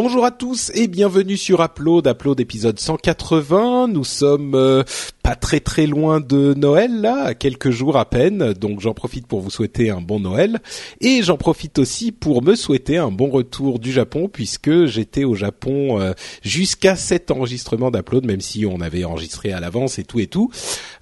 Bonjour 0.00 0.24
à 0.24 0.30
tous 0.30 0.70
et 0.76 0.86
bienvenue 0.86 1.36
sur 1.36 1.60
Upload, 1.60 2.06
Upload 2.06 2.38
épisode 2.38 2.78
180. 2.78 3.88
Nous 3.88 4.04
sommes 4.04 4.54
euh, 4.54 4.84
pas 5.24 5.34
très 5.34 5.58
très 5.58 5.88
loin 5.88 6.20
de 6.20 6.54
Noël 6.54 7.00
là, 7.00 7.34
quelques 7.34 7.70
jours 7.70 7.96
à 7.96 8.08
peine, 8.08 8.52
donc 8.52 8.78
j'en 8.78 8.94
profite 8.94 9.26
pour 9.26 9.40
vous 9.40 9.50
souhaiter 9.50 9.90
un 9.90 10.00
bon 10.00 10.20
Noël 10.20 10.60
et 11.00 11.24
j'en 11.24 11.36
profite 11.36 11.80
aussi 11.80 12.12
pour 12.12 12.44
me 12.44 12.54
souhaiter 12.54 12.96
un 12.96 13.10
bon 13.10 13.28
retour 13.28 13.80
du 13.80 13.90
Japon 13.90 14.30
puisque 14.32 14.84
j'étais 14.84 15.24
au 15.24 15.34
Japon 15.34 16.00
euh, 16.00 16.12
jusqu'à 16.42 16.94
cet 16.94 17.32
enregistrement 17.32 17.90
d'Upload, 17.90 18.24
même 18.24 18.40
si 18.40 18.66
on 18.66 18.80
avait 18.80 19.02
enregistré 19.02 19.52
à 19.52 19.58
l'avance 19.58 19.98
et 19.98 20.04
tout 20.04 20.20
et 20.20 20.28
tout. 20.28 20.48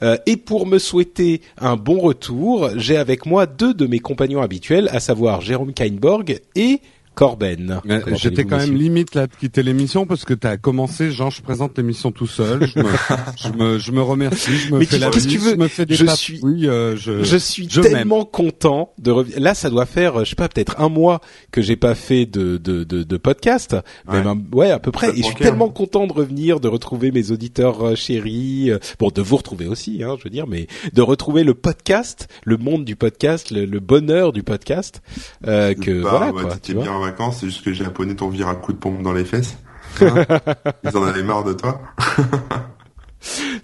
Euh, 0.02 0.16
et 0.24 0.38
pour 0.38 0.66
me 0.66 0.78
souhaiter 0.78 1.42
un 1.58 1.76
bon 1.76 1.98
retour, 1.98 2.70
j'ai 2.76 2.96
avec 2.96 3.26
moi 3.26 3.44
deux 3.44 3.74
de 3.74 3.86
mes 3.86 3.98
compagnons 3.98 4.40
habituels, 4.40 4.88
à 4.90 5.00
savoir 5.00 5.42
Jérôme 5.42 5.74
Kainborg 5.74 6.40
et 6.54 6.80
Corben. 7.16 7.80
J'étais 8.14 8.44
quand 8.44 8.58
même 8.58 8.74
limite 8.76 9.14
là 9.16 9.26
de 9.26 9.34
quitter 9.34 9.62
l'émission 9.64 10.06
parce 10.06 10.24
que 10.24 10.34
tu 10.34 10.46
as 10.46 10.58
commencé, 10.58 11.10
genre 11.10 11.30
je 11.32 11.42
présente 11.42 11.76
l'émission 11.78 12.12
tout 12.12 12.26
seul, 12.28 12.66
je 12.66 12.78
me, 12.78 12.84
je 13.36 13.48
me, 13.52 13.78
je 13.78 13.90
me 13.90 14.02
remercie, 14.02 14.56
je 14.56 14.72
me 14.74 14.78
Mais 14.78 14.84
fais 14.84 14.98
la 14.98 15.08
qu'est-ce 15.10 15.24
que 15.24 15.28
bise, 15.30 15.38
tu 15.40 15.44
veux 15.44 15.50
je 15.52 15.56
me 15.56 15.68
fais 15.68 15.86
des 15.86 15.94
Je 15.96 16.06
suis- 16.06 16.40
oui, 16.42 16.68
euh, 16.68 16.94
je, 16.96 17.24
je 17.24 17.36
suis 17.38 17.66
je 17.70 17.80
tellement 17.80 18.24
content 18.26 18.92
de 18.98 19.10
revenir. 19.10 19.40
Là, 19.40 19.54
ça 19.54 19.70
doit 19.70 19.86
faire, 19.86 20.20
euh, 20.20 20.24
je 20.24 20.30
sais 20.30 20.36
pas, 20.36 20.48
peut-être 20.48 20.78
un 20.80 20.88
mois 20.90 21.20
que 21.50 21.62
j'ai 21.62 21.76
pas 21.76 21.94
fait 21.94 22.26
de 22.26 22.58
de 22.58 22.84
de, 22.84 23.02
de 23.02 23.16
podcast, 23.16 23.74
même 24.12 24.26
un- 24.26 24.38
ouais 24.54 24.70
à 24.70 24.78
peu 24.78 24.92
près. 24.92 25.10
Et 25.10 25.22
je 25.22 25.22
suis 25.22 25.34
tellement 25.36 25.70
content 25.70 26.06
de 26.06 26.12
revenir, 26.12 26.60
de 26.60 26.68
retrouver 26.68 27.10
mes 27.12 27.30
auditeurs 27.30 27.82
euh, 27.82 27.94
chéris. 27.94 28.70
euh, 28.70 28.78
Bon, 28.98 29.08
de 29.08 29.22
vous 29.22 29.36
retrouver 29.36 29.66
aussi, 29.66 30.02
hein, 30.04 30.16
je 30.18 30.24
veux 30.24 30.30
dire, 30.30 30.46
mais 30.46 30.66
de 30.92 31.00
retrouver 31.02 31.44
le 31.44 31.54
podcast, 31.54 32.28
le 32.44 32.58
monde 32.58 32.84
du 32.84 32.94
podcast, 32.94 33.50
le, 33.50 33.64
le 33.64 33.80
bonheur 33.80 34.32
du 34.32 34.42
podcast. 34.42 35.00
Euh, 35.46 35.72
que 35.74 36.02
Bah, 36.02 36.10
voilà 36.10 36.32
ouais, 36.32 36.42
quoi. 36.42 36.52
Tu 36.54 36.60
T'étais 36.60 36.72
vois. 36.74 36.82
bien 36.82 36.92
en 36.92 37.05
vacances, 37.06 37.38
c'est 37.40 37.46
juste 37.46 37.64
que 37.64 37.70
les 37.70 37.76
Japonais 37.76 38.14
t'ont 38.14 38.28
viré 38.28 38.50
un 38.50 38.54
coup 38.54 38.72
de 38.72 38.78
pompe 38.78 39.02
dans 39.02 39.12
les 39.12 39.24
fesses. 39.24 39.56
Hein 40.00 40.24
Ils 40.84 40.96
en 40.96 41.02
avaient 41.04 41.22
marre 41.22 41.44
de 41.44 41.52
toi. 41.52 41.80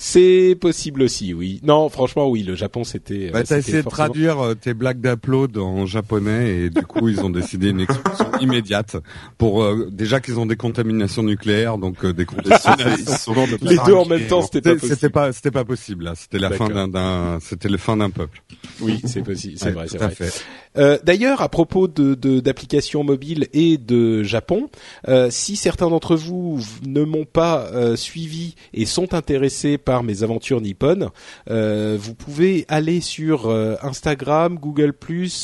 C'est 0.05 0.57
possible 0.61 1.03
aussi, 1.03 1.33
oui. 1.33 1.61
Non, 1.63 1.89
franchement, 1.89 2.29
oui. 2.29 2.43
Le 2.43 2.57
Japon, 2.57 2.83
c'était. 2.83 3.31
Bah, 3.31 3.39
euh, 3.39 3.43
t'as 3.43 3.45
c'était 3.45 3.59
essayé 3.61 3.83
de 3.85 3.89
traduire 3.89 4.41
euh, 4.41 4.55
tes 4.57 4.75
blagues 4.75 5.01
d'upload 5.01 5.57
en 5.59 5.87
japonais 5.87 6.57
et 6.57 6.71
du 6.71 6.83
coup 6.83 7.09
ils 7.09 7.21
ont 7.21 7.31
décidé 7.31 7.69
une 7.69 7.79
expulsion 7.83 8.27
immédiate 8.41 8.97
pour 9.39 9.63
euh, 9.63 9.89
déjà 9.93 10.19
qu'ils 10.19 10.41
ont 10.41 10.47
des 10.47 10.57
contaminations 10.57 11.23
nucléaires 11.23 11.79
donc 11.79 12.05
euh, 12.05 12.13
des 12.13 12.25
contaminations. 12.25 12.73
De 12.75 13.69
Les 13.71 13.77
deux 13.87 13.93
en 13.95 14.05
même 14.05 14.27
temps, 14.27 14.43
c'était 14.43 14.61
pas 14.61 14.71
C'était 14.71 14.81
possible. 14.81 14.95
c'était 14.97 15.09
pas 15.11 15.33
c'était 15.33 15.51
pas 15.53 15.65
possible 15.65 16.05
là, 16.05 16.15
c'était 16.17 16.39
la 16.41 16.51
fin 16.51 16.69
d'un 16.69 16.89
d'un 16.89 17.39
c'était 17.41 17.69
le 17.69 17.79
fin 17.79 17.97
d'un 17.97 18.11
peuple. 18.11 18.43
Oui, 18.81 19.01
c'est 19.05 19.23
possible. 19.23 19.55
C'est 19.57 19.67
Ouais, 19.67 19.71
vrai, 19.73 19.87
c'est 19.89 19.99
tout 19.99 20.03
à 20.05 20.07
vrai. 20.09 20.17
fait. 20.17 20.43
Euh, 20.79 20.99
D'ailleurs, 21.05 21.43
à 21.43 21.49
propos 21.49 21.87
de 21.87 22.15
de- 22.15 22.41
d'applications 22.41 23.05
mobiles 23.05 23.47
et 23.53 23.79
de 23.79 24.25
Japon, 24.25 24.69
euh, 25.07 25.29
si 25.31 25.55
certains 25.55 25.89
d'entre 25.91 26.17
vous 26.17 26.59
ne 26.85 27.05
m'ont 27.05 27.25
pas 27.27 27.67
euh, 27.73 27.95
suivi 27.95 28.57
et 28.75 28.85
sont 28.85 29.15
intéressés 29.15 29.79
par 29.79 29.92
mes 30.03 30.23
aventures 30.23 30.61
nippones, 30.61 31.09
euh, 31.51 31.97
vous 32.01 32.15
pouvez 32.15 32.65
aller 32.69 33.01
sur 33.01 33.49
euh, 33.51 33.77
Instagram, 33.83 34.59
Google+, 34.59 34.93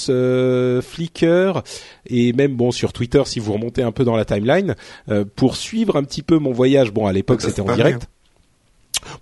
euh, 0.08 0.80
Flickr 0.80 1.62
et 2.06 2.32
même 2.32 2.56
bon 2.56 2.70
sur 2.70 2.92
Twitter 2.92 3.22
si 3.26 3.38
vous 3.40 3.52
remontez 3.52 3.82
un 3.82 3.92
peu 3.92 4.04
dans 4.04 4.16
la 4.16 4.24
timeline 4.24 4.74
pour 5.36 5.56
suivre 5.56 5.96
un 5.96 6.04
petit 6.04 6.22
peu 6.22 6.38
mon 6.38 6.52
voyage. 6.52 6.92
Bon, 6.92 7.06
à 7.06 7.12
l'époque 7.12 7.42
c'était 7.42 7.60
en 7.60 7.66
direct. 7.74 8.06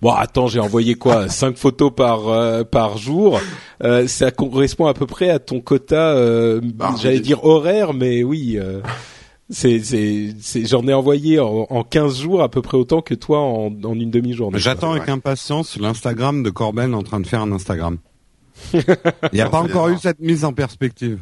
Bon, 0.01 0.11
attends, 0.11 0.47
j'ai 0.47 0.59
envoyé 0.59 0.95
quoi? 0.95 1.27
Cinq 1.29 1.55
photos 1.57 1.91
par 1.95 2.29
euh, 2.29 2.63
par 2.63 2.97
jour. 2.97 3.39
Euh, 3.83 4.07
ça 4.07 4.31
correspond 4.31 4.87
à 4.87 4.93
peu 4.93 5.05
près 5.05 5.29
à 5.29 5.39
ton 5.39 5.59
quota. 5.61 6.13
euh, 6.15 6.59
Bah, 6.63 6.95
J'allais 7.01 7.19
dire 7.19 7.43
horaire, 7.45 7.93
mais 7.93 8.23
oui. 8.23 8.57
C'est 9.49 9.79
c'est 9.79 10.35
c'est 10.41 10.65
j'en 10.65 10.87
ai 10.87 10.93
envoyé 10.93 11.39
en, 11.39 11.67
en 11.69 11.83
15 11.83 12.19
jours 12.19 12.41
à 12.41 12.49
peu 12.49 12.61
près 12.61 12.77
autant 12.77 13.01
que 13.01 13.13
toi 13.13 13.39
en, 13.39 13.71
en 13.83 13.93
une 13.99 14.11
demi-journée. 14.11 14.59
J'attends 14.59 14.91
avec 14.91 15.07
impatience 15.09 15.77
l'Instagram 15.79 16.43
de 16.43 16.49
Corben 16.49 16.93
en 16.93 17.03
train 17.03 17.19
de 17.19 17.27
faire 17.27 17.41
un 17.41 17.51
Instagram. 17.51 17.97
Il 18.73 18.81
n'y 19.33 19.41
a 19.41 19.45
Non, 19.45 19.51
pas 19.51 19.59
encore 19.61 19.89
eu 19.89 19.97
cette 20.01 20.19
mise 20.19 20.43
en 20.43 20.51
perspective. 20.51 21.19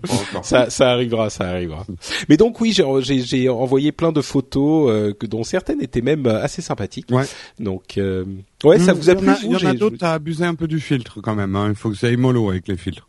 Pas 0.00 0.14
encore. 0.14 0.44
Ça, 0.46 0.70
ça 0.70 0.90
arrivera, 0.90 1.28
ça 1.28 1.44
arrivera. 1.50 1.84
Mais 2.30 2.38
donc 2.38 2.58
oui, 2.58 2.72
j'ai- 2.72 2.84
j'ai 3.02 3.20
j'ai 3.20 3.48
envoyé 3.50 3.92
plein 3.92 4.12
de 4.12 4.22
photos 4.22 4.88
euh, 4.90 5.12
que 5.12 5.26
dont 5.26 5.44
certaines 5.44 5.82
étaient 5.82 6.00
même 6.00 6.26
euh, 6.26 6.42
assez 6.42 6.62
sympathiques. 6.62 7.10
Ouais. 7.10 7.24
Donc 7.58 7.98
euh, 7.98 8.24
ouais, 8.64 8.78
ça 8.78 8.94
Mmh, 8.94 8.96
vous 8.96 9.10
a 9.10 9.12
il 9.12 9.16
y 9.16 9.18
en 9.18 9.20
plu 9.20 9.32
Il 9.44 9.50
y 9.50 9.56
en 9.66 9.70
a 9.70 9.74
d'autres, 9.74 9.98
t'as 9.98 10.14
abusé 10.14 10.44
un 10.46 10.54
peu 10.54 10.66
du 10.66 10.80
filtre 10.80 11.20
quand 11.20 11.34
même. 11.34 11.54
Hein. 11.54 11.66
Il 11.68 11.74
faut 11.74 11.90
que 11.90 11.96
ça 11.96 12.06
aille 12.06 12.16
mollo 12.16 12.48
avec 12.48 12.66
les 12.66 12.78
filtres. 12.78 13.06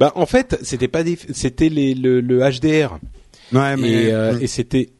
Bah 0.00 0.10
en 0.16 0.26
fait, 0.26 0.58
c'était 0.62 0.88
pas 0.88 1.04
des, 1.04 1.16
c'était 1.32 1.68
les 1.68 1.94
le, 1.94 2.20
le 2.20 2.40
HDR 2.40 2.98
Ouais, 3.52 3.76
mais 3.76 3.90
et, 4.04 4.12
euh, 4.12 4.34
mm, 4.34 4.42
et 4.42 4.46
c'était 4.46 4.90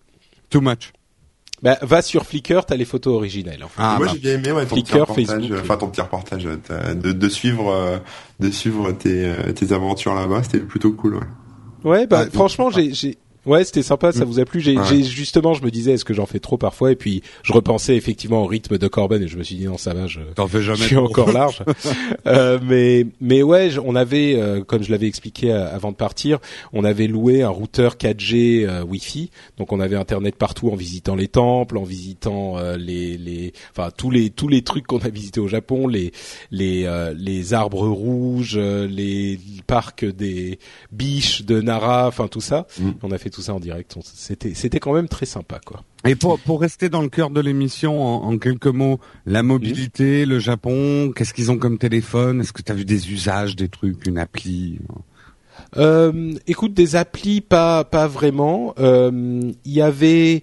too 0.50 0.60
much. 0.60 0.92
bah 1.62 1.78
va 1.82 2.02
sur 2.02 2.24
Flickr, 2.26 2.64
t'as 2.66 2.76
les 2.76 2.84
photos 2.84 3.14
originelles. 3.14 3.62
en 3.64 3.68
fait. 3.68 3.74
Ah, 3.82 3.94
Moi 3.98 4.06
bah. 4.06 4.12
j'ai 4.14 4.18
bien 4.20 4.34
aimé 4.34 4.52
ouais, 4.52 4.66
ton 4.66 4.74
petit 4.76 4.84
Flickr, 4.90 5.00
reportage, 5.00 5.26
Facebook. 5.26 5.50
euh, 5.52 5.60
enfin 5.62 5.76
ton 5.76 5.88
petit 5.88 6.00
reportage, 6.00 6.46
euh, 6.70 6.94
de, 6.94 7.12
de 7.12 7.28
suivre, 7.28 7.70
euh, 7.72 7.98
de 8.41 8.50
suivre 8.50 8.92
tes, 8.92 9.24
euh, 9.26 9.52
tes 9.52 9.72
aventures 9.72 10.14
là-bas, 10.14 10.42
c'était 10.42 10.58
plutôt 10.60 10.92
cool. 10.92 11.14
Ouais. 11.14 11.20
Ouais, 11.84 12.06
bah 12.06 12.22
Ouais, 12.24 12.30
franchement, 12.32 12.70
j'ai, 12.70 12.92
j'ai, 12.94 13.16
ouais, 13.47 13.64
c'était 13.64 13.82
sympa, 13.82 14.12
ça 14.12 14.25
Mm. 14.25 14.28
vous 14.28 14.41
a 14.41 14.44
plu. 14.44 14.60
J'ai, 14.60 14.76
Ouais. 14.78 14.84
j'ai 14.88 15.03
justement, 15.03 15.54
je 15.54 15.62
me 15.62 15.70
disais, 15.70 15.92
est-ce 15.92 16.04
que 16.04 16.14
j'en 16.14 16.26
fais 16.26 16.41
trop 16.41 16.56
parfois 16.58 16.92
Et 16.92 16.97
puis, 16.97 17.22
je 17.42 17.53
repensais 17.53 17.97
effectivement 17.97 18.42
au 18.42 18.47
rythme 18.47 18.78
de 18.78 18.88
Corben 18.88 19.22
et 19.22 19.28
je 19.28 19.36
me 19.36 19.42
suis 19.42 19.56
dit 19.56 19.64
non, 19.66 19.78
ça 19.78 19.94
va, 19.94 20.06
je, 20.06 20.20
T'en 20.34 20.47
fais 20.48 20.58
je 20.62 20.72
jamais. 20.75 20.86
suis 20.86 20.97
trop. 20.97 21.06
encore 21.06 21.32
large. 21.32 21.62
euh, 22.26 22.58
mais, 22.62 23.06
mais 23.20 23.42
ouais, 23.42 23.70
on 23.84 23.94
avait, 23.97 24.34
euh, 24.36 24.62
comme 24.62 24.82
je 24.82 24.91
l'avais 24.91 25.06
expliqué 25.06 25.53
euh, 25.53 25.75
avant 25.75 25.91
de 25.91 25.97
partir, 25.97 26.38
on 26.72 26.84
avait 26.84 27.06
loué 27.06 27.42
un 27.42 27.48
routeur 27.48 27.97
4G 27.97 28.64
euh, 28.66 28.82
Wi-Fi, 28.84 29.30
donc 29.59 29.72
on 29.72 29.80
avait 29.80 29.97
internet 29.97 30.36
partout 30.36 30.70
en 30.70 30.76
visitant 30.76 31.14
les 31.14 31.28
temples, 31.28 31.78
en 31.78 31.82
visitant 31.84 32.59
euh, 32.59 32.76
les, 32.76 33.16
les, 33.19 33.53
enfin 33.76 33.91
tous 33.97 34.10
les 34.10 34.30
tous 34.30 34.48
les 34.48 34.62
trucs 34.62 34.86
qu'on 34.86 34.98
a 34.98 35.09
visités 35.09 35.41
au 35.41 35.48
Japon, 35.48 35.86
les 35.86 36.12
les 36.50 36.84
euh, 36.86 37.14
les 37.16 37.54
arbres 37.54 37.86
rouges, 37.88 38.56
les 38.59 39.38
parcs 39.66 40.04
des 40.04 40.59
biches 40.91 41.42
de 41.44 41.60
Nara, 41.60 42.06
enfin 42.09 42.28
tout 42.28 42.41
ça. 42.41 42.66
Mm. 42.78 42.91
On 43.03 43.10
a 43.10 43.19
fait 43.19 43.30
tout 43.32 43.43
ça 43.43 43.54
en 43.54 43.60
direct. 43.60 43.97
C'était 44.04 44.54
c'était 44.54 44.78
quand 44.78 44.93
même 44.93 45.09
très 45.09 45.26
sympa 45.26 45.59
quoi. 45.65 45.82
Et 46.06 46.15
pour, 46.16 46.38
pour 46.41 46.60
rester 46.60 46.88
dans 46.88 47.03
le 47.03 47.09
cœur 47.09 47.31
de 47.31 47.41
l'émission, 47.41 48.03
en, 48.04 48.28
en 48.28 48.38
quelques 48.38 48.66
mots, 48.66 48.98
la 49.25 49.43
mobilité, 49.43 50.26
le 50.26 50.38
Japon, 50.41 51.12
qu'est-ce 51.15 51.32
qu'ils 51.32 51.50
ont 51.53 51.59
comme 51.59 51.78
téléphone? 51.78 52.41
Est-ce 52.41 52.53
que 52.53 52.62
tu 52.62 52.72
as 52.72 52.75
vu 52.75 52.84
des 52.84 53.12
usages, 53.12 53.54
des 53.54 53.69
trucs, 53.69 54.04
une 54.06 54.19
appli? 54.19 54.81
Euh, 55.76 56.32
écoute, 56.47 56.75
des 56.75 56.97
applis, 56.97 57.41
pas 57.41 57.84
pas 57.84 58.09
vraiment. 58.09 58.75
Euh, 58.78 59.53
Il 59.65 59.72
y 59.72 59.81
avait 59.81 60.42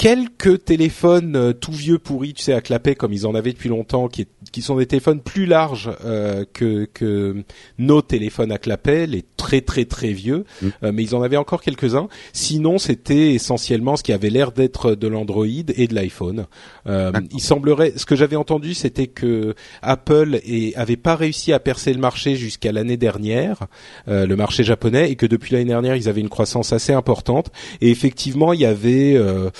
quelques 0.00 0.64
téléphones 0.64 1.36
euh, 1.36 1.52
tout 1.52 1.72
vieux 1.72 1.98
pourris, 1.98 2.32
tu 2.32 2.42
sais, 2.42 2.54
à 2.54 2.62
clapet 2.62 2.94
comme 2.94 3.12
ils 3.12 3.26
en 3.26 3.34
avaient 3.34 3.52
depuis 3.52 3.68
longtemps, 3.68 4.08
qui, 4.08 4.26
qui 4.50 4.62
sont 4.62 4.76
des 4.76 4.86
téléphones 4.86 5.20
plus 5.20 5.44
larges 5.44 5.90
euh, 6.06 6.46
que 6.54 6.86
que 6.86 7.44
nos 7.76 8.00
téléphones 8.00 8.50
à 8.50 8.56
clapet, 8.56 9.06
les 9.06 9.26
très 9.36 9.60
très 9.60 9.84
très 9.84 10.12
vieux. 10.12 10.44
Mm. 10.62 10.68
Euh, 10.84 10.92
mais 10.94 11.02
ils 11.02 11.14
en 11.14 11.20
avaient 11.20 11.36
encore 11.36 11.60
quelques-uns. 11.60 12.08
Sinon, 12.32 12.78
c'était 12.78 13.34
essentiellement 13.34 13.96
ce 13.96 14.02
qui 14.02 14.12
avait 14.14 14.30
l'air 14.30 14.52
d'être 14.52 14.94
de 14.94 15.06
l'Android 15.06 15.46
et 15.46 15.86
de 15.86 15.94
l'iPhone. 15.94 16.46
Euh, 16.86 17.12
il 17.32 17.40
semblerait, 17.40 17.94
ce 17.96 18.06
que 18.06 18.16
j'avais 18.16 18.36
entendu, 18.36 18.74
c'était 18.74 19.06
que 19.06 19.54
Apple 19.82 20.40
et, 20.44 20.74
avait 20.76 20.96
pas 20.96 21.16
réussi 21.16 21.52
à 21.52 21.60
percer 21.60 21.92
le 21.92 22.00
marché 22.00 22.36
jusqu'à 22.36 22.72
l'année 22.72 22.96
dernière, 22.96 23.66
euh, 24.08 24.26
le 24.26 24.36
marché 24.36 24.64
japonais, 24.64 25.10
et 25.10 25.16
que 25.16 25.26
depuis 25.26 25.54
l'année 25.54 25.66
dernière, 25.66 25.96
ils 25.96 26.08
avaient 26.08 26.20
une 26.20 26.28
croissance 26.28 26.72
assez 26.72 26.92
importante. 26.92 27.50
Et 27.80 27.90
effectivement, 27.90 28.52
il 28.52 28.60
y 28.60 28.66
avait, 28.66 29.14
euh, 29.16 29.50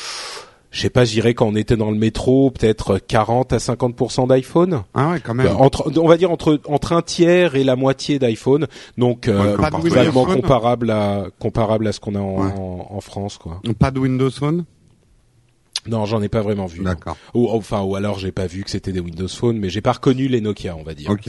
je 0.71 0.81
sais 0.83 0.91
pas, 0.91 1.05
je 1.05 1.13
dirais 1.13 1.35
quand 1.35 1.47
on 1.49 1.57
était 1.57 1.77
dans 1.77 1.91
le 1.91 1.97
métro, 1.99 2.51
peut-être 2.51 2.99
40 2.99 3.53
à 3.53 3.59
50 3.59 4.29
d'iPhone. 4.29 4.83
Ah 4.95 5.11
ouais, 5.11 5.21
quand 5.21 5.35
même. 5.35 5.47
Euh, 5.47 5.55
entre, 5.55 5.93
on 5.99 6.07
va 6.09 6.17
dire 6.17 6.31
entre 6.31 6.61
entre 6.67 6.93
un 6.93 7.03
tiers 7.03 7.57
et 7.57 7.65
la 7.65 7.75
moitié 7.77 8.19
d'iPhone, 8.19 8.67
donc 8.97 9.27
euh, 9.29 9.57
Ouais, 9.57 9.57
comme 9.57 9.61
pas 9.61 9.71
Phone 10.13 10.41
comparable 10.43 10.91
à 10.91 11.27
comparable 11.39 11.87
à 11.89 11.93
ce 11.93 12.01
qu'on 12.01 12.15
a 12.15 12.21
en, 12.21 12.45
Ouais. 12.47 12.53
en, 12.53 12.87
en 12.91 13.01
France, 13.01 13.37
quoi. 13.39 13.61
Pas 13.79 13.91
de 13.91 13.99
Windows 13.99 14.31
Phone? 14.31 14.65
Non, 15.89 16.05
j'en 16.05 16.21
ai 16.21 16.29
pas 16.29 16.43
vraiment 16.43 16.67
vu. 16.67 16.85
D'accord. 16.85 17.17
Ou 17.33 17.49
enfin, 17.49 17.81
ou 17.81 17.97
alors 17.97 18.19
j'ai 18.19 18.33
pas 18.33 18.47
vu 18.47 18.65
que 18.65 18.71
c'était 18.71 18.93
des 18.93 19.01
Windows 19.01 19.29
Phone, 19.29 19.57
mais 19.59 19.71
j'ai 19.71 19.81
pas 19.81 19.93
reconnu 19.93 20.29
les 20.29 20.43
Nokia, 20.43 20.77
on 20.77 20.83
va 20.83 20.93
dire. 20.95 21.09
Ok. 21.11 21.29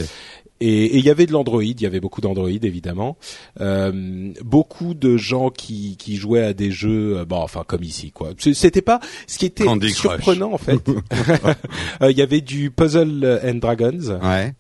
Et 0.62 0.98
il 0.98 1.04
y 1.04 1.10
avait 1.10 1.26
de 1.26 1.32
l'Android, 1.32 1.64
il 1.64 1.82
y 1.82 1.86
avait 1.86 2.00
beaucoup 2.00 2.22
d'Android 2.22 2.50
évidemment. 2.50 3.18
Euh, 3.60 4.32
beaucoup 4.44 4.94
de 4.94 5.18
gens 5.18 5.50
qui 5.50 5.98
qui 5.98 6.16
jouaient 6.18 6.44
à 6.44 6.54
des 6.54 6.72
jeux, 6.72 7.18
euh, 7.18 7.26
bon, 7.26 7.38
enfin 7.38 7.64
comme 7.68 7.84
ici 7.84 8.12
quoi. 8.12 8.30
C'était 8.38 8.82
pas 8.84 9.00
ce 9.28 9.38
qui 9.40 9.48
était 9.48 9.66
Candy 9.66 9.88
Crush. 9.88 9.98
surprenant 10.02 10.54
en 10.54 10.58
fait. 10.58 10.80
Euh, 12.02 12.12
Il 12.12 12.18
y 12.18 12.22
avait 12.22 12.42
du 12.42 12.72
Puzzle 12.72 13.42
and 13.44 13.56
Dragons, 13.56 14.20
Ouais. 14.24 14.54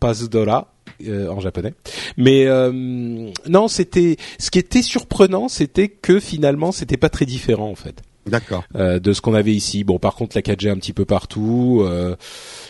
Puzzledora 0.00 0.72
euh, 1.06 1.28
en 1.28 1.40
japonais. 1.40 1.74
Mais 2.16 2.46
euh, 2.46 2.72
non, 3.48 3.68
c'était 3.68 4.16
ce 4.38 4.50
qui 4.50 4.58
était 4.58 4.82
surprenant, 4.82 5.48
c'était 5.48 5.88
que 5.88 6.18
finalement 6.20 6.72
c'était 6.72 6.96
pas 6.96 7.08
très 7.08 7.26
différent 7.26 7.70
en 7.70 7.74
fait 7.74 8.02
D'accord. 8.28 8.64
euh, 8.76 8.98
de 8.98 9.12
ce 9.12 9.20
qu'on 9.20 9.34
avait 9.34 9.54
ici. 9.54 9.84
Bon, 9.84 9.98
par 9.98 10.14
contre, 10.14 10.36
la 10.36 10.42
4G 10.42 10.70
un 10.70 10.76
petit 10.76 10.92
peu 10.92 11.04
partout. 11.04 11.82
euh, 11.82 12.16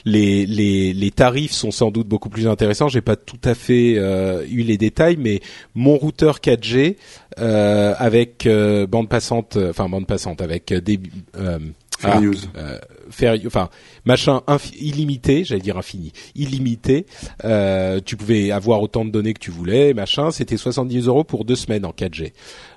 les, 0.05 0.46
les, 0.46 0.93
les 0.93 1.10
tarifs 1.10 1.52
sont 1.52 1.70
sans 1.70 1.90
doute 1.90 2.08
beaucoup 2.08 2.28
plus 2.31 2.46
intéressants. 2.46 2.88
J'ai 2.88 3.00
pas 3.00 3.16
tout 3.16 3.40
à 3.44 3.55
fait 3.55 3.94
euh, 3.96 4.44
eu 4.49 4.62
les 4.62 4.78
détails, 4.78 5.16
mais 5.19 5.40
mon 5.75 5.96
routeur 5.96 6.38
4G 6.38 6.96
euh, 7.38 7.94
avec 7.99 8.46
euh, 8.46 8.87
bande 8.87 9.08
passante, 9.08 9.56
euh, 9.56 9.70
enfin 9.70 9.88
bande 9.88 10.06
passante 10.06 10.40
avec 10.40 10.72
des 10.72 10.99
euh, 11.37 11.58
Fair 11.99 12.14
ah, 12.16 12.20
use. 12.20 12.49
euh, 12.56 12.78
faire, 13.10 13.34
enfin 13.46 13.70
machin 14.05 14.40
illimité, 14.81 15.43
j'allais 15.43 15.60
dire 15.60 15.76
infini, 15.76 16.12
illimité. 16.37 17.06
Euh, 17.44 17.99
tu 18.05 18.16
pouvais 18.16 18.52
avoir 18.52 18.81
autant 18.82 19.05
de 19.05 19.10
données 19.10 19.34
que 19.34 19.40
tu 19.40 19.50
voulais, 19.50 19.94
machin. 19.94 20.31
C'était 20.31 20.56
70 20.56 21.08
euros 21.08 21.25
pour 21.25 21.44
deux 21.44 21.56
semaines 21.56 21.84
en 21.84 21.90
4G. 21.90 22.32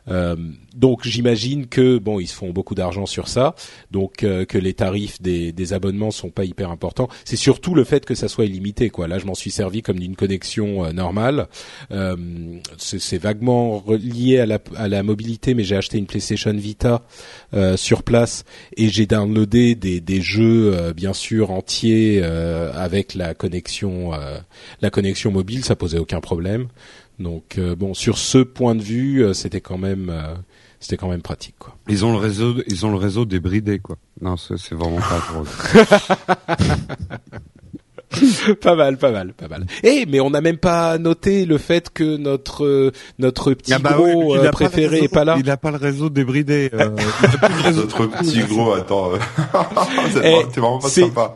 Euh, 0.08 0.36
donc 0.76 1.04
j'imagine 1.04 1.68
que 1.68 1.98
bon, 1.98 2.20
ils 2.20 2.28
se 2.28 2.34
font 2.34 2.52
beaucoup 2.52 2.76
d'argent 2.76 3.06
sur 3.06 3.28
ça, 3.28 3.56
donc 3.92 4.24
euh, 4.24 4.46
que 4.46 4.58
les 4.58 4.74
tarifs 4.74 5.22
des, 5.22 5.52
des 5.52 5.74
abonnements 5.74 6.12
sont 6.12 6.30
pas 6.30 6.46
hyper 6.46 6.72
importants. 6.72 7.10
C'est 7.26 7.36
surtout 7.36 7.76
le 7.76 7.84
fait 7.84 8.06
que 8.06 8.16
ça 8.16 8.28
soit 8.28 8.46
illimité, 8.46 8.90
quoi. 8.90 9.08
Là, 9.08 9.20
je 9.20 9.26
m'en 9.26 9.36
suis 9.36 9.52
servi 9.52 9.82
comme 9.82 10.00
d'une 10.00 10.16
connexion 10.16 10.86
euh, 10.86 10.92
normale. 10.92 11.48
Euh, 11.92 12.16
c'est 12.78 13.18
vaguement 13.18 13.80
relié 13.80 14.40
à 14.40 14.46
la, 14.46 14.60
à 14.76 14.88
la 14.88 15.04
mobilité, 15.04 15.54
mais 15.54 15.64
j'ai 15.64 15.76
acheté 15.76 15.98
une 15.98 16.06
PlayStation 16.06 16.54
Vita 16.54 17.04
euh, 17.54 17.78
sur 17.78 18.04
place 18.04 18.44
et 18.78 18.90
j'ai 18.90 19.06
downloadé 19.06 19.76
des, 19.76 20.00
des 20.00 20.22
jeux 20.22 20.94
bien 20.96 21.14
sûr 21.14 21.52
entiers 21.52 22.24
avec 22.24 23.16
la 23.16 23.34
connexion 23.34 24.12
la 24.82 24.90
connexion 24.90 25.32
mobile, 25.32 25.64
ça 25.64 25.76
posait 25.76 25.98
aucun 26.00 26.22
problème. 26.22 26.68
Donc 27.22 27.58
euh, 27.58 27.76
bon, 27.76 27.94
sur 27.94 28.18
ce 28.18 28.40
point 28.40 28.76
de 28.76 28.82
vue, 28.82 29.24
euh, 29.24 29.34
c'était 29.34 29.62
quand 29.62 29.78
même 29.78 30.10
euh, 30.10 30.36
c'était 30.80 30.98
quand 30.98 31.10
même 31.10 31.22
pratique 31.22 31.56
quoi. 31.60 31.78
Ils 31.88 32.04
ont 32.06 32.12
le 32.12 32.18
réseau, 32.18 32.56
ils 32.68 32.86
ont 32.86 32.92
le 32.92 32.98
réseau 32.98 33.26
débridé 33.26 33.80
quoi. 33.80 33.98
Non, 34.22 34.38
c'est 34.38 34.58
c'est 34.58 34.76
vraiment 34.76 35.00
pas 35.00 35.22
drôle. 35.32 35.48
pas 38.62 38.76
mal, 38.76 38.98
pas 38.98 39.12
mal, 39.12 39.34
pas 39.34 39.48
mal. 39.48 39.66
Eh, 39.84 40.06
mais 40.08 40.20
on 40.20 40.30
n'a 40.30 40.42
même 40.42 40.58
pas 40.58 40.98
noté 40.98 41.46
le 41.46 41.58
fait 41.58 41.90
que 41.90 42.18
notre 42.18 42.66
euh, 42.66 42.92
notre 43.20 43.54
petit 43.54 43.74
Ah 43.74 43.80
bah 43.80 43.94
gros 43.94 44.34
oui, 44.34 44.38
euh, 44.38 44.40
a 44.40 44.44
pas 44.44 44.46
le 44.46 44.52
préféré 44.52 44.96
réseau- 45.00 45.04
est 45.06 45.08
pas 45.14 45.24
là. 45.26 45.36
Il 45.40 45.50
a 45.50 45.58
pas 45.58 45.72
le 45.72 45.78
réseau 45.78 46.10
débridé. 46.10 46.70
euh, 46.74 46.90
Notre 47.76 48.08
petit 48.08 48.40
gros, 48.42 48.74
attends. 48.74 49.14
euh, 49.14 49.18
c'est 50.14 50.20
Eh, 50.20 50.22
vraiment- 50.32 50.50
T'es 50.52 50.60
vraiment 50.60 50.80
pas 50.80 50.90
c'est- 50.90 51.02
sympa. 51.02 51.36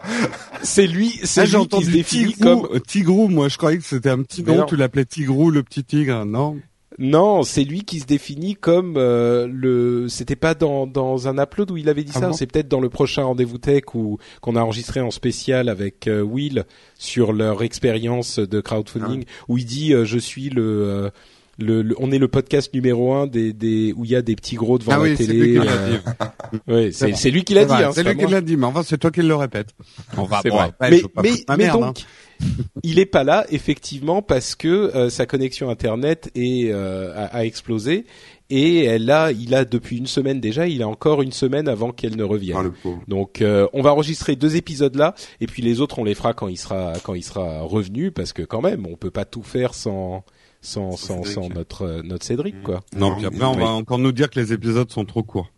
C'est 0.63 0.87
lui, 0.87 1.19
c'est 1.23 1.41
Ah, 1.41 1.45
lui 1.45 1.67
qui 1.67 1.83
se 1.85 1.91
définit 1.91 2.33
Tigrou, 2.33 2.61
comme 2.67 2.79
Tigrou, 2.81 3.27
moi 3.29 3.49
je 3.49 3.57
croyais 3.57 3.77
que 3.77 3.83
c'était 3.83 4.09
un 4.09 4.21
petit 4.23 4.43
nom, 4.43 4.65
tu 4.65 4.75
l'appelais 4.75 5.05
Tigrou, 5.05 5.51
le 5.51 5.63
petit 5.63 5.83
tigre, 5.83 6.25
non? 6.25 6.57
Non, 6.97 7.43
c'est 7.43 7.63
lui 7.65 7.83
qui 7.83 7.99
se 7.99 8.05
définit 8.05 8.55
comme 8.55 8.95
euh, 8.97 9.47
le. 9.51 10.07
C'était 10.07 10.35
pas 10.37 10.53
dans 10.53 10.87
dans 10.87 11.27
un 11.27 11.37
upload 11.37 11.71
où 11.71 11.77
il 11.77 11.89
avait 11.89 12.03
dit 12.05 12.11
Ah 12.15 12.19
ça. 12.21 12.27
bon 12.27 12.33
c'est 12.33 12.47
peut-être 12.47 12.69
dans 12.69 12.79
le 12.79 12.89
prochain 12.89 13.23
rendez-vous 13.23 13.57
tech 13.57 13.83
ou 13.95 14.17
qu'on 14.41 14.55
a 14.55 14.61
enregistré 14.61 15.01
en 15.01 15.11
spécial 15.11 15.67
avec 15.67 16.07
euh, 16.07 16.21
Will 16.21 16.63
sur 16.97 17.33
leur 17.33 17.63
expérience 17.63 18.39
de 18.39 18.61
crowdfunding 18.61 19.25
où 19.49 19.57
il 19.57 19.65
dit 19.65 19.93
euh, 19.93 20.05
je 20.05 20.17
suis 20.17 20.49
le, 20.49 20.61
euh, 20.63 21.09
le, 21.57 21.81
le- 21.81 21.95
on 21.99 22.11
est 22.11 22.17
le 22.17 22.27
podcast 22.29 22.73
numéro 22.73 23.13
un 23.13 23.27
des 23.27 23.51
des 23.51 23.93
où 23.97 24.05
il 24.05 24.11
y 24.11 24.15
a 24.15 24.21
des 24.21 24.35
petits 24.37 24.55
gros 24.55 24.77
devant 24.77 24.93
Ah 24.93 24.97
la 24.97 25.03
oui, 25.03 25.15
c'est 25.17 25.25
télé. 25.27 25.39
lui 25.47 25.59
qui 25.59 25.65
l'a 25.65 25.71
euh, 25.73 25.97
dit. 25.97 26.57
ouais, 26.71 26.91
C'est 26.91 27.29
lui 27.31 27.43
qui 27.43 27.53
l'a 27.55 27.65
dit. 27.65 27.73
hein, 27.73 27.91
c'est 27.93 28.03
pas 28.05 28.11
lui 28.11 28.17
qui 28.19 28.23
moi. 28.23 28.31
l'a 28.31 28.41
dit, 28.41 28.55
mais 28.55 28.65
enfin 28.67 28.83
c'est 28.83 28.97
toi 28.97 29.11
qui 29.11 29.21
le 29.21 29.35
répète. 29.35 29.67
On 30.17 30.23
va 30.23 30.41
bon, 30.45 30.57
mais 30.81 31.01
mais, 31.21 31.31
mais 31.49 31.57
merde, 31.57 31.81
donc, 31.81 31.97
il 32.83 32.99
est 32.99 33.05
pas 33.05 33.23
là 33.23 33.45
effectivement 33.49 34.21
parce 34.21 34.55
que 34.55 34.67
euh, 34.67 35.09
sa 35.09 35.25
connexion 35.25 35.69
internet 35.69 36.29
est 36.35 36.69
euh, 36.71 37.13
a, 37.15 37.25
a 37.37 37.45
explosé 37.45 38.05
et 38.49 38.83
elle 38.83 39.09
a, 39.09 39.31
il 39.31 39.55
a 39.55 39.65
depuis 39.65 39.97
une 39.97 40.05
semaine 40.05 40.39
déjà, 40.39 40.67
il 40.67 40.83
a 40.83 40.87
encore 40.87 41.21
une 41.23 41.31
semaine 41.31 41.67
avant 41.67 41.91
qu'elle 41.91 42.15
ne 42.15 42.23
revienne. 42.23 42.61
Le 42.61 42.71
pauvre. 42.71 43.01
Donc 43.07 43.41
euh, 43.41 43.67
on 43.73 43.81
va 43.81 43.91
enregistrer 43.91 44.35
deux 44.35 44.55
épisodes 44.55 44.95
là 44.95 45.15
et 45.41 45.47
puis 45.47 45.61
les 45.63 45.81
autres 45.81 45.97
on 45.99 46.03
les 46.03 46.13
fera 46.15 46.33
quand 46.33 46.47
il 46.47 46.57
sera 46.57 46.93
quand 47.03 47.13
il 47.15 47.23
sera 47.23 47.61
revenu 47.61 48.11
parce 48.11 48.33
que 48.33 48.43
quand 48.43 48.61
même 48.61 48.85
on 48.85 48.95
peut 48.95 49.11
pas 49.11 49.25
tout 49.25 49.43
faire 49.43 49.73
sans 49.73 50.23
sans 50.61 50.95
sans, 50.97 51.23
sans 51.23 51.49
notre 51.49 51.83
euh, 51.83 52.01
notre 52.03 52.25
Cédric 52.25 52.61
quoi. 52.63 52.77
hein. 52.77 52.97
Non, 52.97 53.15
puis 53.15 53.25
après 53.25 53.45
on 53.45 53.53
Oui. 53.55 53.59
va 53.63 53.69
encore 53.69 53.97
nous 53.99 54.11
dire 54.11 54.29
que 54.29 54.39
les 54.39 54.51
épisodes 54.53 54.91
sont 54.91 55.05
trop 55.05 55.23
courts. 55.23 55.49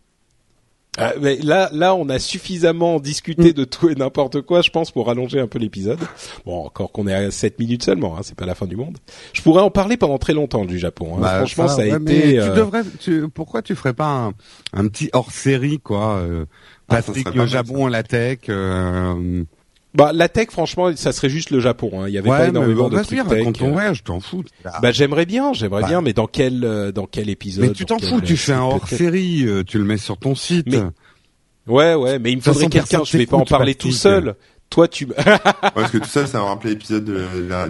Ah, 0.98 1.12
mais 1.20 1.36
là, 1.36 1.70
là, 1.72 1.94
on 1.94 2.08
a 2.08 2.18
suffisamment 2.18 2.98
discuté 3.00 3.52
de 3.52 3.64
tout 3.64 3.88
et 3.88 3.94
n'importe 3.94 4.42
quoi, 4.42 4.62
je 4.62 4.70
pense, 4.70 4.90
pour 4.90 5.06
rallonger 5.06 5.40
un 5.40 5.46
peu 5.46 5.58
l'épisode. 5.58 5.98
Bon, 6.44 6.64
encore 6.64 6.90
qu'on 6.92 7.06
est 7.06 7.14
à 7.14 7.30
7 7.30 7.58
minutes 7.58 7.84
seulement, 7.84 8.16
hein, 8.16 8.20
c'est 8.22 8.36
pas 8.36 8.46
la 8.46 8.54
fin 8.54 8.66
du 8.66 8.76
monde. 8.76 8.98
Je 9.32 9.42
pourrais 9.42 9.62
en 9.62 9.70
parler 9.70 9.96
pendant 9.96 10.18
très 10.18 10.32
longtemps 10.34 10.64
du 10.64 10.78
Japon. 10.78 11.14
hein. 11.16 11.20
Bah, 11.20 11.36
Franchement, 11.38 11.68
ça, 11.68 11.82
a 11.82 11.84
ouais, 11.86 11.96
été. 12.02 12.32
Tu 12.32 12.40
euh, 12.40 12.54
devrais, 12.54 12.82
tu, 12.98 13.28
pourquoi 13.28 13.62
tu 13.62 13.74
ferais 13.74 13.94
pas 13.94 14.08
un, 14.08 14.32
un 14.72 14.88
petit 14.88 15.08
hors 15.12 15.30
série 15.30 15.78
quoi 15.78 16.16
euh, 16.18 16.44
Ah, 16.88 16.96
Patrick 16.96 17.34
le 17.34 17.46
Japon, 17.46 17.86
la 17.86 18.02
tech. 18.02 18.40
Euh, 18.48 19.44
Bah, 19.94 20.12
la 20.12 20.28
tech, 20.28 20.48
franchement, 20.50 20.94
ça 20.96 21.12
serait 21.12 21.30
juste 21.30 21.50
le 21.50 21.60
Japon. 21.60 21.90
Hein. 22.02 22.04
Il 22.08 22.14
y 22.14 22.18
avait 22.18 22.28
pas 22.28 22.34
ouais, 22.34 22.42
mais 22.44 22.48
énormément 22.50 22.88
bon, 22.88 22.96
de 22.98 23.02
trucs 23.02 23.26
tech. 23.28 23.52
ton 23.54 23.68
euh. 23.68 23.72
voyage, 23.72 23.98
je 23.98 24.02
t'en 24.02 24.20
fous. 24.20 24.44
Bah, 24.82 24.92
j'aimerais 24.92 25.24
bien, 25.26 25.52
j'aimerais 25.54 25.82
Bah. 25.82 25.88
bien, 25.88 26.00
mais 26.02 26.12
dans 26.12 26.26
quel 26.26 26.62
euh, 26.62 26.92
dans 26.92 27.06
quel 27.06 27.30
épisode 27.30 27.64
mais 27.66 27.72
tu 27.72 27.86
t'en 27.86 27.98
fous, 27.98 28.20
tu 28.20 28.36
fais 28.36 28.52
un 28.52 28.68
peut-être- 28.68 28.82
hors 28.82 28.88
série, 28.88 29.44
euh, 29.46 29.64
tu 29.64 29.78
le 29.78 29.84
mets 29.84 29.96
sur 29.98 30.16
ton 30.18 30.34
site. 30.34 30.66
Mais- 30.70 30.82
Ouais, 31.66 31.94
ouais, 31.94 32.18
mais 32.18 32.32
il 32.32 32.36
me 32.36 32.42
faudrait 32.42 32.68
quelqu'un. 32.68 33.02
Je 33.04 33.18
vais 33.18 33.26
pas 33.26 33.36
en 33.36 33.44
parler 33.44 33.74
tout 33.74 33.92
seul. 33.92 34.34
Toi, 34.70 34.88
tu. 34.88 35.06
Ouais, 35.06 35.14
parce 35.74 35.90
que 35.90 35.98
tout 35.98 36.08
ça, 36.08 36.26
ça 36.26 36.38
me 36.38 36.44
rappelait 36.44 36.70
l'épisode 36.70 37.10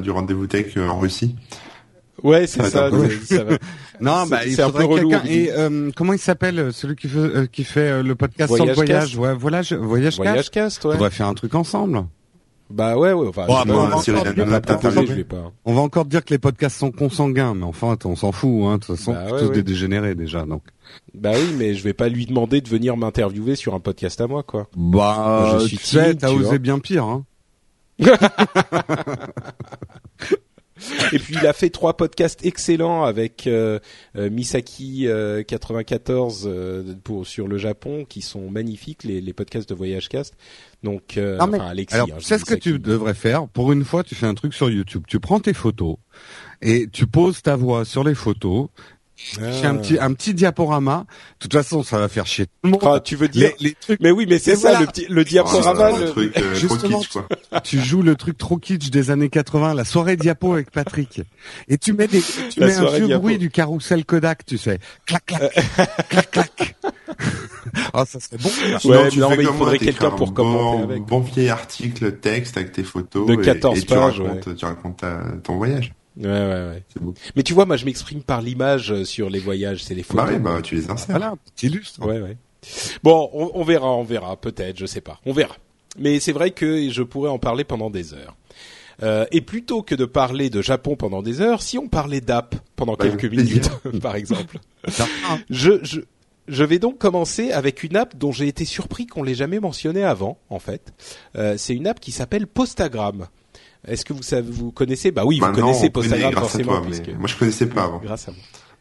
du 0.02 0.10
rendez-vous 0.10 0.46
tech 0.48 0.76
euh, 0.76 0.88
en 0.88 0.98
Russie. 0.98 1.36
Ouais, 2.22 2.46
c'est 2.46 2.62
Ça 2.64 2.70
ça. 2.70 2.88
va 2.90 2.98
va. 2.98 3.56
Non, 4.00 4.26
bah 4.28 4.46
il 4.46 4.54
faudrait 4.54 4.84
peu 4.86 4.92
relou, 4.92 5.08
quelqu'un. 5.10 5.26
Et 5.28 5.50
euh, 5.50 5.90
comment 5.96 6.12
il 6.12 6.18
s'appelle 6.20 6.58
euh, 6.60 6.70
celui 6.72 6.94
qui 6.94 7.08
fait 7.08 7.18
euh, 7.18 7.46
qui 7.46 7.64
fait 7.64 7.88
euh, 7.88 8.02
le 8.04 8.14
podcast 8.14 8.48
Voyage 8.50 8.76
voyage? 8.76 9.04
Cast. 9.06 9.16
Ouais, 9.16 9.34
voilà, 9.34 9.62
je- 9.62 9.74
voyage, 9.74 10.16
Voyage 10.16 10.50
Cast. 10.50 10.78
cast, 10.80 10.84
On 10.86 10.90
ouais. 10.90 10.94
devrait 10.94 11.10
faire 11.10 11.26
un 11.26 11.34
truc 11.34 11.54
ensemble. 11.56 12.04
Bah 12.70 12.96
ouais, 12.98 13.12
ouais. 13.12 13.26
Enfin, 13.28 13.46
Bon, 13.46 13.54
vais 13.64 13.72
on 13.72 15.24
pas- 15.24 15.36
va. 15.36 15.52
On 15.64 15.74
va 15.74 15.80
encore 15.80 16.04
dire 16.04 16.24
que 16.24 16.32
les 16.34 16.38
podcasts 16.38 16.76
sont 16.78 16.90
consanguins, 16.92 17.54
mais 17.54 17.64
enfin, 17.64 17.96
on 18.04 18.14
s'en 18.14 18.30
fout, 18.30 18.66
hein. 18.66 18.74
De 18.78 18.84
toute 18.84 18.96
façon, 18.96 19.14
Bah 19.14 19.32
ouais, 19.32 19.40
tous 19.40 19.48
des 19.50 19.62
dégénérés 19.62 20.14
déjà, 20.14 20.44
donc. 20.44 20.62
Bah 21.14 21.32
oui, 21.34 21.54
mais 21.58 21.74
je 21.74 21.82
vais 21.82 21.94
pas 21.94 22.08
lui 22.08 22.26
demander 22.26 22.60
de 22.60 22.68
venir 22.68 22.96
m'interviewer 22.96 23.56
sur 23.56 23.74
un 23.74 23.80
podcast 23.80 24.20
à 24.20 24.26
moi, 24.26 24.42
quoi. 24.42 24.68
Bah, 24.76 25.56
je 25.60 25.66
suis 25.66 25.78
tu 25.78 25.86
sais, 25.86 26.14
t'as 26.14 26.30
osé 26.30 26.58
bien 26.60 26.78
pire, 26.78 27.04
hein. 27.04 27.24
Et 31.12 31.18
puis 31.18 31.34
il 31.40 31.46
a 31.46 31.52
fait 31.52 31.70
trois 31.70 31.96
podcasts 31.96 32.44
excellents 32.44 33.04
avec 33.04 33.46
euh, 33.46 33.78
euh, 34.16 34.30
Misaki 34.30 35.06
euh, 35.08 35.42
94 35.42 36.44
euh, 36.46 36.94
pour 37.04 37.26
sur 37.26 37.48
le 37.48 37.58
Japon 37.58 38.04
qui 38.08 38.20
sont 38.22 38.50
magnifiques 38.50 39.04
les, 39.04 39.20
les 39.20 39.32
podcasts 39.32 39.68
de 39.68 39.74
Voyage 39.74 40.08
Cast. 40.08 40.34
Donc 40.82 41.16
euh, 41.16 41.36
Non, 41.38 41.46
mais- 41.48 41.58
enfin 41.58 41.68
Alexis, 41.70 41.94
Alors, 41.96 42.08
hein, 42.12 42.20
sais 42.20 42.36
dis 42.36 42.40
ce 42.40 42.44
que 42.46 42.54
tu 42.54 42.78
devrais 42.78 43.14
faire? 43.14 43.48
Pour 43.48 43.72
une 43.72 43.84
fois, 43.84 44.04
tu 44.04 44.14
fais 44.14 44.26
un 44.26 44.34
truc 44.34 44.54
sur 44.54 44.70
YouTube. 44.70 45.04
Tu 45.08 45.18
prends 45.20 45.40
tes 45.40 45.54
photos 45.54 45.96
et 46.62 46.88
tu 46.90 47.06
poses 47.06 47.42
ta 47.42 47.56
voix 47.56 47.84
sur 47.84 48.04
les 48.04 48.14
photos. 48.14 48.68
Tu 49.18 49.40
fais 49.40 49.66
un 49.66 49.74
Ah. 49.74 49.78
petit 49.80 49.98
un 49.98 50.12
petit 50.12 50.32
diaporama. 50.32 50.98
De 50.98 51.04
toute 51.40 51.52
façon, 51.52 51.82
ça 51.82 51.98
va 51.98 52.08
faire 52.08 52.24
chier 52.26 52.46
tout 52.46 52.52
le 52.62 52.70
monde. 52.70 52.80
Ah, 52.84 53.00
tu 53.00 53.16
veux 53.16 53.26
dire 53.26 53.50
les, 53.58 53.68
les 53.70 53.74
trucs. 53.74 53.98
Mais 54.00 54.12
oui, 54.12 54.26
mais 54.28 54.38
c'est 54.38 54.54
ça 54.54 54.70
voilà. 54.70 54.80
le 54.80 54.86
petit 54.86 55.06
le 55.08 55.24
diaporama. 55.24 55.90
le- 55.98 56.10
truc 56.10 56.36
euh, 56.38 56.40
trop 56.40 56.54
Justement, 56.54 57.00
kitsch, 57.00 57.08
quoi. 57.12 57.26
tu 57.64 57.80
joues 57.80 58.02
le 58.02 58.14
truc 58.14 58.38
trop 58.38 58.58
kitsch 58.58 58.90
des 58.90 59.10
années 59.10 59.28
80, 59.28 59.74
la 59.74 59.84
soirée 59.84 60.16
diapo 60.16 60.52
avec 60.52 60.70
Patrick. 60.70 61.20
Et 61.66 61.78
tu 61.78 61.94
mets 61.94 62.06
des, 62.06 62.20
tu 62.50 62.60
La 62.60 62.66
mets 62.66 62.76
un 62.76 62.90
vieux 62.96 63.06
diapo. 63.06 63.22
bruit 63.22 63.38
du 63.38 63.50
carrousel 63.50 64.04
Kodak, 64.04 64.46
tu 64.46 64.56
sais. 64.56 64.78
Clac, 65.04 65.24
clac, 65.26 65.52
clac, 66.08 66.30
clac. 66.30 66.76
Ah, 67.92 68.04
ça 68.06 68.18
serait 68.20 68.36
bon. 68.38 68.48
Sinon, 68.78 69.02
Ouais, 69.02 69.08
tu 69.08 69.18
non, 69.18 69.28
fais 69.30 69.36
mais 69.36 69.42
il 69.42 69.46
comme 69.46 69.56
faudrait 69.58 69.78
quelqu'un 69.78 70.06
un 70.06 70.10
pour 70.10 70.28
bon, 70.28 70.32
commenter 70.32 70.82
avec. 70.84 71.02
Bon 71.04 71.20
vieil 71.20 71.48
article 71.48 72.12
texte 72.18 72.56
avec 72.56 72.72
tes 72.72 72.82
photos. 72.82 73.26
De 73.26 73.34
et- 73.34 73.44
14 73.44 73.76
et, 73.78 73.80
tu 73.82 73.86
pages, 73.88 74.20
racontes, 74.20 74.56
tu 74.56 74.64
racontes 74.64 74.96
ta- 74.98 75.22
ton 75.42 75.56
voyage. 75.56 75.92
Ouais, 76.18 76.26
ouais, 76.26 76.68
ouais. 76.68 76.82
Beau. 77.00 77.14
Mais 77.36 77.42
tu 77.42 77.54
vois, 77.54 77.64
moi 77.64 77.76
je 77.76 77.84
m'exprime 77.84 78.22
par 78.22 78.42
l'image 78.42 78.90
euh, 78.92 79.04
sur 79.04 79.30
les 79.30 79.38
voyages, 79.38 79.84
c'est 79.84 79.94
les 79.94 80.02
photos. 80.02 80.26
Bah 80.26 80.30
oui, 80.32 80.38
bah 80.40 80.60
tu 80.62 80.74
les 80.74 80.90
insères. 80.90 81.16
Voilà, 81.18 81.34
petit 81.54 81.66
illustre. 81.66 82.04
Ouais, 82.04 82.20
ouais. 82.20 82.36
Bon, 83.04 83.30
on, 83.32 83.52
on 83.54 83.62
verra, 83.64 83.90
on 83.94 84.02
verra, 84.02 84.36
peut-être, 84.36 84.76
je 84.78 84.86
sais 84.86 85.00
pas, 85.00 85.20
on 85.26 85.32
verra. 85.32 85.56
Mais 85.98 86.18
c'est 86.20 86.32
vrai 86.32 86.50
que 86.50 86.90
je 86.90 87.02
pourrais 87.02 87.30
en 87.30 87.38
parler 87.38 87.64
pendant 87.64 87.88
des 87.90 88.14
heures. 88.14 88.36
Euh, 89.02 89.26
et 89.30 89.40
plutôt 89.40 89.82
que 89.82 89.94
de 89.94 90.04
parler 90.04 90.50
de 90.50 90.60
Japon 90.60 90.96
pendant 90.96 91.22
des 91.22 91.40
heures, 91.40 91.62
si 91.62 91.78
on 91.78 91.86
parlait 91.88 92.20
d'app 92.20 92.56
pendant 92.74 92.94
Bah, 92.94 93.04
quelques 93.08 93.26
minutes, 93.32 93.70
par 94.02 94.16
exemple, 94.16 94.58
hein. 94.86 95.38
je, 95.50 95.78
je, 95.84 96.00
je 96.48 96.64
vais 96.64 96.80
donc 96.80 96.98
commencer 96.98 97.52
avec 97.52 97.84
une 97.84 97.96
app 97.96 98.16
dont 98.16 98.32
j'ai 98.32 98.48
été 98.48 98.64
surpris 98.64 99.06
qu'on 99.06 99.22
l'ait 99.22 99.36
jamais 99.36 99.60
mentionnée 99.60 100.02
avant. 100.02 100.36
En 100.50 100.58
fait, 100.58 100.92
euh, 101.36 101.54
c'est 101.56 101.76
une 101.76 101.86
app 101.86 102.00
qui 102.00 102.10
s'appelle 102.10 102.48
Postagram. 102.48 103.28
Est-ce 103.86 104.04
que 104.04 104.12
vous 104.12 104.22
savez, 104.22 104.50
vous 104.50 104.72
connaissez? 104.72 105.10
Bah 105.10 105.24
oui, 105.24 105.38
vous 105.38 105.46
Maintenant, 105.46 105.66
connaissez 105.68 105.90
Postagram 105.90 106.32
forcément. 106.34 106.64
toi, 106.72 106.80
mais 106.84 106.86
puisque- 106.90 107.18
Moi, 107.18 107.26
je 107.28 107.36
connaissais 107.36 107.66
pas 107.66 107.84
avant. 107.84 107.98
Grâce 107.98 108.28
à 108.28 108.32
moi. 108.32 108.40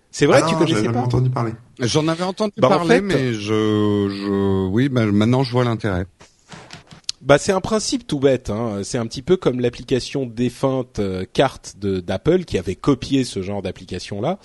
C'est 0.10 0.26
vrai, 0.26 0.40
Ah 0.44 0.48
tu 0.48 0.54
non, 0.54 0.60
connaissais 0.60 0.80
pas? 0.80 0.86
jamais 0.86 0.98
entendu 0.98 1.30
parler. 1.30 1.52
J'en 1.80 2.08
avais 2.08 2.24
entendu 2.24 2.54
Bah, 2.58 2.68
en 2.68 2.72
parler, 2.72 2.96
fait- 2.96 3.02
mais 3.02 3.34
je, 3.34 3.40
je, 4.10 4.68
oui, 4.68 4.90
bah, 4.90 5.06
maintenant 5.06 5.44
je 5.44 5.52
vois 5.52 5.64
l'intérêt. 5.64 6.06
Bah 7.22 7.38
c'est 7.40 7.52
un 7.52 7.62
principe 7.62 8.08
tout 8.08 8.20
bête. 8.20 8.50
Hein. 8.50 8.82
C'est 8.84 8.98
un 8.98 9.06
petit 9.06 9.22
peu 9.24 9.36
comme 9.38 9.60
l'application 9.60 10.26
défunte 10.26 11.00
euh, 11.00 11.26
carte 11.32 11.76
de 11.78 12.00
d'Apple 12.00 12.46
qui 12.46 12.58
avait 12.58 12.76
copié 12.76 13.24
ce 13.26 13.42
genre 13.42 13.62
d'application 13.62 14.22
là, 14.22 14.38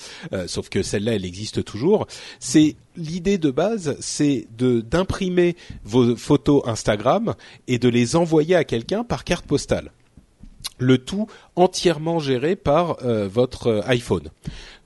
sauf 0.47 0.69
que 0.69 0.83
celle-là 0.83 1.15
elle 1.15 1.25
existe 1.25 1.65
toujours. 1.65 2.07
C'est 2.41 2.75
l'idée 2.97 3.39
de 3.39 3.51
base, 3.51 3.97
c'est 4.01 4.47
de 4.59 4.81
d'imprimer 4.81 5.55
vos 5.85 6.17
photos 6.17 6.63
Instagram 6.67 7.35
et 7.69 7.79
de 7.79 7.89
les 7.89 8.17
envoyer 8.17 8.57
à 8.57 8.65
quelqu'un 8.65 9.05
par 9.05 9.23
carte 9.25 9.45
postale. 9.47 9.93
Le 10.79 10.99
tout 10.99 11.27
entièrement 11.57 12.19
géré 12.19 12.57
par 12.57 12.97
euh, 13.05 13.29
votre 13.29 13.69
euh, 13.69 13.81
iPhone. 13.87 14.31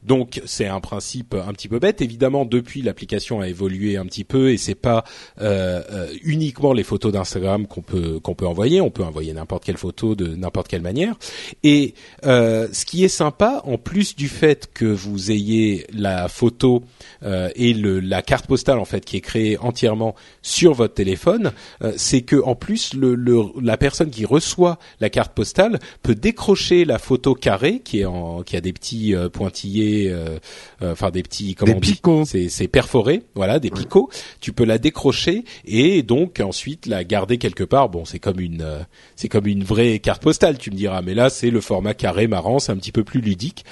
Donc 0.06 0.40
c'est 0.46 0.66
un 0.66 0.80
principe 0.80 1.34
un 1.34 1.52
petit 1.52 1.68
peu 1.68 1.78
bête. 1.78 2.00
Évidemment, 2.00 2.44
depuis 2.44 2.80
l'application 2.82 3.40
a 3.40 3.48
évolué 3.48 3.96
un 3.96 4.06
petit 4.06 4.24
peu 4.24 4.50
et 4.52 4.56
c'est 4.56 4.74
pas 4.76 5.04
euh, 5.40 5.82
euh, 5.90 6.06
uniquement 6.22 6.72
les 6.72 6.84
photos 6.84 7.12
d'Instagram 7.12 7.66
qu'on 7.66 7.82
peut 7.82 8.20
qu'on 8.20 8.34
peut 8.34 8.46
envoyer. 8.46 8.80
On 8.80 8.90
peut 8.90 9.02
envoyer 9.04 9.32
n'importe 9.32 9.64
quelle 9.64 9.76
photo 9.76 10.14
de 10.14 10.28
n'importe 10.36 10.68
quelle 10.68 10.82
manière. 10.82 11.16
Et 11.64 11.94
euh, 12.24 12.68
ce 12.72 12.84
qui 12.84 13.04
est 13.04 13.08
sympa, 13.08 13.62
en 13.64 13.78
plus 13.78 14.14
du 14.14 14.28
fait 14.28 14.70
que 14.72 14.84
vous 14.84 15.30
ayez 15.32 15.86
la 15.92 16.28
photo 16.28 16.82
euh, 17.24 17.50
et 17.56 17.74
le, 17.74 17.98
la 18.00 18.22
carte 18.22 18.46
postale 18.46 18.78
en 18.78 18.84
fait 18.84 19.04
qui 19.04 19.16
est 19.16 19.20
créée 19.20 19.58
entièrement 19.58 20.14
sur 20.42 20.72
votre 20.74 20.94
téléphone, 20.94 21.52
euh, 21.82 21.92
c'est 21.96 22.22
que 22.22 22.36
en 22.42 22.54
plus 22.54 22.94
le, 22.94 23.14
le- 23.14 23.42
la 23.60 23.76
personne 23.76 24.10
qui 24.10 24.24
reçoit 24.24 24.78
la 25.00 25.10
carte 25.10 25.34
postale 25.34 25.80
peut 26.02 26.14
décrocher 26.14 26.84
la 26.84 26.98
photo 26.98 27.34
carrée 27.34 27.80
qui 27.84 28.00
est 28.00 28.04
en 28.04 28.42
qui 28.42 28.56
a 28.56 28.60
des 28.60 28.72
petits 28.72 29.14
euh, 29.14 29.28
pointillés, 29.28 29.95
euh, 30.06 30.38
euh, 30.82 30.92
enfin 30.92 31.10
des 31.10 31.22
petits 31.22 31.54
comment 31.54 31.72
Des 31.72 31.76
on 31.76 31.80
picots. 31.80 32.24
c'est 32.24 32.48
c'est 32.48 32.68
perforé, 32.68 33.22
voilà, 33.34 33.58
des 33.58 33.70
picots. 33.70 34.10
Tu 34.40 34.52
peux 34.52 34.64
la 34.64 34.78
décrocher 34.78 35.44
et 35.64 36.02
donc 36.02 36.40
ensuite 36.40 36.86
la 36.86 37.04
garder 37.04 37.38
quelque 37.38 37.64
part. 37.64 37.88
Bon, 37.88 38.04
c'est 38.04 38.18
comme 38.18 38.40
une 38.40 38.62
euh, 38.62 38.80
c'est 39.16 39.28
comme 39.28 39.46
une 39.46 39.64
vraie 39.64 39.98
carte 39.98 40.22
postale, 40.22 40.58
tu 40.58 40.70
me 40.70 40.76
diras, 40.76 41.02
mais 41.02 41.14
là 41.14 41.30
c'est 41.30 41.50
le 41.50 41.60
format 41.60 41.94
carré 41.94 42.26
marrant, 42.26 42.58
c'est 42.58 42.72
un 42.72 42.76
petit 42.76 42.92
peu 42.92 43.04
plus 43.04 43.20
ludique. 43.20 43.64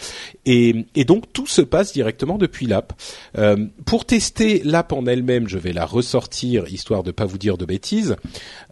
Et, 0.46 0.86
et 0.94 1.04
donc 1.04 1.32
tout 1.32 1.46
se 1.46 1.62
passe 1.62 1.92
directement 1.92 2.38
depuis 2.38 2.66
l'app. 2.66 2.92
Euh, 3.38 3.56
pour 3.84 4.04
tester 4.04 4.62
l'app 4.64 4.92
en 4.92 5.06
elle-même, 5.06 5.48
je 5.48 5.58
vais 5.58 5.72
la 5.72 5.86
ressortir 5.86 6.66
histoire 6.68 7.02
de 7.02 7.10
pas 7.10 7.24
vous 7.24 7.38
dire 7.38 7.56
de 7.56 7.64
bêtises. 7.64 8.16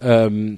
Euh, 0.03 0.55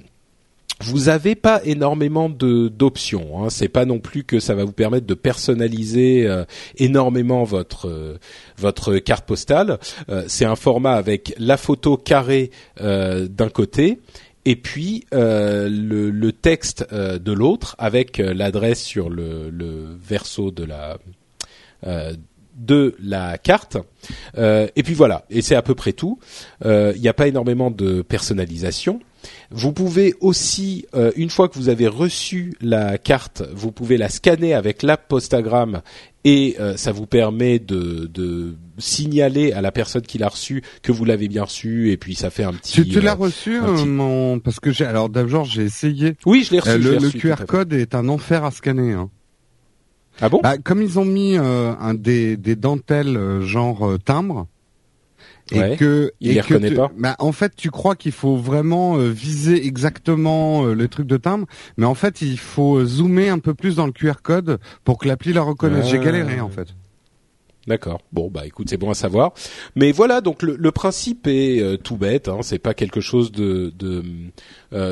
vous 0.81 1.09
avez 1.09 1.35
pas 1.35 1.61
énormément 1.63 2.29
de 2.29 2.67
d'options. 2.67 3.43
Hein. 3.43 3.49
C'est 3.49 3.69
pas 3.69 3.85
non 3.85 3.99
plus 3.99 4.23
que 4.23 4.39
ça 4.39 4.55
va 4.55 4.65
vous 4.65 4.73
permettre 4.73 5.07
de 5.07 5.13
personnaliser 5.13 6.27
euh, 6.27 6.43
énormément 6.77 7.43
votre 7.43 7.87
euh, 7.87 8.17
votre 8.57 8.97
carte 8.97 9.25
postale. 9.25 9.79
Euh, 10.09 10.25
c'est 10.27 10.45
un 10.45 10.55
format 10.55 10.93
avec 10.93 11.33
la 11.37 11.57
photo 11.57 11.97
carrée 11.97 12.51
euh, 12.81 13.27
d'un 13.27 13.49
côté 13.49 13.99
et 14.43 14.55
puis 14.57 15.05
euh, 15.13 15.69
le, 15.69 16.09
le 16.11 16.31
texte 16.31 16.85
de 16.93 17.31
l'autre 17.31 17.75
avec 17.79 18.17
l'adresse 18.17 18.83
sur 18.83 19.09
le, 19.09 19.49
le 19.49 19.97
verso 19.97 20.51
de 20.51 20.65
la 20.65 20.97
de 22.55 22.95
la 23.01 23.37
carte. 23.37 23.77
Et 24.37 24.83
puis 24.83 24.93
voilà, 24.93 25.25
et 25.29 25.41
c'est 25.41 25.55
à 25.55 25.61
peu 25.61 25.75
près 25.75 25.93
tout. 25.93 26.19
Il 26.63 26.99
n'y 26.99 27.07
a 27.07 27.13
pas 27.13 27.27
énormément 27.27 27.71
de 27.71 28.01
personnalisation. 28.01 28.99
Vous 29.51 29.71
pouvez 29.73 30.13
aussi, 30.19 30.85
euh, 30.95 31.11
une 31.15 31.29
fois 31.29 31.49
que 31.49 31.55
vous 31.55 31.69
avez 31.69 31.87
reçu 31.87 32.55
la 32.61 32.97
carte, 32.97 33.43
vous 33.53 33.71
pouvez 33.71 33.97
la 33.97 34.09
scanner 34.09 34.53
avec 34.53 34.83
l'app 34.83 35.07
Postagram 35.07 35.81
et 36.23 36.55
euh, 36.59 36.75
ça 36.75 36.91
vous 36.91 37.05
permet 37.05 37.59
de, 37.59 38.09
de 38.11 38.55
signaler 38.79 39.51
à 39.51 39.61
la 39.61 39.71
personne 39.71 40.01
qui 40.01 40.17
l'a 40.17 40.27
reçu 40.29 40.63
que 40.81 40.91
vous 40.91 41.05
l'avez 41.05 41.27
bien 41.27 41.43
reçu 41.43 41.91
et 41.91 41.97
puis 41.97 42.15
ça 42.15 42.29
fait 42.29 42.43
un 42.43 42.53
petit. 42.53 42.73
Tu, 42.83 42.87
tu 42.89 42.97
euh, 42.97 43.01
l'as 43.01 43.13
reçu, 43.13 43.61
euh, 43.61 43.73
petit- 43.75 43.85
mon, 43.85 44.39
parce 44.39 44.59
que 44.59 44.71
j'ai, 44.71 44.85
alors 44.85 45.09
d'abord 45.09 45.45
j'ai 45.45 45.63
essayé. 45.63 46.15
Oui, 46.25 46.43
je 46.43 46.51
l'ai 46.53 46.59
reçu. 46.59 46.71
Euh, 46.71 46.77
le, 46.77 46.97
reçu, 46.97 47.19
QR 47.19 47.45
code 47.47 47.73
est 47.73 47.93
un 47.93 48.09
enfer 48.09 48.43
à 48.43 48.51
scanner. 48.51 48.93
Hein. 48.93 49.09
Ah 50.21 50.29
bon? 50.29 50.39
Bah, 50.41 50.57
comme 50.57 50.81
ils 50.81 50.97
ont 50.97 51.05
mis 51.05 51.37
euh, 51.37 51.73
un 51.79 51.93
des, 51.93 52.37
des 52.37 52.55
dentelles 52.55 53.17
euh, 53.17 53.41
genre 53.41 53.97
timbre. 54.03 54.47
Et 55.51 55.59
Ouais. 55.59 55.75
que, 55.77 56.11
Il 56.21 56.31
et 56.31 56.33
les 56.33 56.39
que 56.41 56.53
reconnaît 56.55 56.71
pas 56.71 56.91
bah, 56.97 57.15
en 57.19 57.31
fait, 57.31 57.53
tu 57.55 57.69
crois 57.69 57.95
qu'il 57.95 58.11
faut 58.13 58.35
vraiment 58.35 58.97
euh, 58.97 59.09
viser 59.09 59.65
exactement 59.65 60.65
euh, 60.65 60.73
le 60.73 60.87
truc 60.87 61.05
de 61.05 61.17
timbre, 61.17 61.45
mais 61.77 61.85
en 61.85 61.93
fait, 61.93 62.21
il 62.23 62.39
faut 62.39 62.77
euh, 62.77 62.85
zoomer 62.85 63.29
un 63.29 63.37
peu 63.39 63.53
plus 63.53 63.75
dans 63.75 63.85
le 63.85 63.91
QR 63.91 64.13
code 64.23 64.59
pour 64.83 64.97
que 64.97 65.07
l'appli 65.07 65.33
la 65.33 65.43
reconnaisse. 65.43 65.85
J'ai 65.87 65.99
Ah. 65.99 66.03
galéré 66.05 66.39
en 66.41 66.49
fait. 66.49 66.69
D'accord. 67.67 67.99
Bon 68.11 68.29
bah 68.29 68.45
écoute, 68.45 68.69
c'est 68.69 68.77
bon 68.77 68.91
à 68.91 68.93
savoir. 68.93 69.33
Mais 69.75 69.91
voilà, 69.91 70.21
donc 70.21 70.43
le, 70.43 70.55
le 70.55 70.71
principe 70.71 71.25
est 71.25 71.59
euh, 71.61 71.77
tout 71.77 71.97
bête. 71.97 72.27
Hein, 72.27 72.39
c'est 72.43 72.59
pas 72.59 72.75
quelque 72.75 73.01
chose 73.01 73.31
de, 73.31 73.73
de 73.77 74.03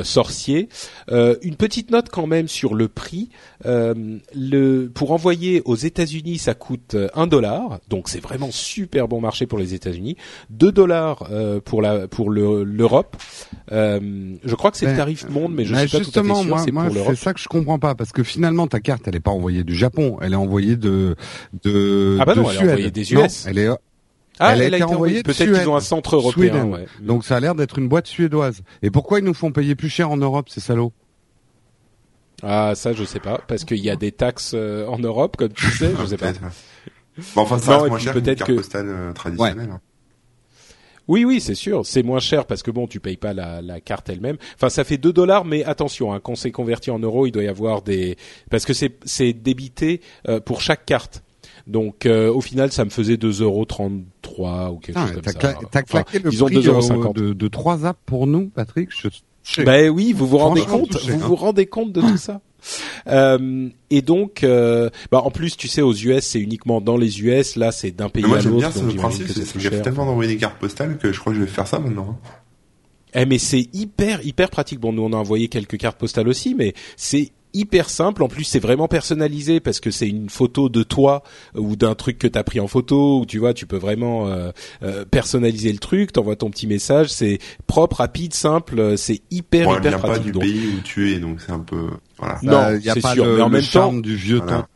sorcier. 0.04 0.68
Euh, 1.10 1.36
une 1.42 1.56
petite 1.56 1.90
note 1.90 2.08
quand 2.10 2.26
même 2.26 2.48
sur 2.48 2.74
le 2.74 2.88
prix. 2.88 3.28
Euh, 3.66 3.94
le 4.34 4.90
pour 4.92 5.12
envoyer 5.12 5.62
aux 5.64 5.76
États-Unis, 5.76 6.38
ça 6.38 6.54
coûte 6.54 6.94
euh, 6.94 7.08
un 7.14 7.26
dollar. 7.26 7.80
Donc 7.88 8.08
c'est 8.08 8.20
vraiment 8.20 8.50
super 8.50 9.08
bon 9.08 9.20
marché 9.20 9.46
pour 9.46 9.58
les 9.58 9.74
États-Unis. 9.74 10.16
Deux 10.50 10.72
dollars 10.72 11.28
euh, 11.30 11.60
pour 11.60 11.82
la 11.82 12.08
pour 12.08 12.30
le- 12.30 12.64
l'Europe. 12.64 13.16
Euh, 13.72 14.34
je 14.44 14.54
crois 14.54 14.70
que 14.70 14.76
c'est 14.76 14.86
le 14.86 14.92
Ben, 14.92 14.98
tarif 14.98 15.28
monde, 15.28 15.52
mais 15.54 15.64
je 15.64 15.72
Bah, 15.72 15.80
suis 15.86 15.98
pas 15.98 16.04
tout 16.04 16.10
à 16.18 16.22
fait 16.22 16.34
sûr. 16.34 16.44
moi, 16.44 16.58
C'est 16.64 16.70
moi, 16.72 16.88
ça 17.16 17.32
que 17.34 17.40
je 17.40 17.48
comprends 17.48 17.78
pas, 17.78 17.94
parce 17.94 18.12
que 18.12 18.22
finalement, 18.22 18.66
ta 18.66 18.80
carte, 18.80 19.06
elle 19.08 19.16
est 19.16 19.20
pas 19.20 19.30
envoyée 19.30 19.64
du 19.64 19.74
Japon, 19.74 20.18
elle 20.20 20.32
est 20.32 20.36
envoyée 20.36 20.76
de 20.76 21.16
de 21.62 22.18
Ah 22.20 22.24
bah 22.24 22.34
de 22.34 22.40
non, 22.40 22.50
elle 22.50 22.56
est 22.56 22.62
envoyée 22.70 22.90
des 22.90 23.06
Non, 23.14 23.24
US. 23.24 23.46
elle 23.46 23.58
est 23.58 23.68
Ah, 24.40 24.54
elle 24.54 24.62
a 24.62 24.64
elle 24.64 24.74
a 24.74 24.76
été 24.78 24.84
été 24.86 24.94
envoyée 24.94 25.22
Peut-être 25.22 25.44
qu'ils 25.52 25.68
ont 25.68 25.76
un 25.76 25.80
centre 25.80 26.16
européen. 26.16 26.64
Ouais. 26.66 26.86
donc 27.00 27.24
ça 27.24 27.36
a 27.36 27.40
l'air 27.40 27.54
d'être 27.54 27.78
une 27.78 27.88
boîte 27.88 28.06
suédoise. 28.08 28.62
Et 28.82 28.90
pourquoi 28.90 29.18
ils 29.20 29.24
nous 29.24 29.34
font 29.34 29.52
payer 29.52 29.74
plus 29.76 29.88
cher 29.90 30.10
en 30.10 30.16
Europe, 30.16 30.48
ces 30.48 30.60
salauds? 30.60 30.92
Ah 32.42 32.74
ça 32.74 32.92
je 32.92 33.04
sais 33.04 33.20
pas 33.20 33.40
parce 33.46 33.64
qu'il 33.64 33.78
y 33.78 33.90
a 33.90 33.96
des 33.96 34.12
taxes 34.12 34.52
euh, 34.54 34.86
en 34.86 34.98
Europe 34.98 35.36
comme 35.36 35.52
tu 35.52 35.66
sais, 35.70 35.92
je 35.98 36.06
sais 36.06 36.16
pas. 36.16 36.32
Bon, 37.36 37.42
enfin, 37.42 37.58
ça 37.58 37.72
Non, 37.72 37.78
reste 37.78 37.88
moins 37.90 37.96
puis 37.98 38.04
cher 38.04 38.12
qu'une 38.14 38.22
carte 38.34 38.44
que- 38.50 38.56
postale 38.56 38.88
euh, 38.88 39.12
traditionnelle. 39.12 39.70
hein. 39.72 39.80
Oui 41.06 41.24
oui 41.26 41.40
c'est 41.40 41.54
sûr, 41.54 41.84
c'est 41.86 42.02
moins 42.02 42.18
cher 42.18 42.46
parce 42.46 42.62
que 42.62 42.70
bon 42.70 42.86
tu 42.86 42.98
payes 42.98 43.18
pas 43.18 43.34
la, 43.34 43.60
la 43.62 43.80
carte 43.80 44.08
elle-même. 44.08 44.36
Enfin 44.56 44.68
ça 44.70 44.84
fait 44.84 44.96
2 44.96 45.12
dollars 45.12 45.44
mais 45.44 45.62
attention 45.64 46.12
hein, 46.12 46.20
quand 46.22 46.34
c'est 46.34 46.50
converti 46.50 46.90
en 46.90 46.98
euros 46.98 47.26
il 47.26 47.30
doit 47.30 47.42
y 47.44 47.48
avoir 47.48 47.82
des 47.82 48.16
parce 48.50 48.64
que 48.64 48.72
c'est 48.72 48.96
c'est 49.04 49.32
débité 49.34 50.00
euh, 50.28 50.40
pour 50.40 50.60
chaque 50.60 50.84
carte. 50.86 51.22
Donc 51.66 52.04
euh, 52.06 52.30
au 52.32 52.40
final 52.40 52.70
ça 52.72 52.84
me 52.84 52.90
faisait 52.90 53.14
2,33 53.14 53.42
euros 53.42 53.62
ou 53.62 53.64
quelque 54.78 54.86
Putain, 54.86 55.06
chose 55.06 55.12
comme 55.14 55.22
T'as 55.22 55.32
ça. 55.32 55.38
cla- 55.38 55.58
t'as 55.70 55.80
Enfin, 55.82 56.02
claqué 56.02 56.18
le 56.18 56.30
disons 56.30 56.46
prix 56.46 56.56
2,50 56.56 57.14
de, 57.14 57.32
de 57.32 57.48
trois 57.48 57.86
apps 57.86 58.00
pour 58.04 58.26
nous, 58.26 58.48
Patrick. 58.48 58.90
Je, 58.90 59.62
Ben 59.62 59.88
oui, 59.90 60.12
vous 60.12 60.26
vous 60.26 60.38
rendez 60.38 60.62
compte, 60.62 60.90
touché, 60.90 61.12
vous 61.12 61.24
hein. 61.24 61.26
vous 61.28 61.36
rendez 61.36 61.66
compte 61.66 61.92
de 61.92 62.00
tout 62.00 62.16
ça. 62.16 62.40
Euh, 63.08 63.68
et 63.90 64.00
donc, 64.00 64.42
euh, 64.42 64.88
bah 65.10 65.20
en 65.22 65.30
plus, 65.30 65.54
tu 65.56 65.68
sais, 65.68 65.82
aux 65.82 65.92
US, 65.92 66.24
c'est 66.24 66.40
uniquement 66.40 66.80
dans 66.80 66.96
les 66.96 67.20
US. 67.20 67.56
Là, 67.56 67.72
c'est 67.72 67.90
d'un 67.90 68.08
pays 68.08 68.24
moi, 68.24 68.38
à 68.38 68.40
j'aime 68.40 68.52
bien 68.56 68.68
l'autre. 68.68 68.76
ce 68.78 68.80
donc 68.82 68.90
j'imagine 68.90 69.24
principe, 69.26 69.60
cher. 69.60 69.82
tellement 69.82 70.06
d'envoyer 70.06 70.32
des 70.32 70.38
cartes 70.38 70.58
postales 70.58 70.96
que 70.98 71.12
je 71.12 71.20
crois 71.20 71.32
que 71.34 71.38
je 71.38 71.44
vais 71.44 71.50
faire 71.50 71.66
ça 71.66 71.78
maintenant. 71.78 72.18
hein. 72.22 72.28
Eh, 73.16 73.26
mais 73.26 73.38
c'est 73.38 73.68
hyper, 73.74 74.24
hyper 74.26 74.48
pratique. 74.50 74.80
Bon, 74.80 74.92
nous, 74.94 75.02
on 75.02 75.12
a 75.12 75.16
envoyé 75.16 75.48
quelques 75.48 75.76
cartes 75.76 75.98
postales 75.98 76.26
aussi, 76.26 76.54
mais 76.54 76.72
c'est 76.96 77.32
hyper 77.54 77.88
simple. 77.88 78.22
En 78.22 78.28
plus, 78.28 78.44
c'est 78.44 78.58
vraiment 78.58 78.88
personnalisé 78.88 79.60
parce 79.60 79.80
que 79.80 79.90
c'est 79.90 80.08
une 80.08 80.28
photo 80.28 80.68
de 80.68 80.82
toi 80.82 81.22
ou 81.56 81.76
d'un 81.76 81.94
truc 81.94 82.18
que 82.18 82.26
t'as 82.26 82.42
pris 82.42 82.60
en 82.60 82.66
photo. 82.68 83.20
Ou 83.20 83.26
tu 83.26 83.38
vois, 83.38 83.54
tu 83.54 83.66
peux 83.66 83.76
vraiment 83.78 84.26
euh, 84.28 84.50
euh, 84.82 85.04
personnaliser 85.04 85.72
le 85.72 85.78
truc. 85.78 86.12
T'envoies 86.12 86.36
ton 86.36 86.50
petit 86.50 86.66
message. 86.66 87.08
C'est 87.08 87.38
propre, 87.66 87.96
rapide, 87.96 88.34
simple. 88.34 88.78
euh, 88.78 88.96
C'est 88.96 89.22
hyper, 89.30 89.66
Bon, 89.68 89.76
hyper 89.78 89.90
vient 89.98 89.98
pas 90.00 90.18
du 90.18 90.32
Donc, 90.32 90.42
pays 90.42 90.66
où 90.76 90.80
tu 90.82 91.12
es, 91.12 91.18
donc 91.18 91.40
c'est 91.40 91.52
un 91.52 91.60
peu, 91.60 91.86
voilà. 92.18 92.38
Non, 92.42 92.50
Bah, 92.52 92.74
y 92.76 92.90
a 92.90 92.96
pas 92.96 93.12
sûr, 93.14 93.24
le, 93.24 93.36
mais 93.36 93.42
en 93.42 93.46
le 93.48 93.52
même 93.52 93.62
charme 93.62 93.96
temps- 93.96 94.00
du 94.00 94.16
vieux 94.16 94.38
Voilà. 94.38 94.52
tampon. 94.52 94.72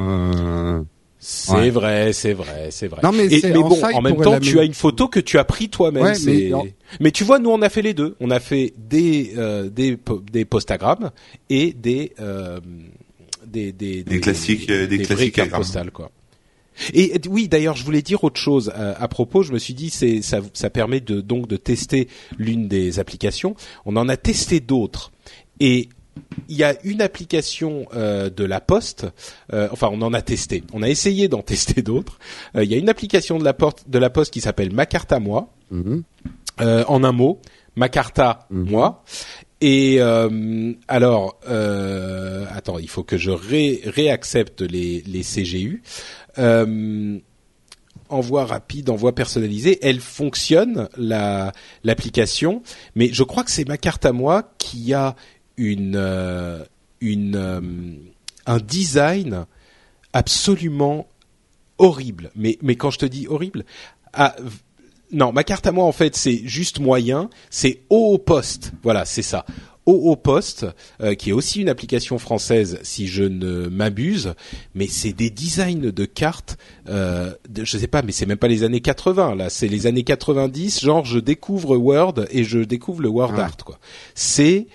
euh, 0.00 0.82
C'est 1.24 1.52
Ouais. 1.52 1.70
vrai, 1.70 2.12
c'est 2.12 2.32
vrai, 2.32 2.70
c'est 2.72 2.88
vrai. 2.88 3.00
Non, 3.04 3.12
mais 3.12 3.26
Et- 3.26 3.38
c'est- 3.38 3.50
mais 3.52 3.58
en 3.58 3.68
bon, 3.68 3.80
en 3.80 4.02
même 4.02 4.16
temps, 4.20 4.40
tu 4.40 4.58
as 4.58 4.64
une 4.64 4.74
photo 4.74 5.06
que 5.06 5.20
tu 5.20 5.38
as 5.38 5.44
pris 5.44 5.68
toi-même. 5.68 6.02
Ouais, 6.02 6.52
mais 6.98 7.12
tu 7.12 7.22
vois, 7.22 7.38
nous 7.38 7.50
on 7.50 7.62
a 7.62 7.68
fait 7.68 7.80
les 7.82 7.94
deux. 7.94 8.16
On 8.18 8.30
a 8.32 8.40
fait 8.40 8.74
des 8.76 9.34
euh, 9.36 9.70
des 9.70 9.96
des 10.32 10.44
postagrammes 10.44 11.12
et 11.48 11.74
des 11.74 12.12
euh, 12.18 12.58
des, 13.46 13.70
des, 13.70 14.02
Des 14.02 14.18
classiques, 14.18 14.68
euh, 14.68 14.88
des 14.88 14.96
vraies 15.04 15.30
classiques 15.30 15.50
postales 15.52 15.90
quoi. 15.92 16.10
Et 16.92 17.12
oui, 17.28 17.46
d'ailleurs, 17.48 17.76
je 17.76 17.84
voulais 17.84 18.02
dire 18.02 18.24
autre 18.24 18.40
chose 18.40 18.72
euh, 18.76 18.94
à 18.98 19.06
propos. 19.06 19.44
Je 19.44 19.52
me 19.52 19.58
suis 19.58 19.74
dit, 19.74 19.90
c'est 19.90 20.22
ça, 20.22 20.40
ça 20.54 20.70
permet 20.70 21.00
de 21.00 21.20
donc 21.20 21.46
de 21.46 21.56
tester 21.56 22.08
l'une 22.38 22.66
des 22.66 22.98
applications. 22.98 23.54
On 23.86 23.94
en 23.96 24.08
a 24.08 24.16
testé 24.16 24.58
d'autres 24.58 25.12
et 25.60 25.88
il 26.52 26.58
y 26.58 26.64
a 26.64 26.76
une 26.84 27.00
application 27.00 27.86
euh, 27.94 28.28
de 28.28 28.44
la 28.44 28.60
Poste. 28.60 29.06
euh, 29.54 29.68
enfin, 29.72 29.88
on 29.90 30.02
en 30.02 30.12
a 30.12 30.20
testé. 30.20 30.62
On 30.74 30.82
a 30.82 30.88
essayé 30.90 31.26
d'en 31.28 31.40
tester 31.52 31.80
d'autres. 31.82 32.18
Euh, 32.56 32.62
il 32.64 32.70
y 32.70 32.74
a 32.74 32.78
une 32.78 32.90
application 32.90 33.38
de 33.38 33.44
la, 33.44 33.54
porte, 33.54 33.88
de 33.88 33.98
la 33.98 34.10
Poste 34.10 34.32
qui 34.32 34.40
s'appelle 34.42 34.70
Ma 34.72 34.84
carte 34.86 35.12
à 35.12 35.18
moi. 35.18 35.48
Mhm. 35.70 36.02
Euh, 36.60 36.84
en 36.88 37.02
un 37.04 37.12
mot, 37.12 37.40
ma 37.76 37.88
carta, 37.88 38.46
Mhm. 38.50 38.70
moi. 38.70 39.02
Et 39.62 39.96
euh, 40.00 40.72
alors, 40.88 41.38
euh, 41.48 42.44
attends, 42.52 42.78
il 42.78 42.88
faut 42.88 43.04
que 43.04 43.16
je 43.16 43.30
ré- 43.30 43.80
réaccepte 43.86 44.60
les, 44.60 45.02
les 45.06 45.22
CGU. 45.22 45.82
Euh, 46.38 47.18
envoi 48.08 48.44
rapide, 48.44 48.90
envoi 48.90 49.14
personnalisé, 49.14 49.78
elle 49.80 50.00
fonctionne 50.00 50.88
la 50.98 51.52
l'application, 51.84 52.62
mais 52.94 53.08
je 53.12 53.22
crois 53.22 53.42
que 53.44 53.50
c'est 53.50 53.66
ma 53.66 53.78
carte 53.78 54.04
à 54.04 54.12
moi 54.12 54.52
qui 54.58 54.92
a 54.92 55.16
une 55.62 55.94
euh, 55.96 56.64
une 57.00 57.36
euh, 57.36 57.60
un 58.46 58.58
design 58.58 59.46
absolument 60.12 61.06
horrible. 61.78 62.30
Mais 62.36 62.58
mais 62.62 62.76
quand 62.76 62.90
je 62.90 62.98
te 62.98 63.06
dis 63.06 63.26
horrible, 63.28 63.64
ah, 64.12 64.34
non, 65.12 65.32
ma 65.32 65.44
carte 65.44 65.66
à 65.66 65.72
moi 65.72 65.84
en 65.84 65.92
fait 65.92 66.16
c'est 66.16 66.42
juste 66.44 66.80
moyen, 66.80 67.30
c'est 67.50 67.80
haut 67.90 68.12
au 68.14 68.18
poste. 68.18 68.72
Voilà, 68.82 69.04
c'est 69.04 69.22
ça. 69.22 69.44
Au 69.84 70.14
poste, 70.14 70.64
euh, 71.00 71.16
qui 71.16 71.30
est 71.30 71.32
aussi 71.32 71.60
une 71.60 71.68
application 71.68 72.16
française 72.20 72.78
si 72.84 73.08
je 73.08 73.24
ne 73.24 73.66
m'abuse, 73.66 74.34
mais 74.76 74.86
c'est 74.86 75.12
des 75.12 75.28
designs 75.28 75.90
de 75.90 76.04
cartes, 76.04 76.56
euh, 76.88 77.34
de, 77.48 77.64
je 77.64 77.78
sais 77.78 77.88
pas, 77.88 78.02
mais 78.02 78.12
c'est 78.12 78.26
même 78.26 78.38
pas 78.38 78.46
les 78.46 78.62
années 78.62 78.80
80 78.80 79.34
là, 79.34 79.50
c'est 79.50 79.66
les 79.66 79.88
années 79.88 80.04
90, 80.04 80.84
genre 80.84 81.04
je 81.04 81.18
découvre 81.18 81.76
Word 81.76 82.26
et 82.30 82.44
je 82.44 82.60
découvre 82.60 83.02
le 83.02 83.08
Word 83.08 83.32
Ouais. 83.32 83.40
Art 83.40 83.56
quoi. 83.56 83.80
C'est 84.14 84.68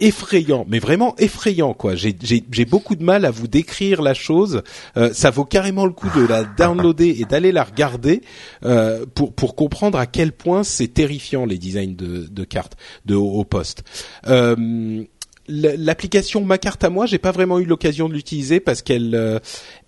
effrayant, 0.00 0.66
mais 0.68 0.78
vraiment 0.78 1.14
effrayant 1.18 1.74
quoi. 1.74 1.94
J'ai 1.94 2.16
j'ai 2.22 2.42
j'ai 2.50 2.64
beaucoup 2.64 2.96
de 2.96 3.04
mal 3.04 3.24
à 3.24 3.30
vous 3.30 3.48
décrire 3.48 4.02
la 4.02 4.14
chose. 4.14 4.62
Euh, 4.96 5.12
ça 5.12 5.30
vaut 5.30 5.44
carrément 5.44 5.86
le 5.86 5.92
coup 5.92 6.08
de 6.14 6.26
la 6.26 6.44
downloader 6.44 7.20
et 7.20 7.24
d'aller 7.24 7.52
la 7.52 7.64
regarder 7.64 8.22
euh, 8.64 9.06
pour 9.14 9.32
pour 9.32 9.54
comprendre 9.54 9.98
à 9.98 10.06
quel 10.06 10.32
point 10.32 10.64
c'est 10.64 10.88
terrifiant 10.88 11.44
les 11.44 11.58
designs 11.58 11.94
de 11.96 12.26
de 12.30 12.44
cartes 12.44 12.76
de 13.06 13.14
haut 13.14 13.32
au 13.40 13.44
poste. 13.44 13.84
Euh, 14.26 15.04
L'application 15.52 16.44
Ma 16.44 16.58
carte 16.58 16.84
à 16.84 16.90
moi, 16.90 17.06
j'ai 17.06 17.18
pas 17.18 17.32
vraiment 17.32 17.58
eu 17.58 17.64
l'occasion 17.64 18.08
de 18.08 18.14
l'utiliser 18.14 18.60
parce 18.60 18.82
qu'elle, 18.82 19.14
euh, 19.14 19.40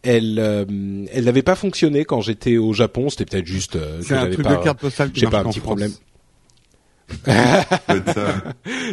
elle, 0.03 0.39
euh, 0.41 0.65
elle 1.13 1.25
n'avait 1.25 1.43
pas 1.43 1.55
fonctionné 1.55 2.05
quand 2.05 2.21
j'étais 2.21 2.57
au 2.57 2.73
Japon. 2.73 3.09
C'était 3.11 3.27
peut-être 3.27 3.47
juste 3.47 3.77
euh, 3.77 4.01
que 4.01 4.09
j'avais 4.09 4.33
truc 4.33 4.45
pas, 4.45 4.51
j'ai 5.15 5.27
pas 5.29 5.41
un 5.41 5.45
petit 5.45 5.61
France. 5.61 5.63
problème. 5.63 5.93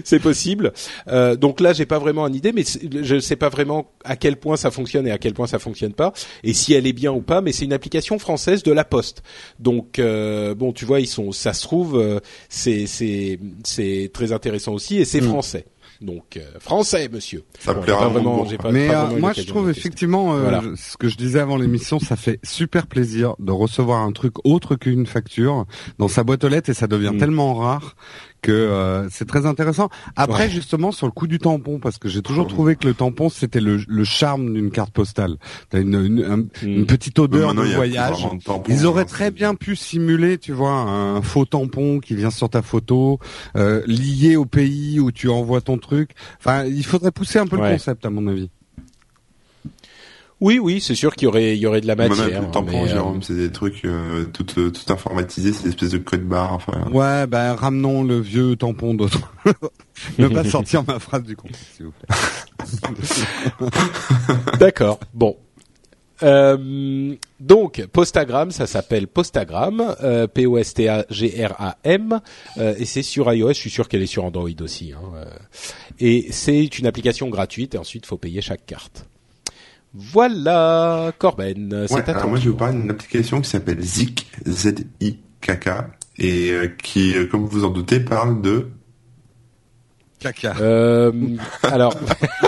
C'est 0.04 0.20
possible. 0.20 0.74
Euh, 1.08 1.36
donc 1.36 1.60
là, 1.60 1.74
j'ai 1.74 1.86
pas 1.86 2.00
vraiment 2.00 2.28
une 2.28 2.36
idée, 2.36 2.52
mais 2.52 2.64
je 3.02 3.20
sais 3.20 3.36
pas 3.36 3.50
vraiment 3.50 3.92
à 4.04 4.16
quel 4.16 4.36
point 4.38 4.58
ça 4.58 4.72
fonctionne 4.72 5.08
et 5.08 5.12
à 5.12 5.18
quel 5.18 5.34
point 5.34 5.48
ça 5.48 5.60
fonctionne 5.60 5.94
pas, 5.94 6.14
et 6.44 6.54
si 6.54 6.74
elle 6.74 6.88
est 6.88 6.94
bien 6.94 7.12
ou 7.12 7.22
pas. 7.22 7.42
Mais 7.42 7.52
c'est 7.52 7.66
une 7.66 7.74
application 7.74 8.20
française 8.20 8.64
de 8.64 8.72
la 8.72 8.84
Poste. 8.84 9.24
Donc 9.60 10.00
euh, 10.00 10.56
bon, 10.56 10.72
tu 10.74 10.86
vois, 10.86 11.00
ils 11.00 11.08
sont, 11.08 11.32
ça 11.32 11.54
se 11.54 11.62
trouve, 11.64 11.98
euh, 12.00 12.20
c'est 12.50 12.86
c'est 12.88 13.40
c'est 13.64 14.10
très 14.14 14.32
intéressant 14.32 14.74
aussi, 14.74 14.98
et 14.98 15.06
c'est 15.06 15.22
Mm. 15.22 15.28
français. 15.28 15.66
Donc 16.02 16.38
euh, 16.38 16.42
français, 16.62 17.10
monsieur. 17.12 17.44
Ça 17.60 17.74
j'ai 17.76 17.82
plaira 17.82 18.04
pas 18.04 18.08
vraiment, 18.08 18.46
Mais 18.72 18.88
pas 18.88 19.02
euh, 19.02 19.06
vraiment 19.08 19.20
moi, 19.20 19.34
je 19.34 19.42
trouve 19.42 19.70
effectivement, 19.70 20.34
euh, 20.34 20.44
Voilà. 20.44 20.64
ce 20.78 20.96
que 20.96 21.10
je 21.10 21.18
disais 21.18 21.40
avant 21.40 21.58
l'émission, 21.58 22.00
ça 22.00 22.16
fait 22.16 22.40
super 22.42 22.88
plaisir 22.88 23.36
de 23.40 23.52
recevoir 23.52 24.00
un 24.00 24.14
truc 24.14 24.36
autre 24.46 24.76
qu'une 24.78 25.06
facture 25.06 25.66
dans 25.98 26.08
sa 26.08 26.24
boîte 26.24 26.46
aux 26.46 26.48
lettres 26.48 26.70
et 26.70 26.74
ça 26.74 26.88
devient 26.88 27.12
Mm. 27.14 27.18
tellement 27.18 27.54
rare 27.54 27.98
que 28.42 28.52
euh, 28.52 29.10
c'est 29.10 29.28
très 29.28 29.46
intéressant. 29.46 29.90
Après, 30.16 30.44
Ouais. 30.46 30.50
justement, 30.50 30.92
sur 30.92 31.06
le 31.08 31.12
coup 31.12 31.28
du 31.28 31.40
tampon, 31.40 31.80
parce 31.80 31.98
que 31.98 32.08
j'ai 32.10 32.22
toujours 32.22 32.48
trouvé 32.48 32.76
que 32.76 32.88
le 32.88 32.94
tampon, 32.94 33.30
c'était 33.30 33.60
le, 33.62 33.80
le 33.88 34.04
charme 34.04 34.54
d'une 34.54 34.72
carte 34.72 34.92
postale. 34.92 35.36
T'as 35.70 35.82
une, 35.82 35.96
une, 35.96 36.24
un- 36.24 36.66
une 36.66 36.82
Mm. 36.82 36.86
petite 36.86 37.20
odeur 37.20 37.54
de 37.54 37.62
voyage. 37.62 38.24
de 38.24 38.72
Ils 38.74 38.86
auraient 38.86 39.02
hein, 39.02 39.06
très 39.06 39.26
c'est- 39.26 39.32
bien 39.32 39.56
pu 39.56 39.76
simuler, 39.76 40.38
tu 40.38 40.54
vois, 40.54 40.72
un 40.72 41.22
faux 41.22 41.46
tampon 41.46 42.00
qui 42.00 42.16
vient 42.16 42.32
sur 42.32 42.50
ta 42.50 42.62
photo, 42.62 43.20
euh, 43.58 43.82
lié 43.88 44.36
au 44.36 44.46
pays 44.46 45.00
où 45.00 45.12
tu 45.12 45.30
envoies 45.30 45.62
ton 45.62 45.78
truc. 45.78 46.12
Enfin, 46.40 46.66
il 46.66 46.86
faudrait 46.86 47.12
pousser 47.12 47.40
un 47.40 47.48
peu 47.48 47.58
Ouais. 47.58 47.70
le 47.72 47.76
concept, 47.78 48.06
à 48.06 48.10
mon 48.10 48.28
avis. 48.28 48.50
Oui, 50.42 50.58
oui, 50.58 50.80
c'est 50.80 50.96
sûr 50.96 51.16
qu'il 51.16 51.26
y 51.26 51.28
aurait, 51.28 51.58
il 51.58 51.60
y 51.60 51.66
aurait 51.66 51.82
de 51.82 51.88
la 51.88 51.94
il 51.94 52.10
matière. 52.10 52.40
plus 52.40 52.48
de 52.48 52.52
tampons, 52.52 52.72
mais, 52.72 52.84
euh, 52.84 52.94
Jérôme, 52.94 53.22
c'est 53.22 53.36
des 53.36 53.52
trucs 53.52 53.84
euh, 53.84 54.24
tout, 54.26 54.46
euh, 54.58 54.70
tout 54.72 54.94
informatisés, 54.94 55.52
c'est 55.52 55.64
des 55.64 55.70
espèces 55.70 55.92
de 55.92 55.98
code 55.98 56.24
barre. 56.24 56.54
Enfin, 56.54 56.90
Ouais, 56.92 57.28
ben 57.28 57.54
ramenons 57.56 58.04
le 58.04 58.20
vieux 58.20 58.56
tampon 58.56 58.94
d'autre. 58.94 59.34
ne 60.18 60.28
pas 60.30 60.46
sortir 60.46 60.84
ma 60.88 60.98
phrase 61.00 61.24
du 61.24 61.36
contexte, 61.36 61.76
s'il 61.76 61.88
vous 61.88 61.92
plaît. 61.92 63.68
D'accord. 64.60 65.00
Bon. 65.14 65.36
Euh, 66.22 67.16
donc 67.40 67.86
Postagram, 67.88 68.52
ça 68.52 68.68
s'appelle 68.68 69.08
Postagram, 69.08 69.96
euh, 70.04 70.28
P-O-S-T-A-G-R-A-M, 70.28 72.20
euh, 72.58 72.76
et 72.78 72.86
c'est 72.86 73.04
sur 73.04 73.32
iOS. 73.34 73.50
Je 73.54 73.60
suis 73.60 73.70
sûr 73.70 73.88
qu'elle 73.88 74.02
est 74.02 74.08
sur 74.08 74.26
Android 74.26 74.50
aussi. 74.62 74.94
Hein, 74.94 75.02
euh. 75.16 75.26
et 76.00 76.28
c'est 76.32 76.78
une 76.80 76.88
application 76.88 77.30
gratuite. 77.30 77.76
Et 77.76 77.78
ensuite, 77.78 78.06
faut 78.06 78.18
payer 78.18 78.42
chaque 78.42 78.66
carte. 78.66 79.06
Voilà, 79.94 81.12
Corben, 81.18 81.86
c'est 81.88 81.94
Ouais, 81.96 82.02
à 82.02 82.10
alors 82.12 82.22
toi. 82.22 82.30
moi 82.30 82.40
je 82.40 82.46
vais 82.46 82.50
vous 82.52 82.58
parler 82.58 82.80
d'une 82.80 82.92
application 82.92 83.42
qui 83.42 83.50
s'appelle 83.50 83.82
Zik, 83.82 84.32
Z-I-K-K, 84.48 85.70
et 86.20 86.52
euh, 86.52 86.68
qui, 86.82 87.16
euh, 87.16 87.26
comme 87.26 87.46
vous 87.46 87.64
en 87.66 87.70
doutez, 87.72 88.00
parle 88.00 88.42
de... 88.42 88.68
Caca. 90.20 90.54
Euh, 90.60 91.12
alors, 91.64 91.96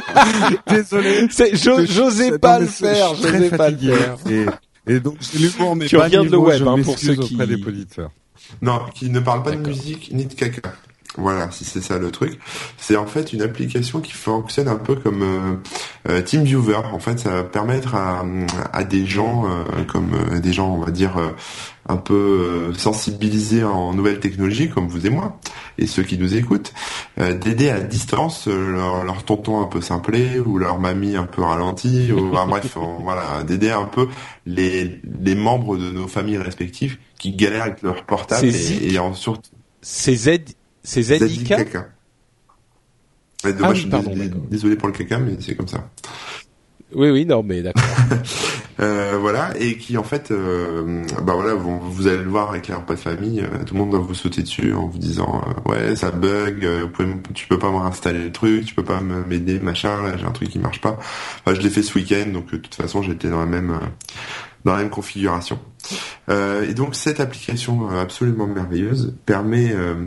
Désolé. 0.68 1.28
c'est, 1.32 1.56
j'o- 1.56 1.86
j'osais 1.86 2.38
pas 2.38 2.60
le 2.60 2.66
faire, 2.66 3.16
j'osais 3.16 3.50
pas 3.50 3.70
le 3.70 3.78
faire. 3.78 4.18
Et, 4.30 4.46
et 4.96 5.00
donc, 5.00 5.16
c'est 5.22 5.40
l'humour, 5.40 5.76
mais 5.76 5.86
Tu 5.86 5.96
pas 5.96 6.04
regardes 6.04 6.28
le 6.30 6.38
web, 6.38 6.68
hein, 6.68 6.82
pour 6.84 7.00
ceux 7.00 7.16
qui- 7.16 7.34
auprès 7.36 7.48
des 7.48 7.56
auditeurs. 7.66 8.12
Non, 8.62 8.82
qui 8.94 9.10
ne 9.10 9.20
parle 9.20 9.44
pas 9.44 9.52
de 9.52 9.66
musique 9.68 10.10
ni 10.14 10.26
de 10.26 10.34
caca. 10.34 10.74
Voilà, 11.18 11.52
si 11.52 11.66
c'est 11.66 11.82
ça 11.82 11.98
le 11.98 12.10
truc. 12.10 12.40
C'est 12.78 12.96
en 12.96 13.06
fait 13.06 13.34
une 13.34 13.42
application 13.42 14.00
qui 14.00 14.14
fonctionne 14.14 14.70
un 14.70 14.78
peu 14.78 14.96
comme 14.96 15.22
euh, 15.24 15.56
euh, 16.10 16.22
TeamViewer. 16.22 16.78
En 16.94 17.00
fait, 17.00 17.20
ça 17.20 17.32
va 17.32 17.44
permettre 17.44 17.96
à, 17.96 18.24
à 18.72 18.84
des 18.86 19.06
gens, 19.06 19.46
euh, 19.46 19.84
comme 19.84 20.14
euh, 20.14 20.40
des 20.40 20.54
gens, 20.54 20.74
on 20.74 20.80
va 20.80 20.90
dire, 20.92 21.18
euh, 21.18 21.32
un 21.90 21.98
peu 21.98 22.14
euh, 22.14 22.74
sensibilisés 22.76 23.66
en 23.66 23.94
nouvelles 23.94 24.22
technologies, 24.22 24.70
comme 24.70 24.88
vous 24.88 25.06
et 25.06 25.10
moi, 25.10 25.38
et 25.78 25.86
ceux 25.86 26.04
qui 26.04 26.18
nous 26.18 26.34
écoutent, 26.36 26.72
euh, 27.20 27.34
d'aider 27.34 27.70
à 27.70 27.82
distance 27.82 28.48
leur, 28.48 29.04
leur 29.04 29.24
tonton 29.26 29.60
un 29.62 29.66
peu 29.66 29.82
simplé 29.82 30.40
ou 30.40 30.58
leur 30.60 30.80
mamie 30.80 31.18
un 31.18 31.26
peu 31.26 31.42
ralentie, 31.42 32.14
ou 32.14 32.30
enfin, 32.34 32.48
bref, 32.50 32.78
on- 32.78 33.02
voilà, 33.04 33.44
d'aider 33.46 33.72
un 33.72 33.84
peu 33.84 34.08
les, 34.46 35.02
les 35.22 35.36
membres 35.36 35.76
de 35.76 35.92
nos 35.92 36.08
familles 36.08 36.38
respectives 36.38 36.98
qui 37.20 37.34
galèrent 37.34 37.64
avec 37.64 37.82
leur 37.82 38.06
portable 38.06 38.46
et, 38.46 38.94
et 38.94 39.00
en 39.00 39.14
surtout 39.14 39.52
C'est 39.82 40.16
Z, 40.16 40.30
c'est 41.20 41.28
caca. 41.44 41.90
Ouais, 43.44 43.54
dommage, 43.54 43.82
Ah 43.82 43.84
oui, 43.86 43.90
pardon, 43.90 44.12
désolé 44.50 44.76
pour 44.76 44.88
le 44.88 44.94
caca, 44.94 45.18
mais 45.20 45.34
c'est 45.40 45.56
comme 45.56 45.68
ça. 45.68 45.90
Oui, 46.94 47.10
oui, 47.10 47.26
non, 47.26 47.44
mais 47.44 47.62
d'accord. 47.62 47.84
Euh, 48.80 49.18
voilà, 49.20 49.52
et 49.60 49.78
qui 49.78 49.96
en 49.96 50.04
fait, 50.04 50.32
euh, 50.32 51.04
bah 51.22 51.34
voilà, 51.36 51.54
vous, 51.54 51.80
vous 51.80 52.08
allez 52.08 52.24
le 52.24 52.30
voir 52.30 52.50
avec 52.50 52.68
les 52.68 52.74
repas 52.74 52.96
de 52.96 53.00
famille, 53.00 53.42
euh, 53.42 53.64
tout 53.64 53.76
le 53.76 53.80
monde 53.80 53.92
va 53.92 54.00
vous 54.00 54.16
sauter 54.16 54.42
dessus 54.42 54.74
en 54.74 54.88
vous 54.88 54.98
disant 54.98 55.44
ouais 55.68 55.96
ça 55.96 56.10
bug, 56.10 56.66
vous 56.66 56.88
pouvez 56.88 57.12
m- 57.12 57.22
tu 57.36 57.48
peux 57.48 57.60
pas 57.60 57.70
me 57.70 57.78
réinstaller 57.78 58.24
le 58.24 58.32
truc, 58.32 58.66
tu 58.66 58.74
peux 58.74 58.84
pas 58.84 59.00
m'aider 59.02 59.60
machin, 59.60 60.02
là 60.02 60.18
j'ai 60.18 60.26
un 60.26 60.32
truc 60.32 60.50
qui 60.50 60.58
marche 60.58 60.82
pas. 60.82 60.98
Enfin, 61.46 61.54
je 61.54 61.62
l'ai 61.62 61.70
fait 61.70 61.84
ce 61.84 61.94
week-end, 61.94 62.32
donc 62.34 62.50
de 62.50 62.58
toute 62.58 62.74
façon 62.74 63.04
j'étais 63.04 63.30
dans 63.30 63.42
la 63.42 63.46
même 63.46 63.78
dans 64.66 64.74
la 64.74 64.80
même 64.80 64.90
configuration. 64.90 65.60
Euh, 66.30 66.70
et 66.70 66.74
donc 66.74 66.96
cette 66.96 67.20
application 67.20 67.90
absolument 67.90 68.46
merveilleuse 68.46 69.16
permet 69.26 69.72
euh, 69.72 70.06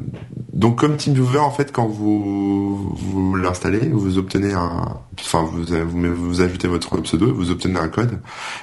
donc 0.52 0.78
comme 0.78 0.96
TeamViewer 0.96 1.40
en 1.40 1.50
fait 1.50 1.72
quand 1.72 1.88
vous 1.88 2.94
vous 2.94 3.34
l'installez 3.34 3.88
vous 3.88 4.16
obtenez 4.16 4.52
un 4.52 5.00
enfin 5.18 5.42
vous 5.42 5.64
vous, 5.64 6.14
vous 6.14 6.40
ajoutez 6.40 6.68
votre 6.68 6.96
pseudo 6.98 7.34
vous 7.34 7.50
obtenez 7.50 7.80
un 7.80 7.88
code 7.88 8.20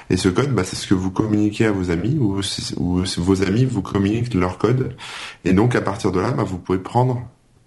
et 0.08 0.16
ce 0.16 0.30
code 0.30 0.54
bah, 0.54 0.64
c'est 0.64 0.76
ce 0.76 0.86
que 0.86 0.94
vous 0.94 1.10
communiquez 1.10 1.66
à 1.66 1.72
vos 1.72 1.90
amis 1.90 2.16
ou, 2.18 2.40
ou 2.78 3.02
vos 3.18 3.42
amis 3.42 3.66
vous 3.66 3.82
communiquent 3.82 4.32
leur 4.32 4.56
code 4.56 4.96
et 5.44 5.52
donc 5.52 5.76
à 5.76 5.82
partir 5.82 6.10
de 6.10 6.20
là 6.20 6.30
bah, 6.30 6.44
vous 6.44 6.56
pouvez 6.56 6.78
prendre 6.78 7.22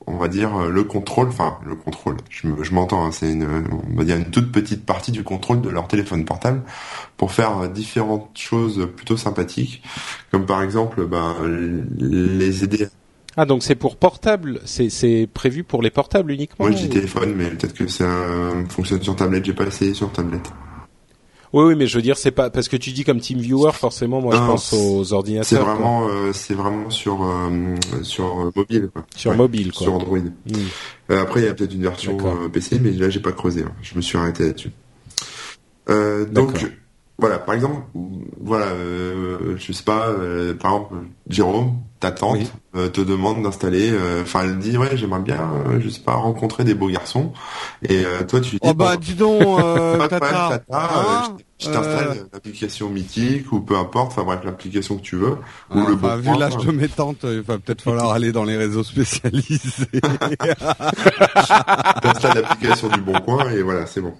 on 0.07 0.17
va 0.17 0.27
dire 0.27 0.55
euh, 0.55 0.69
le 0.69 0.83
contrôle, 0.83 1.27
enfin 1.29 1.57
le 1.65 1.75
contrôle, 1.75 2.17
je, 2.29 2.47
me- 2.47 2.63
je 2.63 2.73
m'entends, 2.73 3.05
hein, 3.05 3.11
c'est 3.11 3.31
une, 3.31 3.47
on 3.93 3.97
va 3.97 4.03
dire 4.03 4.17
une 4.17 4.29
toute 4.31 4.51
petite 4.51 4.85
partie 4.85 5.11
du 5.11 5.23
contrôle 5.23 5.61
de 5.61 5.69
leur 5.69 5.87
téléphone 5.87 6.25
portable 6.25 6.61
pour 7.17 7.31
faire 7.31 7.57
euh, 7.59 7.67
différentes 7.67 8.29
choses 8.35 8.87
plutôt 8.95 9.17
sympathiques, 9.17 9.81
comme 10.31 10.45
par 10.45 10.61
exemple 10.61 11.05
ben, 11.05 11.35
les 11.99 12.63
aider. 12.63 12.87
Ah, 13.37 13.45
donc 13.45 13.63
c'est 13.63 13.75
pour 13.75 13.97
portable, 13.97 14.61
c'est, 14.63 14.89
c'est 14.89 15.27
prévu 15.33 15.63
pour 15.65 15.81
les 15.81 15.89
portables 15.89 16.31
uniquement 16.31 16.65
Moi 16.67 16.71
je 16.75 16.83
dis 16.83 16.89
téléphone, 16.89 17.33
mais 17.35 17.49
peut-être 17.49 17.73
que 17.73 17.87
ça 17.87 18.05
euh, 18.05 18.65
fonctionne 18.69 19.01
sur 19.01 19.15
tablette, 19.15 19.43
j'ai 19.43 19.53
pas 19.53 19.65
essayé 19.65 19.93
sur 19.93 20.11
tablette. 20.11 20.51
Oui, 21.55 21.63
oui, 21.63 21.75
mais 21.75 21.87
je 21.87 21.95
veux 21.95 22.01
dire, 22.01 22.17
c'est 22.17 22.31
pas 22.31 22.49
parce 22.49 22.67
que 22.67 22.75
tu 22.75 22.91
dis 22.91 23.05
comme 23.05 23.21
TeamViewer, 23.21 23.71
forcément, 23.71 24.19
moi, 24.19 24.35
je 24.35 24.39
pense 24.39 24.73
aux 24.73 25.13
ordinateurs. 25.13 25.45
C'est 25.47 25.55
vraiment, 25.55 26.07
euh, 26.09 26.33
c'est 26.33 26.53
vraiment 26.53 26.89
sur 26.89 27.23
euh, 27.23 27.75
sur 28.03 28.25
euh, 28.41 28.51
mobile, 28.53 28.89
quoi. 28.91 29.05
Sur 29.15 29.31
Ouais, 29.31 29.37
mobile, 29.37 29.71
quoi. 29.71 29.83
Sur 29.83 29.93
Android. 29.93 30.17
Hmm. 30.19 30.53
Euh, 31.11 31.21
après, 31.21 31.39
il 31.41 31.45
y 31.45 31.47
a 31.47 31.53
peut-être 31.53 31.73
une 31.73 31.83
version 31.83 32.17
euh, 32.25 32.49
PC, 32.49 32.77
mais 32.81 32.91
là, 32.91 33.09
j'ai 33.09 33.21
pas 33.21 33.31
creusé. 33.31 33.61
hein. 33.63 33.71
Je 33.81 33.95
me 33.95 34.01
suis 34.01 34.17
arrêté 34.17 34.47
là-dessus. 34.47 34.71
Euh, 35.89 36.25
donc. 36.25 36.65
Voilà. 37.17 37.39
Par 37.39 37.55
exemple, 37.55 37.81
voilà, 38.41 38.65
euh, 38.67 39.55
je 39.57 39.71
sais 39.71 39.83
pas. 39.83 40.07
euh, 40.09 40.53
par 40.53 40.71
exemple, 40.73 40.95
Jérôme, 41.29 41.77
ta 41.99 42.11
tante 42.11 42.33
Oui. 42.37 42.51
euh, 42.75 42.89
te 42.89 43.01
demande 43.01 43.41
d'installer. 43.43 43.89
euh, 43.91 44.21
Enfin, 44.23 44.41
elle 44.43 44.59
dit 44.59 44.77
ouais, 44.77 44.95
j'aimerais 44.97 45.21
bien, 45.21 45.39
euh, 45.67 45.79
je 45.79 45.89
sais 45.89 46.01
pas, 46.01 46.13
rencontrer 46.13 46.63
des 46.63 46.73
beaux 46.75 46.89
garçons. 46.89 47.31
Et 47.83 48.03
euh, 48.05 48.23
toi, 48.27 48.39
tu 48.41 48.51
dis 48.51 48.59
Oh 48.61 48.73
bah 48.73 48.97
dis 48.97 49.15
donc, 49.15 49.41
euh, 49.59 49.97
Tata. 50.07 50.19
Tata, 50.19 50.63
Hein 50.71 51.37
je 51.37 51.67
je 51.67 51.71
t'installe 51.71 52.27
l'application 52.33 52.89
mythique 52.89 53.49
ou 53.53 53.61
peu 53.61 53.77
importe. 53.77 54.11
Enfin 54.11 54.23
bref, 54.23 54.41
l'application 54.43 54.97
que 54.97 55.01
tu 55.03 55.15
veux. 55.15 55.37
Ou 55.73 55.79
Ouais, 55.79 55.87
le 55.87 55.95
bon 55.95 56.17
vu 56.17 56.37
l'âge 56.37 56.57
de 56.57 56.71
mes 56.71 56.89
tantes, 56.89 57.19
il 57.23 57.39
va 57.41 57.57
peut-être 57.59 57.81
falloir 57.81 58.11
aller 58.11 58.33
dans 58.33 58.43
les 58.43 58.57
réseaux 58.57 58.83
spécialisés. 58.83 59.87
t'installes 62.01 62.35
l'application 62.41 62.89
du 62.89 62.99
bon 63.01 63.19
coin 63.21 63.49
et 63.51 63.61
voilà, 63.61 63.85
c'est 63.85 64.01
bon. 64.01 64.13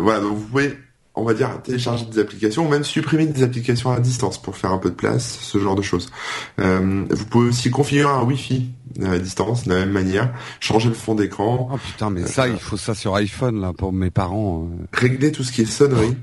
Voilà, 0.00 0.20
donc 0.20 0.34
vous 0.36 0.44
pouvez, 0.46 0.76
on 1.16 1.24
va 1.24 1.34
dire, 1.34 1.60
télécharger 1.62 2.04
des 2.04 2.18
applications 2.18 2.66
ou 2.66 2.68
même 2.68 2.84
supprimer 2.84 3.26
des 3.26 3.42
applications 3.42 3.90
à 3.90 4.00
distance 4.00 4.36
pour 4.40 4.56
faire 4.56 4.70
un 4.72 4.78
peu 4.78 4.90
de 4.90 4.94
place, 4.94 5.38
ce 5.40 5.58
genre 5.58 5.74
de 5.74 5.82
choses. 5.82 6.10
Euh, 6.60 7.04
vous 7.10 7.24
pouvez 7.26 7.48
aussi 7.48 7.70
configurer 7.70 8.08
un 8.08 8.22
Wi-Fi 8.22 8.70
à 9.04 9.18
distance 9.18 9.64
de 9.64 9.70
la 9.70 9.80
même 9.80 9.90
manière, 9.92 10.32
changer 10.60 10.88
le 10.88 10.94
fond 10.94 11.14
d'écran, 11.14 11.70
oh 11.72 11.76
putain, 11.78 12.10
mais 12.10 12.26
ça, 12.26 12.48
il 12.48 12.58
faut 12.58 12.76
ça 12.76 12.94
sur 12.94 13.14
iPhone 13.14 13.60
là 13.60 13.72
pour 13.72 13.92
mes 13.92 14.10
parents. 14.10 14.68
euh. 14.70 14.86
régler 14.92 15.32
tout 15.32 15.42
ce 15.42 15.52
qui 15.52 15.62
est 15.62 15.66
sonnerie. 15.66 16.16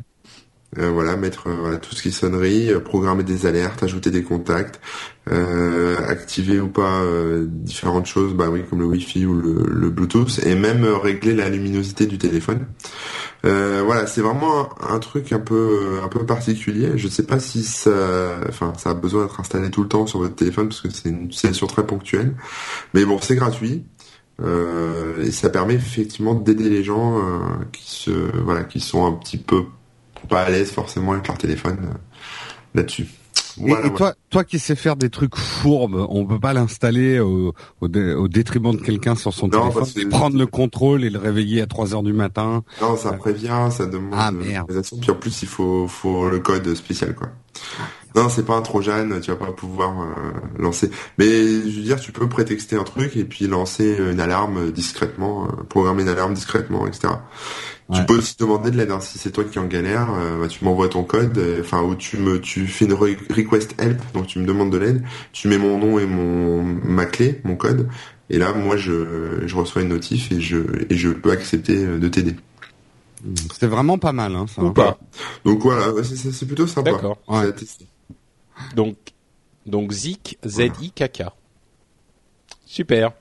Euh, 0.80 0.90
voilà, 0.90 1.16
mettre 1.16 1.48
euh, 1.48 1.56
voilà, 1.60 1.78
tout 1.78 1.94
ce 1.94 2.02
qui 2.02 2.12
sonnerie, 2.12 2.72
euh, 2.72 2.80
programmer 2.80 3.24
des 3.24 3.46
alertes, 3.46 3.84
ajouter 3.84 4.10
des 4.10 4.24
contacts, 4.24 4.80
activer 6.10 6.60
ou 6.60 6.68
pas 6.68 7.02
différentes 7.48 8.08
choses, 8.08 8.34
bah 8.34 8.50
oui, 8.52 8.62
comme 8.70 8.80
le 8.80 8.86
Wi-Fi 8.88 9.26
ou 9.26 9.34
le, 9.34 9.90
Bluetooth, 9.90 10.46
et 10.46 10.54
même 10.54 10.84
régler 10.84 11.34
la 11.34 11.50
luminosité 11.50 12.08
du 12.08 12.18
téléphone. 12.18 12.66
Voilà, 13.44 14.06
c'est 14.06 14.20
vraiment 14.20 14.70
un, 14.82 15.00
truc 15.00 15.32
un 15.32 15.40
peu 15.40 16.00
un 16.04 16.10
peu 16.10 16.26
particulier. 16.26 16.98
Je 16.98 17.08
sais 17.08 17.24
pas 17.24 17.40
si 17.40 17.64
ça, 17.64 18.36
enfin, 18.50 18.74
ça 18.78 18.90
a 18.90 18.94
besoin 18.94 19.24
d'être 19.24 19.40
installé 19.40 19.72
tout 19.72 19.84
le 19.84 19.88
temps 19.88 20.08
sur 20.08 20.20
votre 20.20 20.36
téléphone 20.36 20.68
parce 20.68 20.82
que 20.82 20.90
c'est 20.90 21.08
une 21.08 21.24
utilisation 21.24 21.68
très 21.68 21.86
ponctuelle. 21.86 22.36
Mais 22.94 23.06
bon, 23.06 23.18
c'est 23.22 23.36
gratuit. 23.36 23.86
Et 24.42 25.32
ça 25.32 25.50
permet 25.50 25.76
effectivement 25.76 26.34
d'aider 26.34 26.70
les 26.70 26.84
gens 26.84 27.22
qui 27.72 27.90
se 27.90 28.12
voilà 28.44 28.66
qui 28.66 28.82
sont 28.82 29.06
un 29.06 29.14
petit 29.14 29.38
peu 29.38 29.64
pas 30.28 30.42
à 30.44 30.50
l'aise 30.50 30.72
forcément 30.72 31.14
avec 31.14 31.28
leur 31.28 31.38
téléphone 31.38 31.78
euh, 31.84 31.94
là-dessus. 32.76 33.08
Et- 33.58 33.68
Voilà, 33.70 33.86
et, 33.86 33.94
toi, 33.94 34.14
toi 34.32 34.44
qui 34.44 34.58
sais 34.58 34.76
faire 34.76 34.96
des 34.96 35.12
trucs 35.12 35.36
fourbes, 35.36 36.08
on 36.10 36.26
peut 36.26 36.40
pas 36.40 36.54
l'installer 36.54 37.20
au, 37.20 37.54
au, 37.82 37.88
dé- 37.88 38.14
au 38.16 38.28
détriment 38.28 38.72
de 38.76 38.82
quelqu'un 38.82 39.14
sur 39.14 39.32
son 39.32 39.48
Non, 39.48 39.70
téléphone, 39.70 40.02
et 40.02 40.06
prendre 40.08 40.38
le 40.40 40.48
contrôle 40.48 41.04
et 41.04 41.12
le 41.12 41.20
réveiller 41.20 41.62
à 41.62 41.68
3 41.68 41.94
heures 41.94 42.02
du 42.02 42.14
matin. 42.14 42.64
Non, 42.82 42.98
ça 42.98 43.14
prévient, 43.14 43.68
ça 43.70 43.86
demande 43.86 44.14
Ah, 44.16 44.30
euh, 44.30 44.32
merde. 44.32 44.66
l'autorisation, 44.70 44.98
puis 44.98 45.12
en 45.12 45.16
plus 45.16 45.44
il 45.44 45.48
faut 45.48 45.88
faut 45.88 46.30
le 46.30 46.40
code 46.40 46.74
spécial 46.74 47.14
quoi. 47.14 47.28
Non, 48.16 48.30
c'est 48.30 48.46
pas 48.46 48.56
un 48.56 48.62
Trojan, 48.62 49.08
tu 49.22 49.30
vas 49.32 49.38
pas 49.38 49.52
pouvoir 49.52 50.02
euh, 50.02 50.06
lancer. 50.60 50.90
Mais 51.20 51.26
je 51.28 51.76
veux 51.78 51.84
dire, 51.84 52.00
tu 52.00 52.12
peux 52.12 52.28
prétexter 52.30 52.76
un 52.76 52.84
truc 52.84 53.16
et 53.16 53.24
puis 53.24 53.48
lancer 53.48 53.98
une 54.00 54.20
alarme 54.20 54.72
discrètement, 54.72 55.46
euh, 55.46 55.64
programmer 55.70 56.04
une 56.04 56.10
alarme 56.10 56.34
discrètement, 56.36 56.86
etc. 56.88 57.14
Tu 57.94 58.00
Ouais. 58.00 58.06
peux 58.06 58.18
aussi 58.18 58.36
demander 58.40 58.72
de 58.72 58.78
l'aide. 58.78 58.92
hein. 58.92 59.00
Si 59.00 59.18
c'est 59.20 59.32
toi 59.32 59.44
qui 59.44 59.58
es 59.58 59.62
en 59.62 59.66
galère, 59.68 60.10
euh, 60.14 60.40
bah, 60.40 60.48
tu 60.48 60.64
m'envoies 60.66 60.90
ton 60.90 61.04
code, 61.04 61.38
euh, 61.38 61.62
enfin 61.62 61.82
ou 61.82 61.96
tu 61.96 62.18
me 62.18 62.40
tu 62.42 62.66
fais 62.68 62.86
une 62.86 62.94
re- 62.94 63.18
request 63.34 63.76
help, 63.80 64.02
donc 64.14 64.28
tu 64.28 64.40
me 64.40 64.46
demandes 64.46 64.72
de 64.72 64.78
l'aide. 64.78 65.04
Tu 65.32 65.48
mets 65.48 65.58
mon 65.58 65.78
nom 65.78 66.00
et 66.00 66.06
mon 66.06 66.64
ma 66.64 67.06
clé, 67.06 67.42
mon 67.44 67.56
code, 67.56 67.88
et 68.30 68.38
là 68.38 68.54
moi 68.54 68.78
je 68.78 69.44
je 69.46 69.56
reçois 69.56 69.82
une 69.84 69.90
notif 69.90 70.32
et 70.32 70.42
je 70.42 70.58
et 70.90 70.96
je 70.98 71.10
peux 71.10 71.32
accepter 71.32 71.76
euh, 71.86 72.00
de 72.00 72.08
t'aider. 72.08 72.36
C'est 73.58 73.68
vraiment 73.68 73.98
pas 73.98 74.12
mal, 74.12 74.36
hein, 74.36 74.46
ça. 74.54 74.62
Ou 74.64 74.72
pas. 74.74 74.98
Donc 75.46 75.62
voilà, 75.62 75.92
c'est- 76.04 76.46
plutôt 76.46 76.68
sympa. 76.68 76.92
D'accord. 76.92 77.18
Ouais. 77.28 77.54
Donc, 78.76 78.96
donc 79.66 79.92
Zik, 79.92 80.38
Z-I-K-K. 80.46 81.24
Super. 82.74 83.12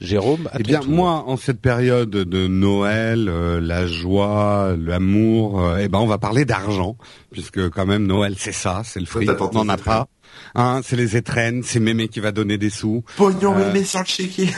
Jérôme, 0.00 0.48
à 0.52 0.58
Eh 0.60 0.62
bien, 0.62 0.78
tour. 0.78 0.88
moi, 0.92 1.24
en 1.26 1.36
cette 1.36 1.60
période 1.60 2.10
de 2.10 2.46
Noël, 2.46 3.28
euh, 3.28 3.60
la 3.60 3.84
joie, 3.84 4.76
l'amour, 4.78 5.60
euh, 5.60 5.78
eh 5.80 5.88
ben, 5.88 5.98
on 5.98 6.06
va 6.06 6.18
parler 6.18 6.44
d'argent, 6.44 6.96
puisque 7.32 7.70
quand 7.70 7.86
même 7.86 8.06
Noël, 8.06 8.36
c'est 8.38 8.52
ça, 8.52 8.82
c'est 8.84 9.00
le 9.00 9.06
fric. 9.06 9.28
On 9.52 9.64
n'en 9.64 9.68
a 9.68 9.76
pas. 9.76 10.06
Hein, 10.54 10.80
c'est 10.84 10.94
les 10.94 11.16
étrennes, 11.16 11.64
c'est 11.64 11.80
Mémé 11.80 12.06
qui 12.06 12.20
va 12.20 12.30
donner 12.30 12.56
des 12.56 12.70
sous. 12.70 13.02
Pognon, 13.16 13.56
Euh, 13.56 13.82
sur 13.82 13.98
le 13.98 14.06
chéquier. 14.06 14.50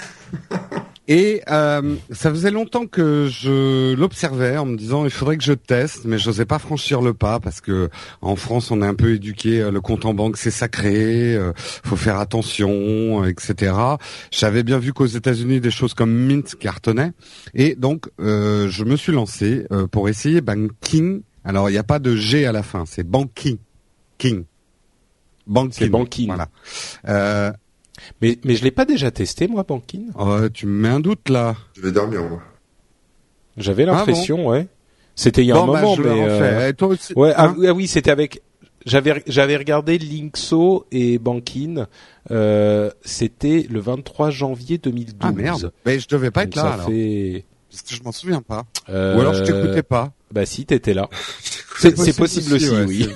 Et 1.08 1.42
euh, 1.50 1.96
ça 2.12 2.30
faisait 2.30 2.52
longtemps 2.52 2.86
que 2.86 3.26
je 3.28 3.92
l'observais 3.94 4.56
en 4.56 4.66
me 4.66 4.76
disant 4.76 5.04
il 5.04 5.10
faudrait 5.10 5.36
que 5.36 5.42
je 5.42 5.52
teste, 5.52 6.04
mais 6.04 6.16
j'osais 6.16 6.44
pas 6.44 6.60
franchir 6.60 7.00
le 7.00 7.12
pas 7.12 7.40
parce 7.40 7.60
que 7.60 7.90
en 8.20 8.36
France 8.36 8.70
on 8.70 8.82
est 8.82 8.86
un 8.86 8.94
peu 8.94 9.14
éduqué, 9.14 9.60
euh, 9.60 9.72
le 9.72 9.80
compte 9.80 10.04
en 10.04 10.14
banque 10.14 10.36
c'est 10.36 10.52
sacré, 10.52 11.34
euh, 11.34 11.52
faut 11.56 11.96
faire 11.96 12.20
attention, 12.20 13.24
euh, 13.24 13.28
etc. 13.28 13.74
J'avais 14.30 14.62
bien 14.62 14.78
vu 14.78 14.92
qu'aux 14.92 15.06
États-Unis 15.06 15.60
des 15.60 15.72
choses 15.72 15.92
comme 15.92 16.12
Mint 16.12 16.54
cartonnaient 16.54 17.12
et 17.52 17.74
donc 17.74 18.08
euh, 18.20 18.68
je 18.68 18.84
me 18.84 18.94
suis 18.94 19.12
lancé 19.12 19.66
euh, 19.72 19.88
pour 19.88 20.08
essayer 20.08 20.40
banking. 20.40 21.22
Alors 21.44 21.68
il 21.68 21.72
n'y 21.72 21.78
a 21.78 21.84
pas 21.84 21.98
de 21.98 22.14
G 22.14 22.46
à 22.46 22.52
la 22.52 22.62
fin, 22.62 22.84
c'est 22.86 23.02
banking, 23.02 23.58
king, 24.18 24.44
banking. 25.48 25.72
C'est 25.72 25.88
banking. 25.88 26.26
Voilà. 26.28 27.54
Euh, 28.02 28.14
Mais, 28.20 28.38
mais 28.44 28.54
je 28.54 28.64
l'ai 28.64 28.70
pas 28.70 28.84
déjà 28.84 29.10
testé, 29.10 29.48
moi, 29.48 29.64
Banking. 29.66 30.06
oh, 30.18 30.48
tu 30.52 30.66
me 30.66 30.72
mets 30.82 30.88
un 30.88 31.00
doute 31.00 31.28
là. 31.28 31.56
Je 31.76 31.82
vais 31.82 31.92
dormir, 31.92 32.22
moi. 32.28 32.40
J'avais 33.56 33.82
Ah 33.84 33.86
l'impression, 33.92 34.48
ouais. 34.48 34.66
C'était 35.14 35.42
il 35.42 35.46
y 35.48 35.52
a 35.52 35.54
Bon, 35.56 35.64
un 35.64 35.72
bah, 35.72 35.80
moment, 35.82 35.94
je 35.94 36.02
mais... 36.02 36.24
euh, 36.28 36.68
Et 36.70 36.74
toi 36.74 36.88
aussi 36.88 37.12
Ouais, 37.14 37.32
ah, 37.36 37.46
hein 37.48 37.54
oui, 37.58 37.66
ah 37.68 37.72
oui, 37.74 37.86
c'était 37.86 38.10
avec... 38.10 38.42
J'avais 38.84 39.22
j'avais 39.28 39.56
regardé 39.56 39.96
Linkso 39.96 40.86
et 40.90 41.18
Bankin. 41.18 41.86
Euh, 42.32 42.90
c'était 43.02 43.64
le 43.70 43.78
23 43.78 44.30
janvier 44.30 44.78
2012. 44.78 45.14
Ah 45.20 45.30
merde. 45.30 45.72
Mais 45.86 46.00
je 46.00 46.08
devais 46.08 46.32
pas 46.32 46.46
Donc 46.46 46.56
être 46.56 46.56
là 46.56 46.62
ça 46.62 46.72
alors. 46.74 46.86
fait. 46.88 47.44
Parce 47.70 47.82
que 47.82 47.94
je 47.94 48.02
m'en 48.02 48.10
souviens 48.10 48.42
pas. 48.42 48.64
euh, 48.88 49.16
Ou 49.16 49.20
alors 49.20 49.34
je 49.34 49.44
t'écoutais 49.44 49.84
pas. 49.84 50.12
Bah 50.32 50.46
si, 50.46 50.64
t'étais 50.66 50.94
là. 50.94 51.08
C'est 51.78 51.96
c'est 51.98 52.16
possible 52.16 52.52
aussi, 52.54 52.68
ouais, 52.70 52.84
oui. 52.86 53.08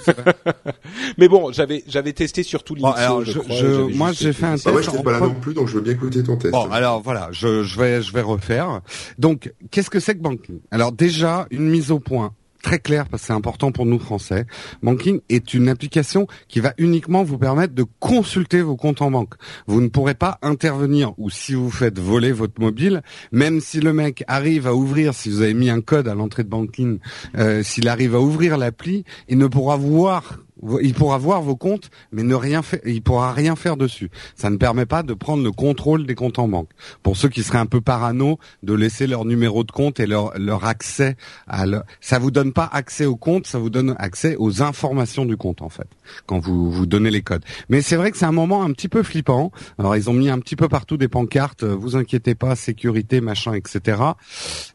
Mais 1.18 1.28
bon, 1.28 1.52
j'avais 1.52 1.84
j'avais 1.86 2.12
testé 2.12 2.42
surtout 2.42 2.74
Bon, 2.74 2.90
alors, 2.90 3.24
je, 3.24 3.32
je- 3.32 3.38
crois, 3.38 3.54
je- 3.54 3.94
moi, 3.94 4.12
j'ai 4.12 4.32
fait 4.32 4.46
un 4.46 4.54
essayé. 4.54 4.70
Bah 4.72 4.76
ouais, 4.78 4.82
test 4.82 4.98
en 4.98 5.02
pas 5.02 5.12
là 5.12 5.20
non 5.20 5.34
plus, 5.34 5.54
donc 5.54 5.68
je 5.68 5.74
veux 5.74 5.82
bien 5.82 5.92
écouter 5.92 6.22
ton 6.22 6.36
test. 6.36 6.52
Bon, 6.52 6.68
alors 6.70 7.00
voilà, 7.02 7.28
je, 7.32 7.62
je 7.62 7.78
vais 7.78 8.02
je 8.02 8.12
vais 8.12 8.22
refaire. 8.22 8.80
Donc, 9.18 9.52
qu'est-ce 9.70 9.90
que 9.90 10.00
c'est 10.00 10.14
que 10.16 10.22
Banking? 10.22 10.58
Alors 10.70 10.90
déjà, 10.92 11.46
une 11.50 11.68
mise 11.68 11.90
au 11.90 12.00
point 12.00 12.32
très 12.66 12.80
claire 12.80 13.06
parce 13.08 13.22
que 13.22 13.26
c'est 13.28 13.32
important 13.32 13.70
pour 13.70 13.86
nous 13.86 14.00
Français. 14.00 14.44
Banking 14.82 15.20
est 15.28 15.54
une 15.54 15.68
application 15.68 16.26
qui 16.48 16.58
va 16.58 16.74
uniquement 16.78 17.22
vous 17.22 17.38
permettre 17.38 17.74
de 17.74 17.84
consulter 18.00 18.60
vos 18.60 18.74
comptes 18.74 19.02
en 19.02 19.12
banque. 19.12 19.34
Vous 19.68 19.80
ne 19.80 19.86
pourrez 19.86 20.14
pas 20.14 20.38
intervenir 20.42 21.12
ou 21.16 21.30
si 21.30 21.54
vous 21.54 21.70
faites 21.70 22.00
voler 22.00 22.32
votre 22.32 22.60
mobile, 22.60 23.02
même 23.30 23.60
si 23.60 23.78
le 23.78 23.92
mec 23.92 24.24
arrive 24.26 24.66
à 24.66 24.74
ouvrir, 24.74 25.14
si 25.14 25.30
vous 25.30 25.42
avez 25.42 25.54
mis 25.54 25.70
un 25.70 25.80
code 25.80 26.08
à 26.08 26.16
l'entrée 26.16 26.42
de 26.42 26.48
Banking, 26.48 26.98
euh, 27.36 27.62
s'il 27.62 27.86
arrive 27.86 28.16
à 28.16 28.20
ouvrir 28.20 28.58
l'appli, 28.58 29.04
il 29.28 29.38
ne 29.38 29.46
pourra 29.46 29.76
voir 29.76 30.40
il 30.82 30.94
pourra 30.94 31.18
voir 31.18 31.42
vos 31.42 31.56
comptes, 31.56 31.90
mais 32.12 32.22
ne 32.22 32.34
rien 32.34 32.62
faire, 32.62 32.80
il 32.84 33.02
pourra 33.02 33.32
rien 33.32 33.56
faire 33.56 33.76
dessus. 33.76 34.10
Ça 34.34 34.50
ne 34.50 34.56
permet 34.56 34.86
pas 34.86 35.02
de 35.02 35.14
prendre 35.14 35.44
le 35.44 35.52
contrôle 35.52 36.06
des 36.06 36.14
comptes 36.14 36.38
en 36.38 36.48
banque. 36.48 36.70
Pour 37.02 37.16
ceux 37.16 37.28
qui 37.28 37.42
seraient 37.42 37.58
un 37.58 37.66
peu 37.66 37.80
parano, 37.80 38.38
de 38.62 38.72
laisser 38.72 39.06
leur 39.06 39.24
numéro 39.24 39.64
de 39.64 39.70
compte 39.70 40.00
et 40.00 40.06
leur, 40.06 40.36
leur 40.38 40.64
accès 40.64 41.16
à 41.46 41.66
leur... 41.66 41.84
ça 42.00 42.18
vous 42.18 42.30
donne 42.30 42.52
pas 42.52 42.68
accès 42.72 43.04
au 43.04 43.16
compte, 43.16 43.46
ça 43.46 43.58
vous 43.58 43.70
donne 43.70 43.94
accès 43.98 44.36
aux 44.38 44.62
informations 44.62 45.24
du 45.24 45.36
compte 45.36 45.62
en 45.62 45.68
fait, 45.68 45.88
quand 46.26 46.38
vous 46.38 46.70
vous 46.70 46.86
donnez 46.86 47.10
les 47.10 47.22
codes. 47.22 47.44
Mais 47.68 47.82
c'est 47.82 47.96
vrai 47.96 48.10
que 48.10 48.16
c'est 48.16 48.24
un 48.24 48.32
moment 48.32 48.62
un 48.62 48.72
petit 48.72 48.88
peu 48.88 49.02
flippant. 49.02 49.52
Alors 49.78 49.96
ils 49.96 50.08
ont 50.08 50.14
mis 50.14 50.30
un 50.30 50.38
petit 50.38 50.56
peu 50.56 50.68
partout 50.68 50.96
des 50.96 51.08
pancartes, 51.08 51.64
euh, 51.64 51.74
vous 51.74 51.96
inquiétez 51.96 52.34
pas, 52.34 52.56
sécurité, 52.56 53.20
machin, 53.20 53.52
etc. 53.54 54.00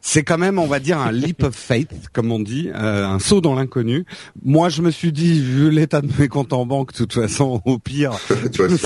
C'est 0.00 0.22
quand 0.22 0.38
même, 0.38 0.58
on 0.58 0.66
va 0.66 0.78
dire, 0.78 0.98
un 0.98 1.12
leap 1.12 1.42
of 1.42 1.54
faith, 1.54 2.08
comme 2.12 2.30
on 2.30 2.38
dit, 2.38 2.70
euh, 2.74 3.06
un 3.06 3.18
saut 3.18 3.40
dans 3.40 3.54
l'inconnu. 3.54 4.04
Moi, 4.44 4.68
je 4.68 4.82
me 4.82 4.90
suis 4.90 5.12
dit, 5.12 5.40
vu 5.40 5.70
l'état 5.82 6.00
de 6.00 6.08
mes 6.18 6.28
comptes 6.28 6.52
en 6.52 6.64
banque, 6.66 6.92
de 6.92 6.96
toute 6.98 7.12
façon, 7.12 7.60
au 7.64 7.78
pire, 7.78 8.12
tu 8.52 8.64
vois, 8.66 8.76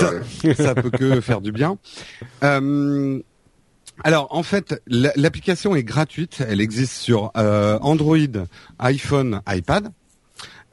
c'est 0.41 0.53
ça, 0.55 0.75
peut 0.75 0.89
que 0.89 1.21
faire 1.21 1.41
du 1.41 1.51
bien. 1.51 1.77
Euh, 2.43 3.19
alors, 4.03 4.27
en 4.31 4.43
fait, 4.43 4.81
la- 4.87 5.13
l'application 5.15 5.75
est 5.75 5.83
gratuite. 5.83 6.43
Elle 6.47 6.61
existe 6.61 6.93
sur 6.93 7.31
euh, 7.37 7.79
Android, 7.81 8.17
iPhone, 8.79 9.41
iPad. 9.47 9.89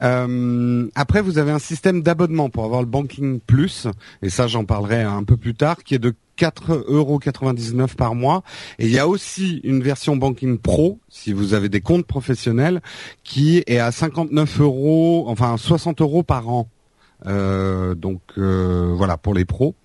Euh, 0.03 0.87
après, 0.95 1.21
vous 1.21 1.37
avez 1.37 1.51
un 1.51 1.59
système 1.59 2.01
d'abonnement 2.01 2.49
pour 2.49 2.65
avoir 2.65 2.81
le 2.81 2.87
Banking 2.87 3.39
Plus, 3.39 3.87
et 4.21 4.29
ça, 4.29 4.47
j'en 4.47 4.65
parlerai 4.65 5.01
un 5.03 5.23
peu 5.23 5.37
plus 5.37 5.55
tard, 5.55 5.83
qui 5.83 5.95
est 5.95 5.99
de 5.99 6.13
4,99€ 6.37 7.95
par 7.95 8.15
mois. 8.15 8.43
Et 8.79 8.85
il 8.85 8.91
y 8.91 8.99
a 8.99 9.07
aussi 9.07 9.61
une 9.63 9.81
version 9.81 10.15
Banking 10.15 10.57
Pro, 10.57 10.99
si 11.09 11.33
vous 11.33 11.53
avez 11.53 11.69
des 11.69 11.81
comptes 11.81 12.05
professionnels, 12.05 12.81
qui 13.23 13.63
est 13.67 13.79
à 13.79 13.91
59 13.91 14.61
euros, 14.61 15.25
enfin 15.27 15.57
60 15.57 16.01
euros 16.01 16.23
par 16.23 16.49
an. 16.49 16.69
Euh, 17.25 17.95
donc 17.95 18.21
euh, 18.37 18.93
voilà 18.95 19.17
pour 19.17 19.33
les 19.33 19.45
pros. 19.45 19.75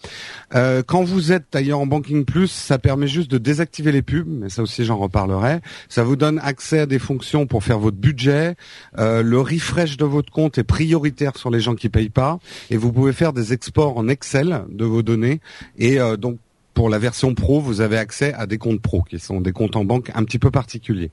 Euh, 0.55 0.83
quand 0.87 1.03
vous 1.03 1.33
êtes 1.33 1.45
d'ailleurs 1.53 1.79
en 1.79 1.87
Banking 1.87 2.25
Plus, 2.25 2.51
ça 2.51 2.79
permet 2.79 3.07
juste 3.07 3.31
de 3.31 3.39
désactiver 3.39 3.93
les 3.93 4.03
pubs, 4.03 4.27
mais 4.29 4.49
ça 4.49 4.63
aussi 4.63 4.85
j'en 4.85 4.99
reparlerai. 4.99 5.61
Ça 5.89 6.03
vous 6.03 6.17
donne 6.17 6.39
accès 6.43 6.81
à 6.81 6.87
des 6.87 6.99
fonctions 6.99 7.47
pour 7.47 7.65
faire 7.65 7.79
votre 7.79 7.97
budget. 7.97 8.57
le 8.97 9.39
refresh 9.39 9.97
de 9.97 10.05
votre 10.05 10.33
compte 10.33 10.59
est 10.59 10.65
prioritaire 10.65 11.37
sur 11.37 11.51
les 11.51 11.61
gens 11.61 11.75
qui 11.75 11.89
payent 11.89 12.11
pas, 12.11 12.39
et 12.71 12.77
vous 12.77 12.93
pouvez 12.93 13.13
faire 13.13 13.33
des 13.33 13.53
exports 13.53 13.97
en 13.97 14.09
Excel 14.09 14.65
de 14.69 14.85
vos 14.85 15.03
données. 15.03 15.41
Et 15.79 15.99
donc 16.19 16.39
pour 16.75 16.89
la 16.89 16.99
version 16.99 17.35
pro, 17.35 17.61
vous 17.61 17.81
avez 17.81 17.97
accès 17.97 18.33
à 18.35 18.47
des 18.47 18.59
comptes 18.59 18.81
pro 18.81 19.03
qui 19.03 19.19
sont 19.19 19.41
des 19.41 19.53
comptes 19.53 19.77
en 19.77 19.85
banque 19.85 20.11
un 20.15 20.25
petit 20.25 20.39
peu 20.39 20.51
particuliers. 20.51 21.11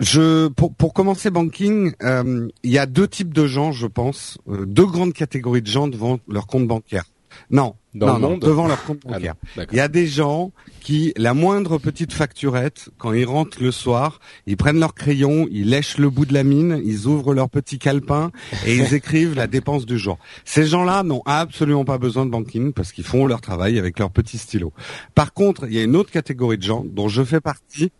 Je, 0.00 0.48
pour, 0.48 0.74
pour 0.74 0.94
commencer 0.94 1.30
banking, 1.30 1.92
euh, 2.02 2.48
il 2.62 2.70
y 2.70 2.78
a 2.78 2.86
deux 2.86 3.08
types 3.08 3.34
de 3.34 3.46
gens, 3.46 3.72
je 3.72 3.86
pense, 3.86 4.38
euh, 4.48 4.64
deux 4.64 4.86
grandes 4.86 5.12
catégories 5.12 5.62
de 5.62 5.66
gens 5.66 5.88
devant 5.88 6.20
leur 6.28 6.46
compte 6.46 6.66
bancaire. 6.66 7.04
Non, 7.50 7.74
non, 7.94 8.38
devant 8.38 8.66
leur 8.66 8.82
compte 8.86 9.00
ah 9.06 9.12
bancaire. 9.12 9.34
il 9.72 9.76
y 9.76 9.80
a 9.80 9.88
des 9.88 10.06
gens 10.06 10.52
qui, 10.80 11.12
la 11.16 11.34
moindre 11.34 11.78
petite 11.78 12.12
facturette, 12.12 12.90
quand 12.98 13.12
ils 13.12 13.24
rentrent 13.24 13.62
le 13.62 13.70
soir, 13.70 14.20
ils 14.46 14.56
prennent 14.56 14.78
leur 14.78 14.94
crayon, 14.94 15.48
ils 15.50 15.68
lèchent 15.68 15.98
le 15.98 16.10
bout 16.10 16.26
de 16.26 16.34
la 16.34 16.44
mine, 16.44 16.80
ils 16.84 17.06
ouvrent 17.06 17.34
leur 17.34 17.50
petit 17.50 17.78
calepin 17.78 18.30
et 18.66 18.76
ils 18.76 18.94
écrivent 18.94 19.34
la 19.34 19.46
dépense 19.46 19.84
du 19.84 19.98
jour. 19.98 20.18
Ces 20.44 20.66
gens-là 20.66 21.02
n'ont 21.02 21.22
absolument 21.26 21.84
pas 21.84 21.98
besoin 21.98 22.24
de 22.24 22.30
banking 22.30 22.72
parce 22.72 22.92
qu'ils 22.92 23.04
font 23.04 23.26
leur 23.26 23.40
travail 23.40 23.78
avec 23.78 23.98
leur 23.98 24.10
petit 24.10 24.38
stylo. 24.38 24.72
Par 25.14 25.32
contre, 25.32 25.66
il 25.66 25.74
y 25.74 25.78
a 25.78 25.82
une 25.82 25.96
autre 25.96 26.10
catégorie 26.10 26.58
de 26.58 26.62
gens 26.62 26.84
dont 26.84 27.08
je 27.08 27.22
fais 27.22 27.40
partie 27.40 27.90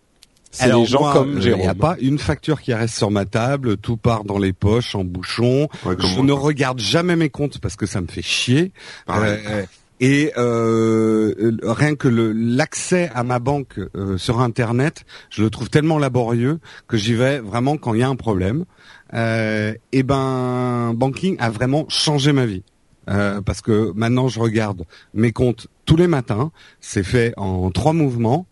c'est 0.51 0.73
les 0.73 0.87
gens 0.87 1.13
comme 1.13 1.41
Jérôme. 1.41 1.61
Il 1.61 1.65
n'y 1.65 1.69
a 1.69 1.75
pas 1.75 1.97
une 2.01 2.19
facture 2.19 2.61
qui 2.61 2.73
reste 2.75 2.97
sur 2.97 3.11
ma 3.11 3.25
table, 3.25 3.77
tout 3.77 3.97
part 3.97 4.25
dans 4.25 4.39
les 4.39 4.53
poches, 4.53 4.95
en 4.95 5.05
bouchon. 5.05 5.69
je 5.85 6.21
ne 6.21 6.33
regarde 6.33 6.79
jamais 6.79 7.17
mes 7.17 7.29
comptes 7.29 7.59
parce 7.59 7.77
que 7.77 7.87
ça 7.87 8.01
me 8.01 8.07
fait 8.07 8.23
chier. 8.23 8.73
Euh, 9.11 9.65
et 10.01 10.33
euh, 10.37 11.57
rien 11.63 11.97
que 11.97 12.09
l'accès 12.09 13.11
à 13.15 13.25
ma 13.25 13.41
banque 13.41 13.81
euh, 13.97 14.17
sur 14.17 14.41
Internet, 14.41 15.05
je 15.31 15.43
le 15.43 15.51
trouve 15.51 15.71
tellement 15.71 15.99
laborieux 15.99 16.61
que 16.87 16.97
j'y 16.97 17.15
vais 17.15 17.41
vraiment 17.41 17.77
quand 17.77 17.95
il 17.95 18.01
y 18.01 18.03
a 18.03 18.09
un 18.09 18.17
problème. 18.17 18.65
et 19.13 20.03
ben, 20.03 20.93
banking 20.95 21.37
a 21.41 21.51
vraiment 21.51 21.87
changé 21.89 22.33
ma 22.33 22.47
vie. 22.47 22.63
parce 23.07 23.61
que 23.61 23.93
maintenant 23.95 24.29
je 24.29 24.41
regarde 24.41 24.85
mes 25.15 25.33
comptes 25.33 25.67
tous 25.85 25.97
les 25.97 26.07
matins. 26.09 26.53
C'est 26.81 27.05
fait 27.05 27.35
en 27.37 27.71
trois 27.71 27.93
mouvements. 27.93 28.47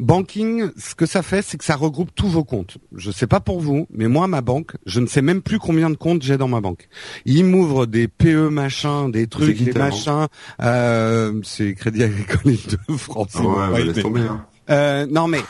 Banking, 0.00 0.70
ce 0.76 0.94
que 0.94 1.06
ça 1.06 1.22
fait, 1.22 1.42
c'est 1.42 1.58
que 1.58 1.64
ça 1.64 1.76
regroupe 1.76 2.10
tous 2.14 2.28
vos 2.28 2.44
comptes. 2.44 2.78
Je 2.96 3.10
sais 3.10 3.26
pas 3.26 3.40
pour 3.40 3.60
vous, 3.60 3.86
mais 3.90 4.08
moi, 4.08 4.26
ma 4.26 4.40
banque, 4.40 4.72
je 4.86 5.00
ne 5.00 5.06
sais 5.06 5.22
même 5.22 5.42
plus 5.42 5.58
combien 5.58 5.90
de 5.90 5.96
comptes 5.96 6.22
j'ai 6.22 6.36
dans 6.36 6.48
ma 6.48 6.60
banque. 6.60 6.88
Il 7.26 7.44
m'ouvre 7.44 7.86
des 7.86 8.08
PE 8.08 8.48
machin, 8.48 9.08
des 9.08 9.26
trucs, 9.26 9.62
des 9.62 9.72
machins. 9.72 10.26
Euh, 10.62 11.40
c'est 11.44 11.74
Crédit 11.74 12.02
Agricole 12.02 12.56
de 12.88 12.96
France. 12.96 13.36
Ah 13.36 13.70
ouais, 13.70 13.84
laisse 13.84 14.02
tomber, 14.02 14.22
hein. 14.22 14.44
euh, 14.70 15.06
non 15.06 15.28
mais 15.28 15.40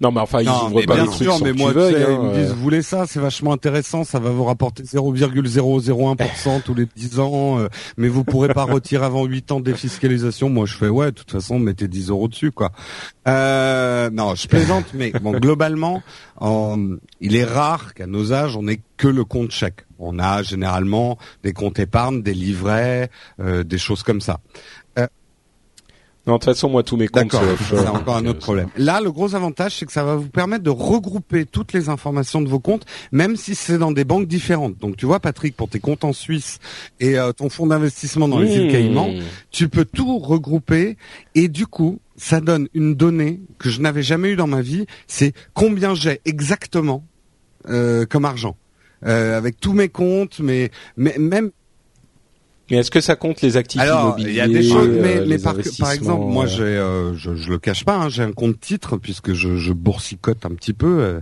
non, 0.00 0.12
mais 0.12 0.20
enfin, 0.20 0.40
ils 0.40 0.46
non, 0.46 0.66
ouvrent 0.66 0.86
pas 0.86 0.94
bien 0.94 1.10
sûr, 1.10 1.38
mais 1.44 1.52
moi, 1.52 1.74
tu 1.74 1.80
sais, 1.80 2.06
ils 2.08 2.18
me 2.18 2.34
disent, 2.34 2.52
vous 2.52 2.62
voulez 2.62 2.80
ça, 2.80 3.06
c'est 3.06 3.20
vachement 3.20 3.52
intéressant, 3.52 4.02
ça 4.02 4.18
va 4.18 4.30
vous 4.30 4.44
rapporter 4.44 4.82
0,001% 4.82 6.62
tous 6.62 6.74
les 6.74 6.86
10 6.86 7.20
ans, 7.20 7.58
euh, 7.58 7.68
mais 7.98 8.08
vous 8.08 8.24
pourrez 8.24 8.48
pas 8.48 8.64
retirer 8.70 9.04
avant 9.04 9.26
8 9.26 9.52
ans 9.52 9.60
de 9.60 9.64
défiscalisation. 9.64 10.48
Moi, 10.48 10.64
je 10.64 10.74
fais, 10.74 10.88
ouais, 10.88 11.06
de 11.06 11.10
toute 11.10 11.30
façon, 11.30 11.58
mettez 11.58 11.86
10 11.86 12.08
euros 12.08 12.28
dessus, 12.28 12.50
quoi. 12.50 12.72
Euh, 13.28 14.08
non, 14.10 14.34
je 14.34 14.48
plaisante, 14.48 14.86
mais 14.94 15.12
bon, 15.20 15.32
globalement, 15.32 16.02
il 17.20 17.36
est 17.36 17.44
rare 17.44 17.92
qu'à 17.92 18.06
nos 18.06 18.32
âges, 18.32 18.56
on 18.56 18.66
ait 18.68 18.80
que 18.96 19.08
le 19.08 19.24
compte 19.24 19.50
chèque. 19.50 19.86
On 19.98 20.18
a 20.18 20.42
généralement 20.42 21.18
des 21.42 21.52
comptes 21.52 21.78
épargne, 21.78 22.22
des 22.22 22.34
livrets, 22.34 23.10
euh, 23.40 23.64
des 23.64 23.78
choses 23.78 24.02
comme 24.02 24.20
ça. 24.20 24.40
Non, 26.26 26.34
de 26.34 26.38
toute 26.38 26.44
façon, 26.44 26.68
moi, 26.68 26.82
tous 26.82 26.96
mes 26.96 27.08
comptes, 27.08 27.34
c'est 27.68 27.88
encore 27.88 28.16
un 28.16 28.26
autre 28.26 28.40
problème. 28.40 28.68
Là, 28.76 29.00
le 29.00 29.10
gros 29.10 29.34
avantage, 29.34 29.76
c'est 29.76 29.86
que 29.86 29.92
ça 29.92 30.04
va 30.04 30.16
vous 30.16 30.28
permettre 30.28 30.62
de 30.62 30.70
regrouper 30.70 31.46
toutes 31.46 31.72
les 31.72 31.88
informations 31.88 32.42
de 32.42 32.48
vos 32.48 32.58
comptes, 32.58 32.84
même 33.10 33.36
si 33.36 33.54
c'est 33.54 33.78
dans 33.78 33.90
des 33.90 34.04
banques 34.04 34.26
différentes. 34.26 34.76
Donc, 34.78 34.96
tu 34.96 35.06
vois, 35.06 35.20
Patrick, 35.20 35.56
pour 35.56 35.68
tes 35.68 35.80
comptes 35.80 36.04
en 36.04 36.12
Suisse 36.12 36.58
et 37.00 37.18
euh, 37.18 37.32
ton 37.32 37.48
fonds 37.48 37.66
d'investissement 37.66 38.28
dans 38.28 38.38
les 38.38 38.54
îles 38.54 38.68
mmh. 38.68 38.72
Caïmans, 38.72 39.10
tu 39.50 39.68
peux 39.68 39.86
tout 39.86 40.18
regrouper 40.18 40.98
et 41.34 41.48
du 41.48 41.66
coup, 41.66 42.00
ça 42.16 42.40
donne 42.40 42.68
une 42.74 42.94
donnée 42.94 43.40
que 43.58 43.70
je 43.70 43.80
n'avais 43.80 44.02
jamais 44.02 44.30
eue 44.30 44.36
dans 44.36 44.46
ma 44.46 44.60
vie. 44.60 44.84
C'est 45.06 45.32
combien 45.54 45.94
j'ai 45.94 46.20
exactement 46.26 47.02
euh, 47.68 48.04
comme 48.04 48.26
argent. 48.26 48.56
Euh, 49.06 49.38
avec 49.38 49.58
tous 49.58 49.72
mes 49.72 49.88
comptes, 49.88 50.40
mais, 50.40 50.70
mais 50.98 51.16
même 51.18 51.50
mais 52.70 52.78
est-ce 52.78 52.90
que 52.90 53.00
ça 53.00 53.16
compte 53.16 53.40
les 53.42 53.56
actifs 53.56 53.80
Alors, 53.80 54.16
il 54.18 54.32
y 54.32 54.40
a 54.40 54.48
des 54.48 54.62
choses, 54.62 54.88
mais, 54.88 55.16
euh, 55.16 55.24
mais 55.26 55.38
par, 55.38 55.56
par, 55.78 55.92
exemple, 55.92 56.24
moi, 56.26 56.44
euh, 56.44 56.48
j'ai, 56.48 56.62
euh, 56.62 57.14
je, 57.14 57.34
je 57.34 57.50
le 57.50 57.58
cache 57.58 57.84
pas, 57.84 57.96
hein, 57.96 58.08
j'ai 58.08 58.22
un 58.22 58.32
compte 58.32 58.60
titre 58.60 58.96
puisque 58.96 59.32
je, 59.32 59.56
je 59.56 59.72
boursicote 59.72 60.46
un 60.46 60.50
petit 60.50 60.72
peu, 60.72 61.20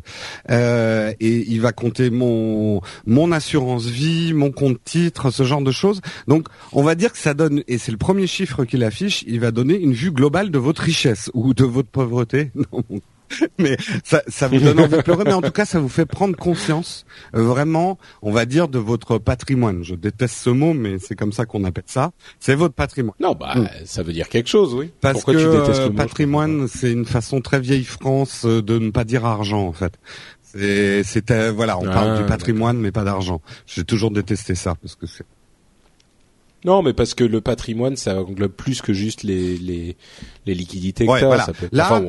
euh, 0.50 1.12
et 1.20 1.44
il 1.48 1.60
va 1.60 1.72
compter 1.72 2.10
mon 2.10 2.80
mon 3.06 3.32
assurance 3.32 3.86
vie, 3.86 4.34
mon 4.34 4.50
compte 4.50 4.82
titre, 4.84 5.30
ce 5.30 5.42
genre 5.44 5.62
de 5.62 5.72
choses. 5.72 6.00
Donc, 6.26 6.48
on 6.72 6.82
va 6.82 6.94
dire 6.94 7.12
que 7.12 7.18
ça 7.18 7.34
donne, 7.34 7.62
et 7.66 7.78
c'est 7.78 7.92
le 7.92 7.98
premier 7.98 8.26
chiffre 8.26 8.64
qu'il 8.64 8.84
affiche, 8.84 9.24
il 9.26 9.40
va 9.40 9.50
donner 9.50 9.78
une 9.78 9.92
vue 9.92 10.12
globale 10.12 10.50
de 10.50 10.58
votre 10.58 10.82
richesse 10.82 11.30
ou 11.34 11.54
de 11.54 11.64
votre 11.64 11.88
pauvreté. 11.88 12.50
Non, 12.72 12.82
mais 13.58 13.76
ça, 14.04 14.22
ça 14.28 14.48
vous 14.48 14.58
donne 14.58 14.80
envie 14.80 14.96
de 14.96 15.02
pleurer, 15.02 15.24
mais 15.24 15.32
en 15.32 15.42
tout 15.42 15.50
cas, 15.50 15.64
ça 15.64 15.80
vous 15.80 15.88
fait 15.88 16.06
prendre 16.06 16.36
conscience, 16.36 17.04
euh, 17.34 17.42
vraiment, 17.42 17.98
on 18.22 18.32
va 18.32 18.46
dire, 18.46 18.68
de 18.68 18.78
votre 18.78 19.18
patrimoine. 19.18 19.82
Je 19.82 19.94
déteste 19.94 20.36
ce 20.36 20.50
mot, 20.50 20.74
mais 20.74 20.98
c'est 20.98 21.16
comme 21.16 21.32
ça 21.32 21.46
qu'on 21.46 21.64
appelle 21.64 21.84
ça. 21.86 22.12
C'est 22.40 22.54
votre 22.54 22.74
patrimoine. 22.74 23.16
Non, 23.20 23.34
bah, 23.34 23.54
mm. 23.56 23.68
ça 23.84 24.02
veut 24.02 24.12
dire 24.12 24.28
quelque 24.28 24.48
chose, 24.48 24.74
oui. 24.74 24.90
Parce 25.00 25.24
que 25.24 25.32
euh, 25.32 25.90
patrimoine, 25.90 26.68
c'est 26.68 26.92
une 26.92 27.06
façon 27.06 27.40
très 27.40 27.60
vieille 27.60 27.84
France 27.84 28.44
euh, 28.44 28.62
de 28.62 28.78
ne 28.78 28.90
pas 28.90 29.04
dire 29.04 29.24
argent, 29.24 29.66
en 29.66 29.72
fait. 29.72 29.94
C'était, 31.04 31.50
voilà, 31.50 31.78
on 31.78 31.84
parle 31.84 32.18
du 32.18 32.24
patrimoine, 32.24 32.78
mais 32.78 32.90
pas 32.90 33.04
d'argent. 33.04 33.40
J'ai 33.66 33.84
toujours 33.84 34.10
détesté 34.10 34.54
ça 34.54 34.74
parce 34.80 34.94
que 34.94 35.06
c'est 35.06 35.24
non, 36.64 36.82
mais 36.82 36.92
parce 36.92 37.14
que 37.14 37.24
le 37.24 37.40
patrimoine, 37.40 37.96
ça 37.96 38.20
englobe 38.20 38.52
plus 38.52 38.82
que 38.82 38.92
juste 38.92 39.22
les 39.22 39.56
les, 39.56 39.96
les 40.46 40.54
liquidités 40.54 41.06
que 41.06 41.24
voilà. 41.24 41.44
ça 41.44 41.52
peut... 41.52 41.68
Là, 41.70 42.02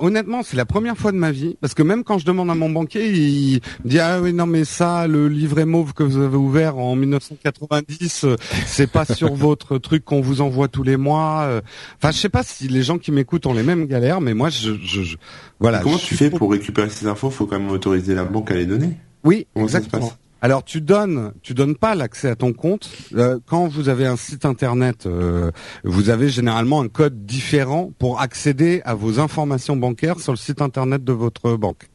honnêtement, 0.00 0.42
c'est 0.42 0.56
la 0.56 0.64
première 0.64 0.96
fois 0.96 1.10
de 1.10 1.16
ma 1.16 1.32
vie, 1.32 1.56
parce 1.60 1.74
que 1.74 1.82
même 1.82 2.04
quand 2.04 2.18
je 2.18 2.26
demande 2.26 2.50
à 2.50 2.54
mon 2.54 2.70
banquier, 2.70 3.10
il 3.10 3.60
me 3.84 3.88
dit 3.88 3.98
ah 3.98 4.20
oui 4.20 4.32
non 4.32 4.46
mais 4.46 4.64
ça, 4.64 5.08
le 5.08 5.28
livret 5.28 5.64
mauve 5.64 5.92
que 5.92 6.02
vous 6.02 6.18
avez 6.18 6.36
ouvert 6.36 6.78
en 6.78 6.94
1990, 6.94 8.24
euh, 8.24 8.36
c'est 8.66 8.90
pas 8.90 9.04
sur 9.04 9.34
votre 9.34 9.78
truc 9.78 10.04
qu'on 10.04 10.20
vous 10.20 10.40
envoie 10.40 10.68
tous 10.68 10.84
les 10.84 10.96
mois. 10.96 11.42
Euh. 11.42 11.60
Enfin, 11.96 12.12
je 12.12 12.18
sais 12.18 12.28
pas 12.28 12.42
si 12.42 12.68
les 12.68 12.82
gens 12.82 12.98
qui 12.98 13.10
m'écoutent 13.10 13.46
ont 13.46 13.54
les 13.54 13.62
mêmes 13.64 13.86
galères, 13.86 14.20
mais 14.20 14.34
moi, 14.34 14.50
je, 14.50 14.74
je, 14.82 15.16
voilà. 15.58 15.80
comment 15.80 15.98
tu 15.98 16.14
fais 16.14 16.30
pour 16.30 16.50
récupérer 16.50 16.90
ces 16.90 17.06
infos? 17.06 17.30
Faut 17.30 17.46
quand 17.46 17.58
même 17.58 17.70
autoriser 17.70 18.14
la 18.14 18.24
banque 18.24 18.50
à 18.50 18.54
les 18.54 18.66
donner. 18.66 18.90
Oui, 19.24 19.46
exactement. 19.56 20.12
Alors 20.44 20.62
tu 20.62 20.82
donnes, 20.82 21.32
tu 21.40 21.54
donnes 21.54 21.74
pas 21.74 21.94
l'accès 21.94 22.28
à 22.28 22.36
ton 22.36 22.52
compte. 22.52 22.90
Euh, 23.14 23.38
quand 23.46 23.66
vous 23.66 23.88
avez 23.88 24.04
un 24.04 24.16
site 24.16 24.44
internet, 24.44 25.06
euh, 25.06 25.50
vous 25.84 26.10
avez 26.10 26.28
généralement 26.28 26.82
un 26.82 26.88
code 26.88 27.24
différent 27.24 27.92
pour 27.98 28.20
accéder 28.20 28.82
à 28.84 28.94
vos 28.94 29.20
informations 29.20 29.74
bancaires 29.74 30.20
sur 30.20 30.32
le 30.32 30.36
site 30.36 30.60
internet 30.60 31.02
de 31.02 31.14
votre 31.14 31.56
banque. 31.56 31.88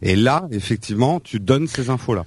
Et 0.00 0.16
là, 0.16 0.48
effectivement, 0.50 1.20
tu 1.20 1.38
donnes 1.38 1.66
ces 1.66 1.90
infos-là. 1.90 2.24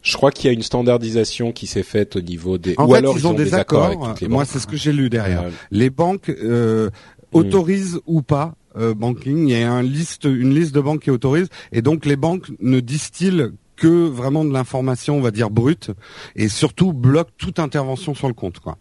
Je 0.00 0.16
crois 0.16 0.30
qu'il 0.30 0.46
y 0.46 0.50
a 0.50 0.52
une 0.52 0.62
standardisation 0.62 1.50
qui 1.50 1.66
s'est 1.66 1.82
faite 1.82 2.14
au 2.14 2.20
niveau 2.20 2.56
des. 2.56 2.76
En 2.78 2.86
Ou 2.86 2.92
fait, 2.92 2.98
alors 2.98 3.18
ils 3.18 3.26
ont, 3.26 3.32
des, 3.32 3.52
accords. 3.52 4.14
Moi, 4.28 4.44
c'est 4.44 4.60
ce 4.60 4.68
que 4.68 4.76
j'ai 4.76 4.92
lu 4.92 5.10
derrière. 5.10 5.42
Les 5.72 5.90
banques 5.90 6.28
euh, 6.28 6.88
autorisent 7.32 7.98
ou 8.06 8.22
pas 8.22 8.54
euh, 8.76 8.94
banking. 8.94 9.48
Il 9.48 9.58
y 9.58 9.62
a 9.62 9.72
un 9.72 9.82
liste, 9.82 10.24
une 10.24 10.54
liste 10.54 10.74
de 10.74 10.80
banques 10.80 11.02
qui 11.02 11.10
autorise, 11.10 11.48
et 11.72 11.82
donc 11.82 12.06
les 12.06 12.16
banques 12.16 12.50
ne 12.60 12.80
distillent 12.80 13.50
que 13.76 14.08
vraiment 14.08 14.44
de 14.44 14.52
l'information, 14.52 15.16
on 15.16 15.20
va 15.20 15.30
dire 15.30 15.50
brute, 15.50 15.90
et 16.36 16.48
surtout 16.48 16.92
bloquent 16.92 17.30
toute 17.38 17.58
intervention 17.58 18.14
sur 18.14 18.28
le 18.28 18.34
compte, 18.34 18.58
quoi. 18.58 18.76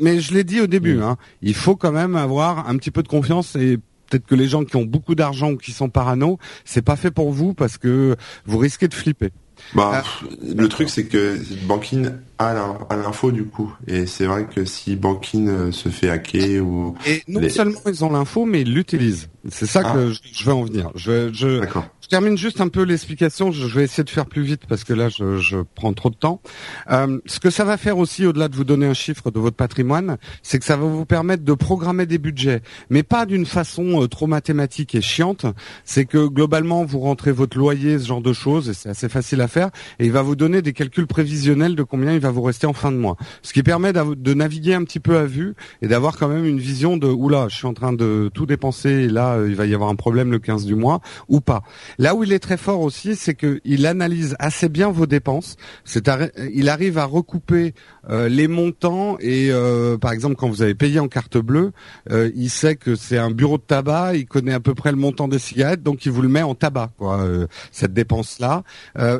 mais 0.00 0.20
je 0.20 0.32
l'ai 0.34 0.44
dit 0.44 0.60
au 0.60 0.66
début, 0.66 1.00
hein, 1.02 1.16
il 1.42 1.54
faut 1.54 1.76
quand 1.76 1.92
même 1.92 2.16
avoir 2.16 2.68
un 2.68 2.76
petit 2.76 2.90
peu 2.90 3.02
de 3.02 3.08
confiance 3.08 3.54
et 3.54 3.78
peut-être 4.08 4.26
que 4.26 4.34
les 4.34 4.46
gens 4.46 4.64
qui 4.64 4.76
ont 4.76 4.84
beaucoup 4.84 5.14
d'argent 5.14 5.52
ou 5.52 5.56
qui 5.56 5.72
sont 5.72 5.88
parano, 5.88 6.38
c'est 6.64 6.82
pas 6.82 6.96
fait 6.96 7.10
pour 7.10 7.30
vous 7.32 7.54
parce 7.54 7.76
que 7.78 8.16
vous 8.46 8.58
risquez 8.58 8.88
de 8.88 8.94
flipper. 8.94 9.30
Bah, 9.74 10.02
ah. 10.04 10.26
le 10.42 10.68
truc 10.68 10.88
c'est 10.88 11.06
que 11.06 11.38
Banking 11.66 12.10
a 12.38 12.54
l'info 12.96 13.32
du 13.32 13.44
coup, 13.44 13.74
et 13.86 14.06
c'est 14.06 14.26
vrai 14.26 14.46
que 14.46 14.64
si 14.64 14.96
Banking 14.96 15.48
euh, 15.48 15.72
se 15.72 15.88
fait 15.88 16.10
hacker 16.10 16.60
ou 16.60 16.94
et 17.06 17.22
non 17.28 17.48
seulement 17.48 17.80
ils 17.86 18.04
ont 18.04 18.10
l'info, 18.10 18.44
mais 18.44 18.60
ils 18.62 18.72
l'utilisent. 18.72 19.28
C'est 19.48 19.66
ça 19.66 19.82
ah. 19.84 19.92
que 19.92 20.12
je, 20.32 20.44
vais 20.44 20.52
en 20.52 20.64
venir. 20.64 20.90
Je, 20.94 21.32
je, 21.32 21.64
je 22.06 22.10
termine 22.10 22.38
juste 22.38 22.60
un 22.60 22.68
peu 22.68 22.84
l'explication. 22.84 23.50
Je 23.50 23.66
vais 23.66 23.82
essayer 23.82 24.04
de 24.04 24.10
faire 24.10 24.26
plus 24.26 24.44
vite 24.44 24.62
parce 24.68 24.84
que 24.84 24.92
là, 24.92 25.08
je, 25.08 25.38
je 25.38 25.56
prends 25.74 25.92
trop 25.92 26.08
de 26.08 26.14
temps. 26.14 26.40
Euh, 26.88 27.18
ce 27.26 27.40
que 27.40 27.50
ça 27.50 27.64
va 27.64 27.76
faire 27.76 27.98
aussi, 27.98 28.24
au-delà 28.24 28.46
de 28.46 28.54
vous 28.54 28.62
donner 28.62 28.86
un 28.86 28.94
chiffre 28.94 29.32
de 29.32 29.40
votre 29.40 29.56
patrimoine, 29.56 30.16
c'est 30.44 30.60
que 30.60 30.64
ça 30.64 30.76
va 30.76 30.86
vous 30.86 31.04
permettre 31.04 31.42
de 31.42 31.52
programmer 31.52 32.06
des 32.06 32.18
budgets, 32.18 32.62
mais 32.90 33.02
pas 33.02 33.26
d'une 33.26 33.44
façon 33.44 34.04
euh, 34.04 34.06
trop 34.06 34.28
mathématique 34.28 34.94
et 34.94 35.00
chiante. 35.00 35.46
C'est 35.84 36.04
que 36.04 36.28
globalement, 36.28 36.84
vous 36.84 37.00
rentrez 37.00 37.32
votre 37.32 37.58
loyer, 37.58 37.98
ce 37.98 38.06
genre 38.06 38.22
de 38.22 38.32
choses, 38.32 38.68
et 38.68 38.74
c'est 38.74 38.88
assez 38.88 39.08
facile 39.08 39.40
à 39.40 39.48
faire. 39.48 39.70
Et 39.98 40.06
il 40.06 40.12
va 40.12 40.22
vous 40.22 40.36
donner 40.36 40.62
des 40.62 40.72
calculs 40.72 41.08
prévisionnels 41.08 41.74
de 41.74 41.82
combien 41.82 42.12
il 42.12 42.20
va 42.20 42.30
vous 42.30 42.42
rester 42.42 42.68
en 42.68 42.72
fin 42.72 42.92
de 42.92 42.98
mois, 42.98 43.16
ce 43.42 43.52
qui 43.52 43.64
permet 43.64 43.92
de 43.92 44.34
naviguer 44.34 44.74
un 44.74 44.84
petit 44.84 45.00
peu 45.00 45.18
à 45.18 45.24
vue 45.24 45.56
et 45.82 45.88
d'avoir 45.88 46.16
quand 46.16 46.28
même 46.28 46.44
une 46.44 46.60
vision 46.60 46.96
de 46.96 47.08
oula, 47.08 47.48
je 47.48 47.56
suis 47.56 47.66
en 47.66 47.74
train 47.74 47.92
de 47.92 48.30
tout 48.32 48.46
dépenser 48.46 48.90
et 48.90 49.08
là, 49.08 49.32
euh, 49.32 49.48
il 49.48 49.56
va 49.56 49.66
y 49.66 49.74
avoir 49.74 49.90
un 49.90 49.96
problème 49.96 50.30
le 50.30 50.38
15 50.38 50.66
du 50.66 50.76
mois 50.76 51.00
ou 51.28 51.40
pas. 51.40 51.64
Là 51.98 52.14
où 52.14 52.24
il 52.24 52.32
est 52.32 52.38
très 52.38 52.56
fort 52.56 52.80
aussi, 52.80 53.16
c'est 53.16 53.34
qu'il 53.34 53.86
analyse 53.86 54.36
assez 54.38 54.68
bien 54.68 54.90
vos 54.90 55.06
dépenses. 55.06 55.56
C'est 55.84 56.10
il 56.52 56.68
arrive 56.68 56.98
à 56.98 57.04
recouper 57.04 57.74
euh, 58.08 58.28
les 58.28 58.48
montants 58.48 59.16
et 59.20 59.48
euh, 59.50 59.98
par 59.98 60.12
exemple 60.12 60.36
quand 60.36 60.48
vous 60.48 60.62
avez 60.62 60.74
payé 60.74 61.00
en 61.00 61.08
carte 61.08 61.38
bleue, 61.38 61.72
euh, 62.10 62.30
il 62.34 62.50
sait 62.50 62.76
que 62.76 62.94
c'est 62.94 63.18
un 63.18 63.30
bureau 63.30 63.58
de 63.58 63.62
tabac, 63.62 64.14
il 64.14 64.26
connaît 64.26 64.52
à 64.52 64.60
peu 64.60 64.74
près 64.74 64.90
le 64.90 64.96
montant 64.96 65.28
des 65.28 65.38
cigarettes, 65.38 65.82
donc 65.82 66.06
il 66.06 66.12
vous 66.12 66.22
le 66.22 66.28
met 66.28 66.42
en 66.42 66.54
tabac 66.54 66.90
quoi. 66.98 67.26
cette 67.72 67.92
dépense 67.92 68.38
là, 68.38 68.62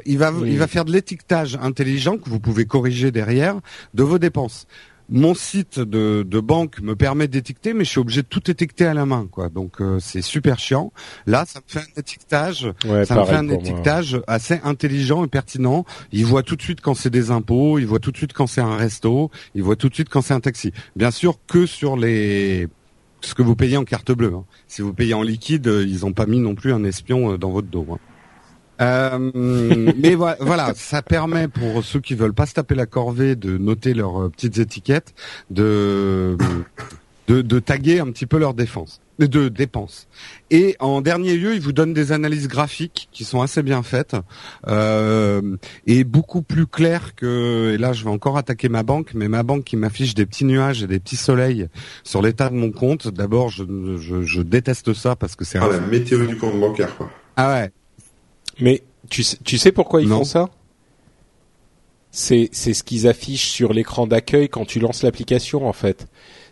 il 0.05 0.19
va 0.19 0.33
il 0.45 0.59
va 0.59 0.67
faire 0.67 0.85
de 0.85 0.93
l'étiquetage 0.93 1.59
intelligent 1.61 2.19
que 2.19 2.29
vous 2.29 2.41
pouvez 2.41 2.65
corriger 2.65 3.11
derrière 3.11 3.57
de 3.95 4.03
vos 4.03 4.19
dépenses 4.19 4.67
mon 5.09 5.35
site 5.35 5.79
de, 5.79 6.41
banque 6.41 6.81
me 6.81 6.95
permet 6.95 7.29
d'étiqueter, 7.29 7.75
mais 7.75 7.85
je 7.85 7.91
suis 7.91 7.99
obligé 7.99 8.23
de 8.23 8.27
tout 8.27 8.51
étiqueter 8.51 8.87
à 8.87 8.95
la 8.95 9.07
main, 9.07 9.29
quoi. 9.31 9.49
Donc 9.49 9.81
euh, 9.81 9.99
c'est 10.01 10.23
super 10.23 10.59
chiant. 10.59 10.93
Là, 11.27 11.45
ça 11.47 11.61
me 11.61 11.65
fait 11.67 11.81
un 11.81 12.01
étiquetage, 12.01 12.73
ça 13.05 13.17
me 13.17 13.25
fait 13.25 13.37
un 13.37 13.49
étiquetage 13.49 14.21
assez 14.27 14.61
intelligent 14.65 15.25
et 15.25 15.29
pertinent. 15.29 15.85
Il 16.13 16.27
voit 16.27 16.43
tout 16.43 16.57
de 16.57 16.63
suite 16.63 16.81
quand 16.81 16.95
c'est 16.95 17.11
des 17.11 17.31
impôts, 17.31 17.79
il 17.79 17.87
voit 17.87 17.99
tout 17.99 18.13
de 18.13 18.17
suite 18.17 18.33
quand 18.33 18.47
c'est 18.47 18.61
un 18.61 18.77
resto, 18.77 19.31
il 19.55 19.63
voit 19.63 19.77
tout 19.77 19.89
de 19.89 19.95
suite 19.95 20.09
quand 20.09 20.23
c'est 20.23 20.35
un 20.35 20.41
taxi. 20.41 20.73
Bien 20.95 21.11
sûr 21.11 21.39
que 21.47 21.67
sur 21.67 21.97
les 21.97 22.69
ce 23.23 23.35
que 23.35 23.43
vous 23.43 23.57
payez 23.57 23.77
en 23.77 23.85
carte 23.85 24.13
bleue. 24.13 24.35
Hein. 24.35 24.45
Si 24.69 24.83
vous 24.83 24.93
payez 24.93 25.15
en 25.15 25.23
liquide, 25.23 25.67
ils 25.67 26.01
n'ont 26.01 26.13
pas 26.13 26.27
mis 26.27 26.39
non 26.39 26.55
plus 26.55 26.73
un 26.73 26.85
espion 26.85 27.33
euh, 27.33 27.39
dans 27.39 27.51
votre 27.51 27.69
dos. 27.69 27.87
Hein. 27.93 27.99
Euh, 28.81 29.31
mais 29.97 30.15
voilà, 30.15 30.73
ça 30.75 31.03
permet 31.03 31.49
pour 31.49 31.85
ceux 31.85 32.01
qui 32.01 32.15
veulent 32.15 32.35
pas 32.35 32.47
se 32.47 32.55
taper 32.55 32.75
la 32.75 32.87
corvée 32.87 33.37
de 33.37 33.57
noter 33.59 33.95
leurs 33.95 34.23
euh, 34.25 34.29
petites 34.29 34.59
étiquettes, 34.59 35.15
de, 35.51 36.37
de, 37.29 37.43
de 37.43 37.59
taguer 37.59 38.01
un 38.01 38.07
petit 38.07 38.27
peu 38.27 38.39
leurs 38.39 38.55
défenses, 38.55 39.01
de 39.19 39.49
dépenses. 39.49 40.09
Et 40.51 40.77
en 40.79 41.01
dernier 41.01 41.37
lieu, 41.37 41.55
ils 41.55 41.61
vous 41.61 41.73
donnent 41.73 41.95
des 41.95 42.13
analyses 42.13 42.49
graphiques 42.49 43.09
qui 43.13 43.25
sont 43.25 43.41
assez 43.41 43.63
bien 43.63 43.83
faites 43.83 44.17
euh, 44.69 45.57
et 45.87 46.05
beaucoup 46.05 46.43
plus 46.43 46.67
claires 46.67 47.15
que. 47.15 47.73
Et 47.75 47.79
là, 47.79 47.93
je 47.93 48.05
vais 48.05 48.11
encore 48.11 48.37
attaquer 48.37 48.69
ma 48.69 48.83
banque, 48.83 49.13
mais 49.15 49.29
ma 49.29 49.43
banque 49.43 49.65
qui 49.65 49.77
m'affiche 49.77 50.15
des 50.15 50.27
petits 50.27 50.45
nuages 50.45 50.83
et 50.83 50.87
des 50.87 51.01
petits 51.01 51.17
soleils 51.17 51.69
sur 52.05 52.21
l'état 52.21 52.51
de 52.51 52.55
mon 52.55 52.71
compte. 52.71 53.09
D'abord, 53.09 53.49
je, 53.49 53.65
je, 53.99 54.23
je, 54.23 54.43
déteste 54.43 54.93
ça 54.93 55.17
parce 55.17 55.35
que 55.35 55.45
c'est 55.45 55.59
ah, 55.59 55.69
la 55.69 55.81
météo 55.81 56.27
du 56.27 56.37
compte 56.37 56.61
bancaire, 56.61 56.95
quoi. 56.97 57.11
Ah 57.37 57.55
ouais. 57.55 57.73
Mais 58.61 58.83
tu 59.11 59.23
sais, 59.23 59.37
tu 59.45 59.59
sais 59.59 59.73
pourquoi 59.73 60.03
ils 60.03 60.09
font 60.09 60.25
ça? 60.25 60.49
C'est 62.11 62.49
c'est 62.53 62.73
ce 62.73 62.83
qu'ils 62.83 63.07
affichent 63.07 63.49
sur 63.49 63.73
l'écran 63.73 64.07
d'accueil 64.07 64.49
quand 64.49 64.65
tu 64.65 64.81
lances 64.81 65.03
l'application 65.03 65.69
en 65.69 65.73
fait. 65.73 66.07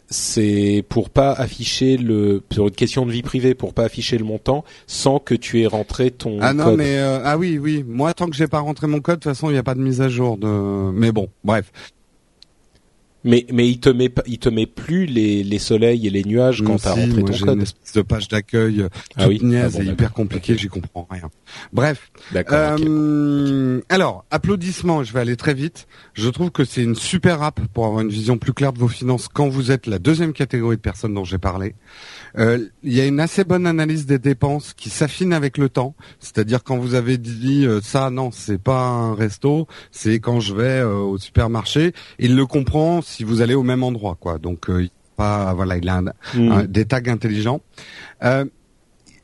C'est 0.07 0.85
pour 0.90 1.09
pas 1.09 1.33
afficher 1.33 1.97
le 1.97 2.43
sur 2.53 2.69
une 2.69 2.75
question 2.75 3.07
de 3.07 3.11
vie 3.11 3.23
privée 3.23 3.55
pour 3.55 3.73
pas 3.73 3.85
afficher 3.85 4.19
le 4.19 4.25
montant 4.25 4.62
sans 4.87 5.19
que 5.19 5.35
tu 5.35 5.62
aies 5.62 5.67
rentré 5.67 6.11
ton 6.11 6.38
ah 6.43 6.53
non 6.53 6.77
mais 6.77 6.99
euh, 6.99 7.21
ah 7.25 7.38
oui 7.38 7.57
oui. 7.57 7.83
Moi 7.88 8.12
tant 8.12 8.29
que 8.29 8.37
j'ai 8.37 8.47
pas 8.47 8.59
rentré 8.59 8.87
mon 8.87 9.01
code 9.01 9.21
de 9.21 9.23
toute 9.23 9.33
façon 9.33 9.49
il 9.49 9.55
n'y 9.55 9.59
a 9.59 9.62
pas 9.62 9.75
de 9.75 9.81
mise 9.81 10.03
à 10.03 10.11
jour 10.11 10.37
de 10.37 10.90
mais 10.93 11.11
bon 11.11 11.31
bref 11.43 11.73
mais 13.24 13.46
mais 13.52 13.68
il 13.68 13.80
te 13.80 13.88
met 13.88 14.12
il 14.26 14.38
te 14.38 14.48
met 14.48 14.66
plus 14.66 15.06
les 15.06 15.42
les 15.42 15.58
soleils 15.58 16.06
et 16.06 16.10
les 16.10 16.24
nuages 16.24 16.62
quand 16.62 16.76
tu 16.76 16.88
as 16.88 16.92
rentré 16.92 17.22
ton 17.22 17.32
code. 17.32 17.56
Une 17.56 17.62
espèce 17.62 17.92
de 17.94 18.02
page 18.02 18.28
d'accueil 18.28 18.82
euh, 18.82 18.88
ah 19.16 19.26
toute 19.26 19.42
niaise 19.42 19.76
ah 19.78 19.82
et 19.82 19.87
hyper 19.87 20.12
compliquée, 20.12 20.56
j'y 20.56 20.68
comprends 20.68 21.06
rien. 21.10 21.30
Bref. 21.72 22.10
Euh, 22.34 23.80
alors, 23.88 24.24
applaudissements, 24.30 25.02
je 25.02 25.12
vais 25.12 25.20
aller 25.20 25.37
très 25.37 25.54
vite. 25.54 25.87
Je 26.14 26.28
trouve 26.28 26.50
que 26.50 26.64
c'est 26.64 26.82
une 26.82 26.94
super 26.94 27.42
app 27.42 27.60
pour 27.72 27.87
avoir 27.87 28.02
une 28.02 28.08
vision 28.08 28.38
plus 28.38 28.52
claire 28.52 28.72
de 28.72 28.78
vos 28.78 28.88
finances 28.88 29.28
quand 29.28 29.48
vous 29.48 29.70
êtes 29.70 29.87
la 29.87 29.98
deuxième 29.98 30.32
catégorie 30.32 30.76
de 30.76 30.80
personnes 30.80 31.14
dont 31.14 31.24
j'ai 31.24 31.38
parlé. 31.38 31.74
Euh, 32.38 32.66
il 32.82 32.92
y 32.92 33.00
a 33.00 33.06
une 33.06 33.20
assez 33.20 33.44
bonne 33.44 33.66
analyse 33.66 34.06
des 34.06 34.18
dépenses 34.18 34.74
qui 34.74 34.90
s'affine 34.90 35.32
avec 35.32 35.58
le 35.58 35.68
temps. 35.68 35.94
C'est-à-dire 36.18 36.62
quand 36.64 36.78
vous 36.78 36.94
avez 36.94 37.18
dit 37.18 37.66
euh, 37.66 37.80
ça, 37.80 38.10
non, 38.10 38.30
c'est 38.32 38.58
pas 38.58 38.87
un 38.87 39.14
resto, 39.14 39.66
c'est 39.90 40.18
quand 40.18 40.40
je 40.40 40.54
vais 40.54 40.80
euh, 40.80 40.94
au 40.96 41.18
supermarché. 41.18 41.92
Il 42.18 42.37
le 42.37 42.46
comprend 42.46 43.02
si 43.14 43.22
vous 43.22 43.42
allez 43.42 43.55
au 43.55 43.62
même 43.62 43.85
endroit, 43.85 44.16
quoi. 44.18 44.38
Donc 44.38 44.68
pas 45.16 45.55
voilà, 45.55 45.77
il 45.77 45.88
a 45.88 46.03
hmm. 46.35 46.66
des 46.66 46.85
tags 46.85 47.07
intelligents. 47.07 47.61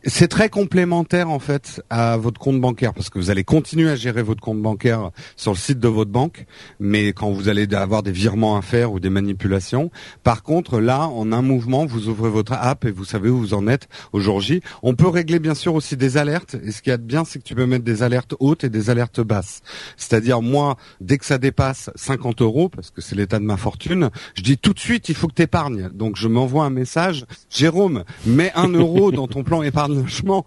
C'est 0.05 0.29
très 0.29 0.49
complémentaire 0.49 1.29
en 1.29 1.39
fait 1.39 1.83
à 1.91 2.17
votre 2.17 2.41
compte 2.41 2.59
bancaire 2.59 2.95
parce 2.95 3.11
que 3.11 3.19
vous 3.19 3.29
allez 3.29 3.45
continuer 3.45 3.91
à 3.91 3.97
gérer 3.97 4.23
votre 4.23 4.41
compte 4.41 4.63
bancaire 4.63 5.11
sur 5.37 5.53
le 5.53 5.59
site 5.59 5.79
de 5.79 5.89
votre 5.89 6.11
banque, 6.11 6.47
mais 6.79 7.09
quand 7.09 7.31
vous 7.31 7.51
allez 7.51 7.73
avoir 7.75 8.03
des 8.03 8.11
virements 8.11 8.57
à 8.57 8.63
faire 8.63 8.93
ou 8.93 9.01
des 9.01 9.11
manipulations. 9.11 9.91
Par 10.23 10.43
contre, 10.43 10.81
là, 10.81 11.07
en 11.07 11.33
un 11.33 11.43
mouvement, 11.43 11.85
vous 11.85 12.09
ouvrez 12.09 12.31
votre 12.31 12.55
app 12.55 12.87
et 12.87 12.91
vous 12.91 13.05
savez 13.05 13.29
où 13.29 13.39
vous 13.39 13.53
en 13.53 13.69
êtes 13.69 13.89
au 14.13 14.21
jour 14.21 14.41
J. 14.41 14.63
On 14.83 14.95
peut 14.95 15.09
régler 15.09 15.39
bien 15.39 15.55
sûr 15.55 15.75
aussi 15.75 15.99
des 15.99 16.17
alertes. 16.17 16.57
Et 16.65 16.73
ce 16.73 16.81
qui 16.81 16.89
est 16.89 16.97
bien, 16.97 17.27
c'est 17.27 17.39
que 17.39 17.45
tu 17.45 17.55
peux 17.55 17.67
mettre 17.67 17.85
des 17.85 18.03
alertes 18.03 18.35
hautes 18.41 18.65
et 18.65 18.71
des 18.71 18.89
alertes 18.89 19.21
basses. 19.21 19.61
C'est-à-dire 19.99 20.41
moi, 20.41 20.77
dès 21.03 21.19
que 21.19 21.27
ça 21.27 21.37
dépasse 21.37 21.91
50 21.95 22.41
euros, 22.41 22.71
parce 22.71 22.91
que 22.91 23.03
c'est 23.03 23.17
l'état 23.17 23.39
de 23.39 23.45
ma 23.45 23.59
fortune, 23.59 24.09
je 24.35 24.43
dis 24.43 24.57
tout 24.57 24.73
de 24.73 24.81
suite, 24.81 25.11
il 25.11 25.15
faut 25.15 25.29
que 25.29 25.35
tu. 25.35 25.47
Donc 25.95 26.17
je 26.17 26.29
m'envoie 26.29 26.65
un 26.65 26.71
message, 26.71 27.27
Jérôme, 27.51 28.05
mets 28.25 28.53
un 28.55 28.69
euro 28.69 29.11
dans 29.11 29.27
ton 29.27 29.43
plan 29.43 29.63
épargne 29.63 29.90
logement 29.95 30.47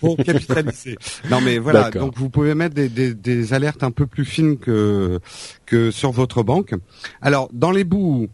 pour 0.00 0.16
capitaliser. 0.24 0.96
Non 1.30 1.40
mais 1.40 1.58
voilà, 1.58 1.90
donc 1.90 2.16
vous 2.16 2.30
pouvez 2.30 2.54
mettre 2.54 2.74
des, 2.74 2.88
des, 2.88 3.14
des, 3.14 3.54
alertes 3.54 3.82
un 3.82 3.90
peu 3.90 4.06
plus 4.06 4.24
fines 4.24 4.58
que 4.58 5.20
que 5.66 5.90
sur 5.90 6.12
votre 6.12 6.42
banque. 6.42 6.74
Alors 7.20 7.48
dans 7.52 7.70
les 7.70 7.84
bouts, 7.84 8.28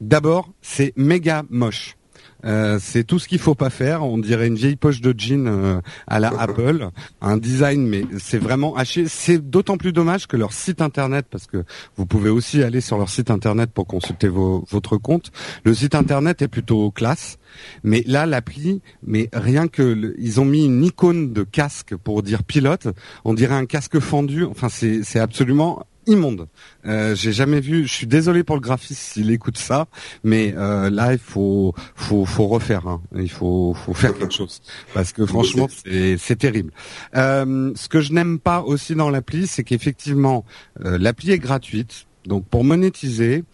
d'abord 0.00 0.50
c'est 0.62 0.92
méga 0.96 1.44
moche. 1.50 1.97
Euh, 2.44 2.78
c'est 2.80 3.04
tout 3.04 3.18
ce 3.18 3.28
qu'il 3.28 3.38
faut 3.38 3.54
pas 3.54 3.70
faire. 3.70 4.04
On 4.04 4.18
dirait 4.18 4.46
une 4.46 4.54
vieille 4.54 4.76
poche 4.76 5.00
de 5.00 5.14
jean 5.16 5.46
euh, 5.46 5.80
à 6.06 6.20
la 6.20 6.28
Apple, 6.38 6.88
un 7.20 7.36
design, 7.36 7.86
mais 7.86 8.04
c'est 8.18 8.38
vraiment 8.38 8.76
haché. 8.76 9.06
C'est 9.08 9.38
d'autant 9.38 9.76
plus 9.76 9.92
dommage 9.92 10.26
que 10.26 10.36
leur 10.36 10.52
site 10.52 10.80
internet, 10.80 11.26
parce 11.30 11.46
que 11.46 11.64
vous 11.96 12.06
pouvez 12.06 12.30
aussi 12.30 12.62
aller 12.62 12.80
sur 12.80 12.98
leur 12.98 13.08
site 13.08 13.30
internet 13.30 13.70
pour 13.72 13.86
consulter 13.86 14.28
vos, 14.28 14.64
votre 14.70 14.96
compte. 14.96 15.32
Le 15.64 15.74
site 15.74 15.94
internet 15.94 16.42
est 16.42 16.48
plutôt 16.48 16.90
classe, 16.90 17.38
mais 17.82 18.02
là 18.06 18.26
l'appli, 18.26 18.80
mais 19.02 19.28
rien 19.32 19.68
que 19.68 20.14
ils 20.18 20.40
ont 20.40 20.44
mis 20.44 20.66
une 20.66 20.84
icône 20.84 21.32
de 21.32 21.42
casque 21.42 21.96
pour 21.96 22.22
dire 22.22 22.44
pilote. 22.44 22.88
On 23.24 23.34
dirait 23.34 23.54
un 23.54 23.66
casque 23.66 23.98
fendu. 23.98 24.44
Enfin, 24.44 24.68
c'est 24.68 25.18
absolument 25.18 25.84
immonde. 26.08 26.48
Euh, 26.86 27.14
j'ai 27.14 27.32
jamais 27.32 27.60
vu. 27.60 27.86
Je 27.86 27.92
suis 27.92 28.06
désolé 28.06 28.42
pour 28.42 28.56
le 28.56 28.60
graphiste 28.60 29.00
s'il 29.00 29.30
écoute 29.30 29.58
ça, 29.58 29.86
mais 30.24 30.54
euh, 30.56 30.90
là 30.90 31.12
il 31.12 31.18
faut 31.18 31.74
faut 31.94 32.24
faut 32.24 32.46
refaire. 32.48 32.86
Hein. 32.86 33.00
Il 33.14 33.30
faut 33.30 33.74
faut 33.74 33.94
faire 33.94 34.16
quelque 34.16 34.34
chose 34.34 34.60
parce 34.94 35.12
que 35.12 35.24
franchement 35.24 35.68
c'est 35.84 36.16
c'est 36.18 36.36
terrible. 36.36 36.72
Euh, 37.14 37.72
ce 37.76 37.88
que 37.88 38.00
je 38.00 38.12
n'aime 38.12 38.38
pas 38.38 38.62
aussi 38.62 38.94
dans 38.94 39.10
l'appli, 39.10 39.46
c'est 39.46 39.62
qu'effectivement 39.64 40.44
euh, 40.84 40.98
l'appli 40.98 41.30
est 41.30 41.38
gratuite. 41.38 42.06
Donc 42.26 42.46
pour 42.46 42.62
monétiser, 42.62 43.44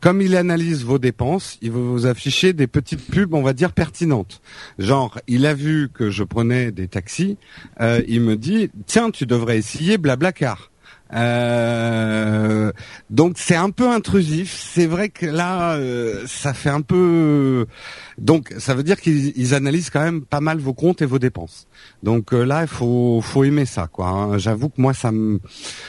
comme 0.00 0.20
il 0.20 0.36
analyse 0.36 0.84
vos 0.84 0.98
dépenses, 0.98 1.58
il 1.62 1.70
va 1.70 1.78
vous 1.78 2.06
afficher 2.06 2.52
des 2.52 2.66
petites 2.66 3.04
pubs, 3.06 3.34
on 3.34 3.42
va 3.42 3.52
dire 3.52 3.72
pertinentes. 3.72 4.40
Genre, 4.78 5.18
il 5.26 5.46
a 5.46 5.54
vu 5.54 5.88
que 5.92 6.10
je 6.10 6.24
prenais 6.24 6.72
des 6.72 6.88
taxis, 6.88 7.38
euh, 7.80 8.02
il 8.08 8.20
me 8.20 8.36
dit 8.36 8.70
tiens, 8.86 9.10
tu 9.10 9.26
devrais 9.26 9.58
essayer 9.58 9.96
Blablacar. 9.98 10.70
Euh, 11.14 12.72
donc 13.10 13.34
c'est 13.36 13.54
un 13.54 13.70
peu 13.70 13.88
intrusif. 13.88 14.56
C'est 14.72 14.86
vrai 14.86 15.08
que 15.08 15.26
là, 15.26 15.74
euh, 15.74 16.24
ça 16.26 16.54
fait 16.54 16.70
un 16.70 16.80
peu. 16.80 17.66
Donc 18.18 18.52
ça 18.58 18.74
veut 18.74 18.82
dire 18.82 19.00
qu'ils 19.00 19.54
analysent 19.54 19.90
quand 19.90 20.02
même 20.02 20.22
pas 20.22 20.40
mal 20.40 20.58
vos 20.58 20.74
comptes 20.74 21.02
et 21.02 21.06
vos 21.06 21.18
dépenses. 21.18 21.66
Donc 22.02 22.32
euh, 22.32 22.44
là, 22.44 22.62
il 22.62 22.68
faut 22.68 23.20
faut 23.20 23.44
aimer 23.44 23.66
ça, 23.66 23.88
quoi. 23.90 24.08
Hein. 24.08 24.38
J'avoue 24.38 24.68
que 24.68 24.80
moi, 24.80 24.94
ça 24.94 25.12
me 25.12 25.40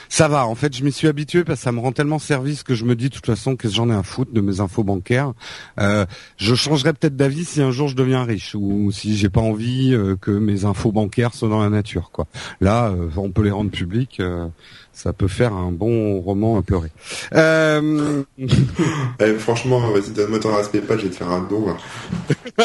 ça 0.10 0.28
va. 0.28 0.46
En 0.46 0.56
fait, 0.56 0.76
je 0.76 0.84
m'y 0.84 0.92
suis 0.92 1.08
habitué 1.08 1.44
parce 1.44 1.60
que 1.60 1.64
ça 1.64 1.72
me 1.72 1.80
rend 1.80 1.92
tellement 1.92 2.20
service 2.20 2.64
que 2.64 2.76
je 2.76 2.86
me 2.86 2.96
dis 2.96 3.10
de 3.10 3.16
toute 3.16 3.26
façon 3.26 3.56
que 3.56 3.68
j'en 3.70 3.90
ai 3.90 3.94
un 3.94 4.04
foot 4.04 4.32
de 4.32 4.42
mes 4.42 4.60
infos 4.60 4.84
bancaires? 4.84 5.34
je 5.78 6.56
changerai 6.56 6.94
peut-être 6.94 7.16
d'avis 7.16 7.46
si 7.46 7.62
un 7.62 7.72
jour 7.72 7.88
je 7.88 7.96
deviens 7.96 8.24
riche 8.24 8.56
ou 8.56 8.92
si 8.92 9.16
j'ai 9.16 9.30
pas 9.30 9.42
envie 9.42 9.96
que 10.22 10.32
mes 10.32 10.66
infos 10.66 10.92
bancaires 10.92 11.34
soient 11.34 11.50
dans 11.50 11.62
la 11.62 11.70
nature, 11.70 12.12
quoi. 12.12 12.28
Là, 12.62 12.94
on 13.16 13.32
peut 13.32 13.44
les 13.44 13.52
rendre 13.52 13.72
publiques 13.72 14.22
ça 14.98 15.14
peut 15.14 15.28
faire 15.28 15.54
un 15.54 15.72
bon 15.72 16.20
roman 16.20 16.58
à 16.58 16.64
pleurer. 16.64 16.90
Euh... 17.36 18.24
Eh, 19.20 19.34
franchement, 19.34 19.80
vas-y, 19.80 20.12
donne-moi 20.12 20.40
ton 20.40 20.56
respect 20.56 20.80
pas, 20.80 20.98
je 20.98 21.04
vais 21.04 21.10
te 21.10 21.16
faire 21.16 21.30
un 21.30 21.42
don. 21.42 21.66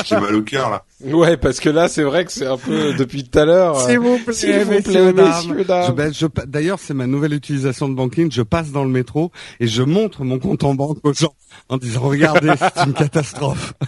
J'ai 0.05 0.17
mal 0.17 0.35
au 0.35 0.43
cœur 0.43 0.71
là. 0.71 0.85
Ouais, 1.05 1.37
parce 1.37 1.61
que 1.61 1.69
là, 1.69 1.89
c'est 1.89 2.03
vrai 2.03 2.25
que 2.25 2.33
c'est 2.33 2.47
un 2.47 2.59
peu 2.59 2.95
depuis 2.95 3.25
tout 3.25 3.39
à 3.39 3.45
l'heure. 3.45 3.81
S'il 3.81 3.99
vous 3.99 4.19
plaît, 4.19 4.33
S'il 4.33 4.61
vous 4.61 4.83
plaît, 4.83 5.13
messieurs, 5.13 5.65
dames. 5.65 5.95
Ben, 5.95 6.13
D'ailleurs, 6.47 6.79
c'est 6.79 6.95
ma 6.95 7.07
nouvelle 7.07 7.35
utilisation 7.35 7.89
de 7.89 7.95
banking. 7.95 8.31
Je 8.31 8.43
passe 8.43 8.71
dans 8.71 8.85
le 8.85 8.91
métro 8.91 9.33
et 9.61 9.67
je 9.67 9.83
montre 9.83 10.25
mon 10.25 10.39
compte 10.39 10.65
en 10.65 10.75
banque 10.75 10.99
aux 11.03 11.13
gens 11.13 11.35
en 11.69 11.77
disant 11.77 12.01
regardez, 12.03 12.53
c'est 12.77 12.85
une 12.85 12.95
catastrophe. 12.95 13.75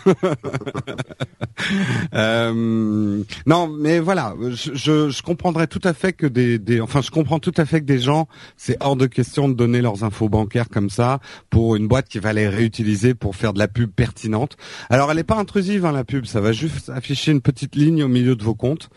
Euh, 2.13 3.23
non, 3.47 3.69
mais 3.69 3.99
voilà, 3.99 4.35
je, 4.51 5.09
je, 5.09 5.23
comprendrais 5.23 5.67
tout 5.67 5.81
à 5.85 5.95
fait 5.95 6.13
que 6.13 6.27
des, 6.27 6.59
des, 6.59 6.81
enfin, 6.81 7.01
je 7.01 7.11
comprends 7.11 7.39
tout 7.39 7.55
à 7.57 7.65
fait 7.65 7.81
que 7.81 7.87
des 7.87 7.99
gens, 7.99 8.29
c'est 8.57 8.77
hors 8.81 8.97
de 8.97 9.07
question 9.07 9.49
de 9.49 9.55
donner 9.55 9.81
leurs 9.81 10.05
infos 10.05 10.29
bancaires 10.29 10.69
comme 10.69 10.91
ça 10.91 11.21
pour 11.51 11.77
une 11.77 11.89
boîte 11.89 12.09
qui 12.09 12.19
va 12.19 12.33
les 12.33 12.49
réutiliser 12.49 13.15
pour 13.15 13.37
faire 13.37 13.53
de 13.53 13.59
la 13.59 13.69
pub 13.69 13.91
pertinente. 13.91 14.57
Alors, 14.91 15.11
elle 15.11 15.17
n'est 15.17 15.25
pas 15.25 15.37
intrusive, 15.37 15.87
hein, 15.87 15.93
la 15.93 16.05
pub, 16.05 16.27
ça 16.27 16.41
va 16.41 16.53
juste 16.53 16.91
afficher 16.91 17.33
une 17.33 17.41
petite 17.41 17.77
ligne 17.77 18.03
au 18.03 18.09
milieu 18.09 18.37
de 18.37 18.43
vos 18.43 18.55
comptes, 18.55 18.89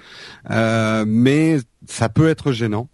Euh, 0.49 1.05
mais 1.07 1.59
ça 1.88 2.10
peut 2.10 2.28
être 2.28 2.52
gênant. 2.52 2.90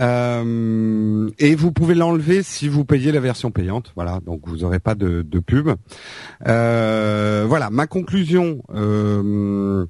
Euh, 0.00 1.28
et 1.38 1.54
vous 1.54 1.72
pouvez 1.72 1.94
l'enlever 1.94 2.42
si 2.42 2.68
vous 2.68 2.84
payez 2.84 3.12
la 3.12 3.20
version 3.20 3.50
payante. 3.50 3.92
Voilà, 3.94 4.20
donc 4.24 4.42
vous 4.46 4.58
n'aurez 4.58 4.80
pas 4.80 4.94
de, 4.94 5.22
de 5.22 5.38
pub. 5.38 5.70
Euh, 6.46 7.44
voilà, 7.48 7.70
ma 7.70 7.86
conclusion. 7.86 8.62
euh, 8.74 9.86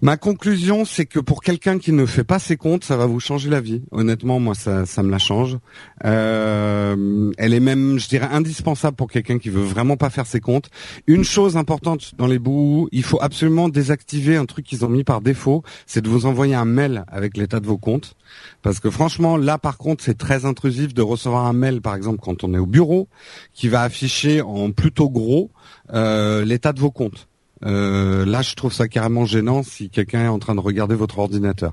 Ma 0.00 0.16
conclusion, 0.16 0.84
c'est 0.84 1.06
que 1.06 1.18
pour 1.18 1.42
quelqu'un 1.42 1.80
qui 1.80 1.90
ne 1.90 2.06
fait 2.06 2.22
pas 2.22 2.38
ses 2.38 2.56
comptes, 2.56 2.84
ça 2.84 2.96
va 2.96 3.06
vous 3.06 3.18
changer 3.18 3.50
la 3.50 3.60
vie. 3.60 3.82
Honnêtement, 3.90 4.38
moi, 4.38 4.54
ça, 4.54 4.84
me 5.02 5.10
la 5.10 5.18
change. 5.18 5.58
Euh, 6.04 7.32
elle 7.36 7.52
est 7.52 7.60
même, 7.60 7.98
je 7.98 8.08
dirais, 8.08 8.28
indispensable 8.30 8.96
pour 8.96 9.10
quelqu'un 9.10 9.38
qui 9.38 9.50
veut 9.50 9.62
vraiment 9.62 9.96
pas 9.96 10.08
faire 10.08 10.26
ses 10.26 10.38
comptes. 10.38 10.70
Une 11.08 11.24
chose 11.24 11.56
importante 11.56 12.12
dans 12.16 12.28
les 12.28 12.38
bouts, 12.38 12.88
il 12.92 13.02
faut 13.02 13.20
absolument 13.20 13.68
désactiver 13.68 14.36
un 14.36 14.46
truc 14.46 14.66
qu'ils 14.66 14.84
ont 14.84 14.88
mis 14.88 15.02
par 15.02 15.20
défaut, 15.20 15.64
c'est 15.86 16.00
de 16.00 16.08
vous 16.08 16.26
envoyer 16.26 16.54
un 16.54 16.64
mail 16.64 17.04
avec 17.08 17.36
l'état 17.36 17.58
de 17.58 17.66
vos 17.66 17.78
comptes. 17.78 18.14
Parce 18.62 18.78
que 18.78 18.90
franchement, 18.90 19.36
là, 19.36 19.58
par 19.58 19.78
contre, 19.78 20.04
c'est 20.04 20.16
très 20.16 20.44
intrusif 20.44 20.94
de 20.94 21.02
recevoir 21.02 21.46
un 21.46 21.52
mail, 21.52 21.80
par 21.80 21.96
exemple, 21.96 22.20
quand 22.22 22.44
on 22.44 22.54
est 22.54 22.58
au 22.58 22.66
bureau, 22.66 23.08
qui 23.52 23.68
va 23.68 23.82
afficher 23.82 24.42
en 24.42 24.70
plutôt 24.70 25.10
gros 25.10 25.50
euh, 25.92 26.44
l'état 26.44 26.72
de 26.72 26.78
vos 26.78 26.92
comptes. 26.92 27.27
Euh, 27.64 28.24
là, 28.24 28.42
je 28.42 28.54
trouve 28.54 28.72
ça 28.72 28.88
carrément 28.88 29.24
gênant 29.24 29.62
si 29.62 29.90
quelqu'un 29.90 30.24
est 30.24 30.28
en 30.28 30.38
train 30.38 30.54
de 30.54 30.60
regarder 30.60 30.94
votre 30.94 31.18
ordinateur. 31.18 31.72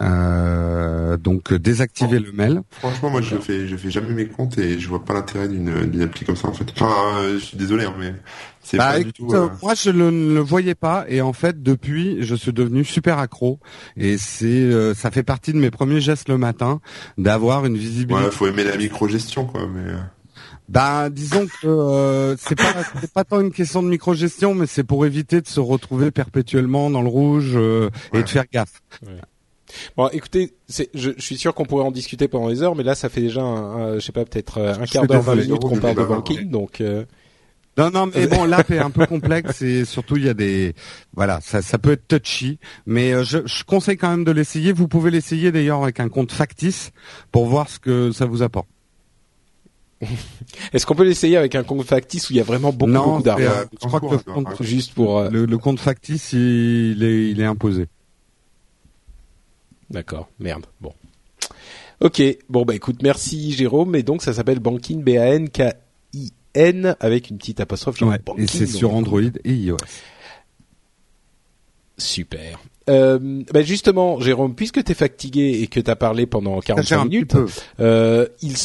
Euh, 0.00 1.16
donc, 1.18 1.52
euh, 1.52 1.58
désactivez 1.58 2.18
le 2.18 2.32
mail. 2.32 2.62
Franchement, 2.70 3.10
moi, 3.10 3.20
je 3.20 3.36
fais, 3.36 3.68
je 3.68 3.76
fais 3.76 3.90
jamais 3.90 4.14
mes 4.14 4.26
comptes 4.26 4.56
et 4.58 4.78
je 4.78 4.88
vois 4.88 5.04
pas 5.04 5.12
l'intérêt 5.12 5.48
d'une, 5.48 6.02
appli 6.02 6.24
comme 6.24 6.36
ça, 6.36 6.48
en 6.48 6.52
fait. 6.54 6.64
Enfin, 6.74 7.18
euh, 7.18 7.34
je 7.38 7.44
suis 7.44 7.56
désolé, 7.58 7.84
hein, 7.84 7.94
mais 7.98 8.14
c'est 8.62 8.78
Bah, 8.78 8.92
pas 8.92 9.00
du 9.00 9.12
tout. 9.12 9.28
euh, 9.34 9.48
moi, 9.62 9.74
je 9.74 9.90
le- 9.90 10.10
ne 10.10 10.34
le 10.34 10.40
voyais 10.40 10.74
pas 10.74 11.04
et 11.08 11.20
en 11.20 11.34
fait, 11.34 11.62
depuis, 11.62 12.22
je 12.24 12.34
suis 12.34 12.52
devenu 12.54 12.84
super 12.84 13.18
accro 13.18 13.60
et 13.98 14.16
c'est, 14.16 14.46
euh, 14.46 14.94
ça 14.94 15.10
fait 15.10 15.22
partie 15.22 15.52
de 15.52 15.58
mes 15.58 15.70
premiers 15.70 16.00
gestes 16.00 16.28
le 16.30 16.38
matin 16.38 16.80
d'avoir 17.18 17.66
une 17.66 17.76
visibilité. 17.76 18.14
Ouais, 18.24 18.30
faut 18.30 18.46
aimer 18.46 18.64
la 18.64 18.76
micro-gestion, 18.78 19.44
quoi, 19.44 19.68
mais... 19.72 19.92
Ben, 20.68 21.10
disons 21.10 21.46
que 21.46 21.66
euh, 21.66 22.36
c'est 22.38 22.54
pas 22.54 22.72
c'est 23.00 23.12
pas 23.12 23.24
tant 23.24 23.40
une 23.40 23.50
question 23.52 23.82
de 23.82 23.88
microgestion, 23.88 24.54
mais 24.54 24.66
c'est 24.66 24.84
pour 24.84 25.04
éviter 25.04 25.40
de 25.40 25.48
se 25.48 25.60
retrouver 25.60 26.10
perpétuellement 26.10 26.88
dans 26.88 27.02
le 27.02 27.08
rouge 27.08 27.52
euh, 27.56 27.90
et 28.14 28.22
de 28.22 28.28
faire 28.28 28.44
gaffe. 28.50 28.82
Bon, 29.96 30.08
écoutez, 30.08 30.54
je, 30.68 30.84
je 30.94 31.10
suis 31.18 31.36
sûr 31.36 31.54
qu'on 31.54 31.64
pourrait 31.64 31.84
en 31.84 31.90
discuter 31.90 32.28
pendant 32.28 32.48
des 32.48 32.62
heures, 32.62 32.76
mais 32.76 32.82
là, 32.84 32.94
ça 32.94 33.08
fait 33.08 33.22
déjà, 33.22 33.42
un, 33.42 33.76
un- 33.94 33.94
je 33.94 34.00
sais 34.00 34.12
pas, 34.12 34.24
peut-être 34.24 34.58
euh, 34.58 34.74
un 34.74 34.84
quart 34.86 35.02
d'heure, 35.06 35.22
vingt 35.22 35.34
minutes 35.48 35.62
qu'on 35.62 35.76
parle 35.80 35.94
de 35.94 36.00
banking, 36.16 36.50
donc. 36.50 36.80
euh, 36.82 37.04
Non, 37.78 37.90
non, 37.90 38.06
mais 38.14 38.26
bon, 38.26 38.44
l'app 38.44 38.70
est 38.70 38.78
un 38.78 38.90
peu 38.90 39.06
complexe 39.14 39.62
et 39.62 39.84
surtout 39.86 40.16
il 40.18 40.24
y 40.24 40.28
a 40.28 40.34
des, 40.34 40.74
voilà, 41.14 41.40
ça, 41.42 41.62
ça 41.62 41.78
peut 41.78 41.92
être 41.92 42.06
touchy, 42.06 42.58
mais 42.84 43.12
euh, 43.12 43.24
je, 43.24 43.38
je 43.46 43.64
conseille 43.64 43.96
quand 43.96 44.10
même 44.10 44.24
de 44.24 44.32
l'essayer. 44.32 44.72
Vous 44.72 44.88
pouvez 44.88 45.10
l'essayer 45.10 45.52
d'ailleurs 45.52 45.82
avec 45.82 46.00
un 46.00 46.08
compte 46.10 46.32
factice 46.32 46.92
pour 47.30 47.46
voir 47.46 47.68
ce 47.70 47.78
que 47.78 48.12
ça 48.12 48.26
vous 48.26 48.42
apporte. 48.42 48.68
Est-ce 50.72 50.84
qu'on 50.86 50.94
peut 50.94 51.04
l'essayer 51.04 51.36
avec 51.36 51.54
un 51.54 51.62
compte 51.62 51.84
factice 51.84 52.28
où 52.28 52.32
il 52.32 52.36
y 52.36 52.40
a 52.40 52.44
vraiment 52.44 52.72
beaucoup, 52.72 52.90
Non, 52.90 53.04
beaucoup 53.12 53.22
d'argent? 53.22 53.44
euh, 53.44 53.64
je 53.80 53.86
crois 53.86 54.00
que 54.00 54.06
le 54.06 54.14
Encore, 54.16 54.34
compte. 54.34 54.62
Juste 54.62 54.94
pour, 54.94 55.18
euh, 55.18 55.30
le, 55.30 55.46
le 55.46 55.58
compte 55.58 55.78
factice, 55.80 56.32
il 56.32 57.02
est, 57.02 57.30
il 57.30 57.40
est 57.40 57.44
imposé. 57.44 57.86
D'accord, 59.90 60.28
merde. 60.40 60.66
Bon. 60.80 60.92
Ok, 62.00 62.22
bon 62.48 62.64
bah 62.64 62.74
écoute, 62.74 63.02
merci 63.02 63.52
Jérôme. 63.52 63.94
Et 63.94 64.02
donc 64.02 64.22
ça 64.22 64.32
s'appelle 64.32 64.58
Banking 64.58 65.02
B 65.04 65.10
A 65.10 65.34
N 65.34 65.48
K 65.50 65.62
I 66.14 66.32
N 66.54 66.96
avec 66.98 67.30
une 67.30 67.38
petite 67.38 67.60
apostrophe. 67.60 67.98
genre 67.98 68.08
Ouais, 68.10 68.18
banking, 68.24 68.44
et 68.44 68.46
c'est 68.48 68.66
sur 68.66 68.94
Android 68.94 69.20
et 69.44 69.52
iOS. 69.52 69.76
Super. 71.98 72.58
Euh, 72.90 73.42
bah 73.52 73.62
justement, 73.62 74.18
Jérôme, 74.20 74.54
puisque 74.56 74.82
t'es 74.82 74.94
fatigué 74.94 75.60
et 75.62 75.66
que 75.68 75.78
t'as 75.78 75.94
parlé 75.94 76.26
pendant 76.26 76.56
Ça 76.60 76.74
fait 76.74 76.82
45 76.82 76.96
un 76.96 77.02
petit 77.04 77.10
minutes, 77.10 77.36
euh, 77.78 78.26
il, 78.40 78.56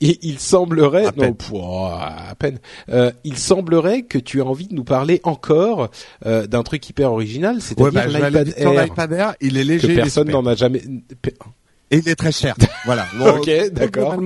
s- 0.00 0.18
il, 0.22 0.38
semblerait, 0.38 1.02
À 1.06 1.12
non, 1.12 1.12
peine. 1.12 1.34
pouah, 1.36 2.08
à 2.30 2.34
peine, 2.34 2.58
euh, 2.90 3.10
il 3.24 3.36
semblerait 3.38 4.02
que 4.02 4.18
tu 4.18 4.40
as 4.40 4.44
envie 4.44 4.68
de 4.68 4.74
nous 4.74 4.84
parler 4.84 5.20
encore 5.24 5.90
euh, 6.26 6.46
d'un 6.46 6.62
truc 6.62 6.88
hyper 6.88 7.12
original, 7.12 7.56
Ouais, 7.56 7.60
c'est-à-dire 7.60 7.92
bah, 7.92 8.06
vais 8.06 8.24
aller 8.24 8.38
l'iPad 8.44 8.54
Air, 8.56 8.82
l'iPad 8.84 9.12
Air. 9.12 9.34
Il 9.40 9.56
est 9.56 9.64
léger. 9.64 9.88
que 9.88 9.94
personne 9.94 10.30
n'en 10.30 10.44
a 10.46 10.54
jamais. 10.54 10.82
Et 11.90 11.98
il 11.98 12.08
est 12.08 12.16
très 12.16 12.32
cher. 12.32 12.56
voilà. 12.84 13.06
Ok, 13.20 13.48
d'accord. 13.72 14.16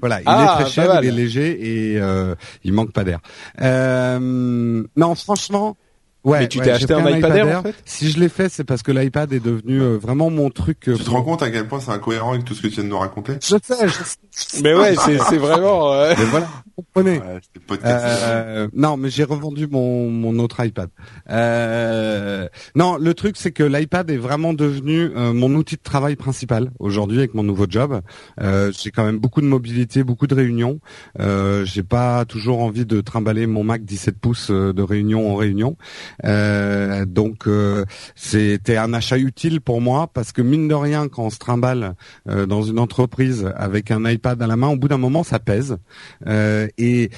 Voilà, 0.00 0.20
il 0.20 0.24
Ah, 0.26 0.56
est 0.58 0.62
très 0.62 0.70
cher, 0.72 1.00
il 1.02 1.08
est 1.08 1.12
léger 1.12 1.92
et 1.92 2.00
euh, 2.00 2.34
il 2.64 2.72
manque 2.72 2.92
pas 2.92 3.04
d'air. 3.04 3.20
Euh, 3.60 4.82
non, 4.96 5.14
franchement. 5.14 5.76
Ouais, 6.22 6.40
Mais 6.40 6.48
tu 6.48 6.58
ouais, 6.58 6.64
t'es 6.66 6.70
acheté 6.72 6.92
un 6.92 7.08
iPad 7.16 7.34
Air, 7.36 7.58
en 7.60 7.62
fait 7.62 7.74
Si 7.86 8.10
je 8.10 8.20
l'ai 8.20 8.28
fait, 8.28 8.48
c'est 8.50 8.64
parce 8.64 8.82
que 8.82 8.92
l'iPad 8.92 9.32
est 9.32 9.40
devenu 9.40 9.80
euh, 9.80 9.96
vraiment 9.96 10.28
mon 10.28 10.50
truc. 10.50 10.88
euh, 10.88 10.94
Tu 10.96 11.04
te 11.04 11.10
rends 11.10 11.22
compte 11.22 11.42
à 11.42 11.50
quel 11.50 11.66
point 11.66 11.80
c'est 11.80 11.92
incohérent 11.92 12.32
avec 12.32 12.44
tout 12.44 12.54
ce 12.54 12.60
que 12.62 12.66
tu 12.68 12.74
viens 12.74 12.84
de 12.84 12.88
nous 12.88 12.98
raconter? 12.98 13.34
Je 13.42 13.56
sais, 13.62 13.88
je 13.88 13.92
sais. 14.04 14.62
Mais 14.62 14.74
ouais, 14.74 14.94
c'est 14.96 15.18
c'est 15.18 15.38
vraiment. 15.38 15.92
euh, 15.92 16.14
Mais 16.18 16.24
voilà, 16.26 16.46
vous 16.76 16.84
comprenez. 16.84 17.18
Ouais. 17.20 17.78
Euh, 17.84 18.68
non, 18.74 18.96
mais 18.96 19.08
j'ai 19.10 19.24
revendu 19.24 19.66
mon, 19.66 20.10
mon 20.10 20.38
autre 20.38 20.64
iPad. 20.64 20.88
Euh, 21.50 22.48
non, 22.74 22.96
le 22.96 23.14
truc 23.14 23.36
c'est 23.36 23.50
que 23.52 23.62
l'iPad 23.62 24.10
est 24.10 24.16
vraiment 24.16 24.52
devenu 24.52 25.10
euh, 25.16 25.32
mon 25.32 25.54
outil 25.54 25.76
de 25.76 25.82
travail 25.82 26.16
principal 26.16 26.70
aujourd'hui 26.78 27.18
avec 27.18 27.34
mon 27.34 27.42
nouveau 27.42 27.66
job. 27.68 28.00
Euh, 28.40 28.72
j'ai 28.78 28.90
quand 28.90 29.04
même 29.04 29.18
beaucoup 29.18 29.40
de 29.40 29.46
mobilité, 29.46 30.04
beaucoup 30.04 30.26
de 30.26 30.34
réunions. 30.34 30.80
Euh, 31.18 31.64
j'ai 31.64 31.82
pas 31.82 32.24
toujours 32.24 32.60
envie 32.60 32.84
de 32.86 33.00
trimballer 33.00 33.46
mon 33.46 33.64
Mac 33.64 33.84
17 33.84 34.18
pouces 34.18 34.50
de 34.50 34.82
réunion 34.82 35.30
en 35.32 35.36
réunion. 35.36 35.76
Euh, 36.24 37.04
donc 37.04 37.46
euh, 37.46 37.84
c'était 38.14 38.76
un 38.76 38.92
achat 38.92 39.18
utile 39.18 39.60
pour 39.60 39.80
moi 39.80 40.08
parce 40.12 40.32
que 40.32 40.42
mine 40.42 40.68
de 40.68 40.74
rien, 40.74 41.08
quand 41.08 41.24
on 41.24 41.30
se 41.30 41.38
trimballe 41.38 41.94
euh, 42.28 42.46
dans 42.46 42.62
une 42.62 42.78
entreprise 42.78 43.50
avec 43.56 43.90
un 43.90 44.08
iPad 44.08 44.40
à 44.42 44.46
la 44.46 44.56
main, 44.56 44.68
au 44.68 44.76
bout 44.76 44.88
d'un 44.88 44.98
moment 44.98 45.22
ça 45.24 45.38
pèse. 45.38 45.76
Euh, 46.26 46.68
et 46.78 47.10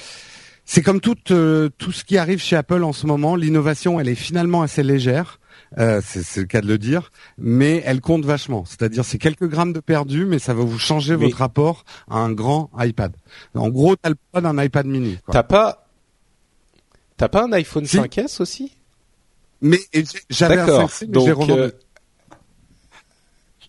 c'est 0.64 0.82
comme 0.82 1.00
tout 1.00 1.16
euh, 1.30 1.68
tout 1.78 1.92
ce 1.92 2.04
qui 2.04 2.18
arrive 2.18 2.40
chez 2.40 2.56
Apple 2.56 2.82
en 2.84 2.92
ce 2.92 3.06
moment, 3.06 3.36
l'innovation 3.36 3.98
elle 4.00 4.08
est 4.08 4.14
finalement 4.14 4.62
assez 4.62 4.82
légère. 4.82 5.38
Euh, 5.78 6.00
c'est 6.04 6.40
le 6.40 6.46
cas 6.46 6.60
de 6.60 6.66
le 6.66 6.76
dire, 6.76 7.10
mais 7.38 7.82
elle 7.86 8.00
compte 8.02 8.24
vachement. 8.26 8.64
C'est-à-dire 8.66 9.04
c'est 9.06 9.18
quelques 9.18 9.48
grammes 9.48 9.72
de 9.72 9.80
perdu, 9.80 10.26
mais 10.26 10.38
ça 10.38 10.52
va 10.52 10.64
vous 10.64 10.78
changer 10.78 11.16
Mais- 11.16 11.24
votre 11.26 11.38
rapport 11.38 11.84
à 12.10 12.18
un 12.18 12.32
grand 12.32 12.70
iPad. 12.78 13.14
En 13.54 13.68
gros, 13.70 13.96
t'as 13.96 14.10
le 14.10 14.16
poids 14.30 14.40
d'un 14.42 14.62
iPad 14.62 14.86
mini. 14.86 15.18
T'as 15.30 15.42
pas. 15.42 15.86
T'as 17.16 17.28
pas 17.28 17.44
un 17.44 17.52
iPhone 17.52 17.86
Si. 17.86 17.96
5S 17.96 18.40
aussi? 18.40 18.76
Mais 19.62 19.78
j'avais 20.28 20.58
un 20.58 20.66
D'accord. 20.66 20.88
5C, 20.90 21.06
mais 21.08 21.20
j'ai 21.20 21.30
Donc, 21.30 21.38
revendu. 21.40 21.52
euh, 21.52 21.70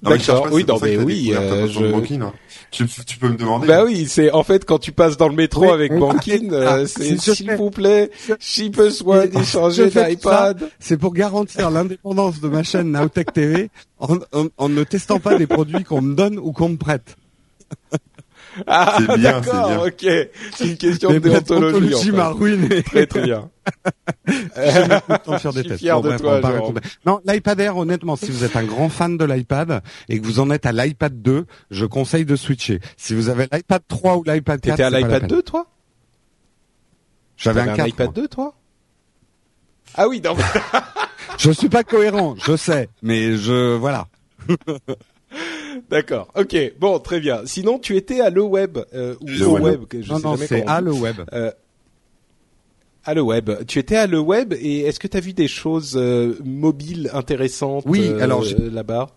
Non, 0.01 0.09
mais 0.11 0.17
cherche 0.17 0.27
d'accord. 0.27 0.43
pas, 0.49 0.51
Oui, 0.55 0.65
non, 0.67 0.79
mais 0.81 0.97
oui, 0.97 1.31
euh, 1.33 1.67
je- 1.67 1.91
banking, 1.91 2.21
hein. 2.23 2.33
tu, 2.71 2.85
tu 2.87 3.17
peux 3.19 3.29
me 3.29 3.37
demander. 3.37 3.67
Bah 3.67 3.85
oui, 3.85 4.05
c'est 4.09 4.31
en 4.31 4.43
fait 4.43 4.65
quand 4.65 4.79
tu 4.79 4.91
passes 4.91 5.15
dans 5.15 5.29
le 5.29 5.35
métro 5.35 5.61
Oui, 5.61 5.69
avec 5.69 5.93
oui. 5.93 5.99
Banking, 5.99 6.51
euh, 6.51 6.67
Ah, 6.83 6.87
c'est 6.87 7.17
si 7.17 7.35
s'il 7.35 7.51
vous 7.55 7.69
plaît, 7.71 8.11
j'ai 8.39 8.69
besoin 8.69 9.21
Je 9.21 9.27
d'échanger 9.27 9.89
d'iPad. 9.89 10.69
C'est 10.79 10.97
pour 10.97 11.13
garantir 11.13 11.69
l'indépendance 11.71 12.41
de 12.41 12.49
ma 12.49 12.63
chaîne 12.63 12.91
Nowtech 12.91 13.31
TV 13.31 13.69
en, 13.99 14.15
en- 14.33 14.47
en 14.57 14.67
ne 14.69 14.83
testant 14.83 15.19
pas 15.21 15.37
des 15.37 15.47
produits 15.47 15.83
qu'on 15.85 16.01
me 16.01 16.15
donne 16.15 16.37
ou 16.37 16.51
qu'on 16.51 16.69
me 16.69 16.77
prête. 16.77 17.15
Ah, 18.67 18.97
bien, 19.15 19.17
d'accord, 19.41 19.85
ok. 19.87 20.05
C'est 20.55 20.65
une 20.67 20.77
question 20.77 21.09
de 21.09 21.13
Mais 21.19 21.19
ma 21.31 21.39
déontologie. 21.41 22.11
en 22.11 22.15
m'a 22.15 22.25
fait. 22.27 22.31
ruiné. 22.33 22.83
Très 22.83 23.05
très 23.07 23.21
bien. 23.23 23.49
Des 24.27 24.33
Je 24.35 25.49
suis 25.51 25.63
tests. 25.63 25.79
fier 25.79 26.01
de 26.01 26.07
bref, 26.09 26.21
toi, 26.21 26.41
on. 26.63 26.73
Non, 27.09 27.21
l'iPad 27.25 27.59
Air, 27.59 27.77
honnêtement, 27.77 28.15
si 28.15 28.29
vous 28.31 28.43
êtes 28.43 28.55
un 28.55 28.63
grand 28.63 28.89
fan 28.89 29.17
de 29.17 29.25
l'iPad 29.25 29.81
et 30.09 30.19
que 30.19 30.25
vous 30.25 30.39
en 30.39 30.49
êtes 30.51 30.65
à 30.65 30.71
l'iPad 30.71 31.21
2, 31.21 31.45
je 31.71 31.85
conseille 31.85 32.25
de 32.25 32.35
switcher. 32.35 32.79
Si 32.97 33.13
vous 33.15 33.29
avez 33.29 33.47
l'iPad 33.51 33.81
3 33.87 34.17
ou 34.17 34.23
l'iPad 34.23 34.59
4, 34.61 34.75
T'étais 34.75 34.83
à 34.83 34.89
l'iPad 34.89 35.19
peine. 35.21 35.27
2, 35.29 35.41
toi? 35.43 35.67
J'avais 37.37 37.61
un 37.61 37.69
un, 37.69 37.75
4. 37.75 37.87
iPad 37.89 38.05
moi. 38.07 38.13
2, 38.15 38.27
toi? 38.27 38.53
Ah 39.95 40.07
oui, 40.07 40.21
non. 40.23 40.35
Je 41.37 41.49
suis 41.51 41.69
pas 41.69 41.83
cohérent, 41.83 42.35
je 42.45 42.55
sais, 42.55 42.89
mais 43.01 43.37
je 43.37 43.75
voilà. 43.75 44.07
D'accord. 45.89 46.27
Ok. 46.35 46.55
Bon, 46.79 46.99
très 46.99 47.19
bien. 47.19 47.41
Sinon, 47.45 47.79
tu 47.79 47.95
étais 47.97 48.19
à 48.21 48.29
le 48.29 48.41
web 48.41 48.77
euh, 48.93 49.15
ou 49.21 49.25
le 49.27 49.47
web. 49.47 49.85
que 49.85 50.01
je 50.01 50.09
non, 50.11 50.17
sais 50.17 50.23
non, 50.23 50.31
jamais 50.35 50.47
c'est 50.47 50.65
à 50.67 50.81
le 50.81 50.91
web. 50.91 51.15
Euh, 51.33 51.51
à 53.05 53.13
le 53.13 53.21
web. 53.21 53.51
Tu 53.67 53.79
étais 53.79 53.97
à 53.97 54.07
le 54.07 54.19
web 54.19 54.53
et 54.53 54.81
est-ce 54.81 54.99
que 54.99 55.07
tu 55.07 55.17
as 55.17 55.19
vu 55.19 55.33
des 55.33 55.47
choses 55.47 55.95
euh, 55.97 56.37
mobiles 56.43 57.09
intéressantes 57.13 57.83
Oui, 57.87 58.07
euh, 58.07 58.21
alors 58.21 58.43
là-bas? 58.59 59.09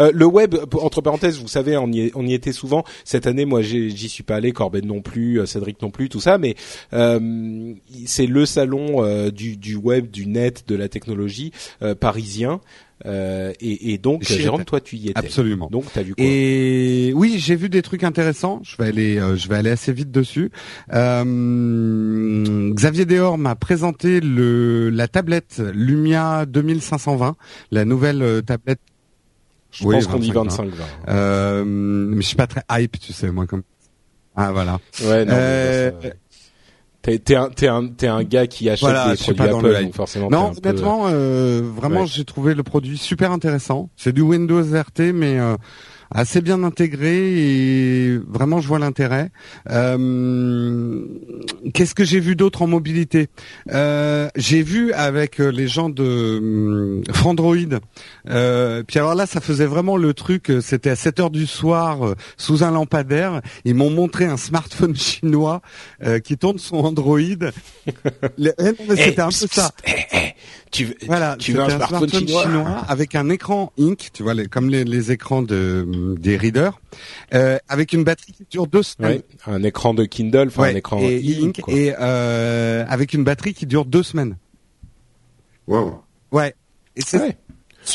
Euh, 0.00 0.10
le 0.12 0.26
web, 0.26 0.54
entre 0.80 1.00
parenthèses, 1.00 1.38
vous 1.40 1.48
savez, 1.48 1.76
on 1.76 1.90
y, 1.90 2.10
on 2.14 2.26
y 2.26 2.34
était 2.34 2.52
souvent. 2.52 2.84
Cette 3.04 3.26
année, 3.26 3.44
moi, 3.44 3.62
j'y 3.62 4.08
suis 4.08 4.22
pas 4.22 4.36
allé, 4.36 4.52
Corben 4.52 4.84
non 4.86 5.00
plus, 5.00 5.40
euh, 5.40 5.46
Cédric 5.46 5.80
non 5.82 5.90
plus, 5.90 6.08
tout 6.08 6.20
ça. 6.20 6.38
Mais 6.38 6.54
euh, 6.92 7.74
c'est 8.06 8.26
le 8.26 8.46
salon 8.46 9.04
euh, 9.04 9.30
du, 9.30 9.56
du 9.56 9.76
web, 9.76 10.10
du 10.10 10.26
net, 10.26 10.64
de 10.66 10.74
la 10.74 10.88
technologie 10.88 11.52
euh, 11.82 11.94
parisien. 11.94 12.60
Euh, 13.04 13.52
et, 13.60 13.92
et 13.92 13.98
donc, 13.98 14.24
Jérôme, 14.24 14.64
toi, 14.64 14.80
tu 14.80 14.96
y 14.96 15.08
étais. 15.10 15.18
Absolument. 15.18 15.68
Donc, 15.70 15.84
t'as 15.92 16.02
vu 16.02 16.14
quoi? 16.14 16.24
Et 16.24 17.12
oui, 17.14 17.36
j'ai 17.38 17.54
vu 17.56 17.68
des 17.68 17.82
trucs 17.82 18.04
intéressants. 18.04 18.60
Je 18.62 18.76
vais 18.78 18.88
aller, 18.88 19.18
euh, 19.18 19.36
je 19.36 19.48
vais 19.48 19.56
aller 19.56 19.70
assez 19.70 19.92
vite 19.92 20.10
dessus. 20.10 20.50
Euh, 20.92 22.70
Xavier 22.72 23.04
Dehors 23.04 23.36
m'a 23.36 23.54
présenté 23.54 24.20
le 24.20 24.88
la 24.90 25.08
tablette 25.08 25.62
Lumia 25.74 26.46
2520, 26.46 27.36
la 27.70 27.84
nouvelle 27.84 28.42
tablette. 28.46 28.80
Je 29.78 29.84
Oui, 29.86 29.94
pense 29.96 30.06
qu'on 30.06 30.18
dit 30.18 30.30
25, 30.32 30.64
25 30.70 30.74
20. 31.06 31.12
Euh, 31.14 31.64
mais 31.66 32.22
je 32.22 32.26
suis 32.26 32.36
pas 32.36 32.46
très 32.46 32.62
hype, 32.70 32.98
tu 32.98 33.12
sais, 33.12 33.30
moi 33.30 33.46
comme. 33.46 33.62
Ah 34.34 34.52
voilà. 34.52 34.78
Ouais, 35.04 35.24
non. 35.24 35.32
Euh. 35.34 35.90
T'es 37.02 37.36
un 37.36 37.50
t'es 37.50 37.68
un 37.68 37.86
t'es 37.86 38.08
un 38.08 38.24
gars 38.24 38.48
qui 38.48 38.68
achète 38.68 38.80
Voilà, 38.80 39.10
des 39.12 39.16
je 39.16 39.22
produits 39.22 39.38
pas 39.38 39.48
dans 39.48 39.58
Apple, 39.58 39.66
le 39.68 39.74
hype. 39.76 39.82
donc 39.84 39.94
forcément. 39.94 40.28
Non, 40.28 40.52
peu- 40.52 40.68
honnêtement, 40.68 41.04
euh, 41.06 41.62
vraiment, 41.62 42.00
Ouais. 42.00 42.06
j'ai 42.08 42.24
trouvé 42.24 42.52
le 42.54 42.64
produit 42.64 42.98
super 42.98 43.30
intéressant. 43.30 43.90
C'est 43.96 44.12
du 44.12 44.22
Windows 44.22 44.60
RT, 44.64 45.12
mais 45.14 45.38
euh, 45.38 45.56
assez 46.10 46.40
bien 46.40 46.62
intégré 46.62 47.16
et 47.16 48.18
vraiment, 48.28 48.60
je 48.60 48.68
vois 48.68 48.78
l'intérêt. 48.78 49.30
Euh, 49.70 51.04
Qu'est-ce 51.74 51.94
que 51.94 52.04
j'ai 52.04 52.20
vu 52.20 52.36
d'autre 52.36 52.62
en 52.62 52.66
mobilité? 52.66 53.28
Euh, 53.72 54.28
J'ai 54.36 54.62
vu 54.62 54.92
avec 54.92 55.40
euh, 55.40 55.48
les 55.50 55.68
gens 55.68 55.88
de 55.90 56.38
hum, 56.38 57.02
Frandroid. 57.12 57.56
Euh, 58.28 58.82
puis 58.86 58.98
alors 58.98 59.14
là, 59.14 59.26
ça 59.26 59.40
faisait 59.40 59.66
vraiment 59.66 59.96
le 59.96 60.14
truc. 60.14 60.50
euh, 60.50 60.60
C'était 60.60 60.90
à 60.90 60.96
7 60.96 61.20
heures 61.20 61.30
du 61.30 61.46
soir, 61.46 62.06
euh, 62.06 62.14
sous 62.36 62.62
un 62.64 62.70
lampadaire. 62.70 63.40
Ils 63.64 63.74
m'ont 63.74 63.90
montré 63.90 64.24
un 64.26 64.36
smartphone 64.36 64.94
chinois 64.96 65.60
euh, 66.04 66.18
qui 66.18 66.36
tourne 66.36 66.58
son 66.58 66.76
Android. 66.78 67.18
Eh 68.38 68.50
Eh, 68.58 68.96
C'était 68.96 69.20
un 69.20 69.26
peu 69.28 69.46
ça. 69.50 69.70
eh, 69.86 70.34
tu 70.76 70.84
veux 70.86 70.94
Voilà, 71.06 71.36
tu 71.38 71.52
veux 71.52 71.60
un 71.62 71.70
smartphone 71.70 72.08
chinois 72.10 72.84
avec 72.88 73.14
un 73.14 73.28
écran 73.30 73.72
ink, 73.78 74.10
tu 74.12 74.22
vois, 74.22 74.34
les, 74.34 74.46
comme 74.46 74.68
les, 74.70 74.84
les 74.84 75.12
écrans 75.12 75.42
de, 75.42 76.14
des 76.18 76.36
readers, 76.36 76.80
euh, 77.34 77.58
avec 77.68 77.92
une 77.92 78.04
batterie 78.04 78.32
qui 78.32 78.44
dure 78.50 78.66
deux 78.66 78.82
semaines. 78.82 79.22
Ouais, 79.46 79.52
un 79.54 79.62
écran 79.62 79.94
de 79.94 80.04
Kindle, 80.04 80.48
enfin 80.48 80.62
Ouais, 80.62 80.72
un 80.72 80.76
écran 80.76 80.98
et 81.00 81.18
ink 81.42 81.60
quoi. 81.62 81.74
et 81.74 81.94
euh, 81.98 82.84
avec 82.88 83.12
une 83.14 83.24
batterie 83.24 83.54
qui 83.54 83.66
dure 83.66 83.84
deux 83.84 84.02
semaines. 84.02 84.36
Waouh. 85.66 86.00
Ouais. 86.32 86.54
Et 86.94 87.00
c'est 87.02 87.18
Ouais. 87.20 87.36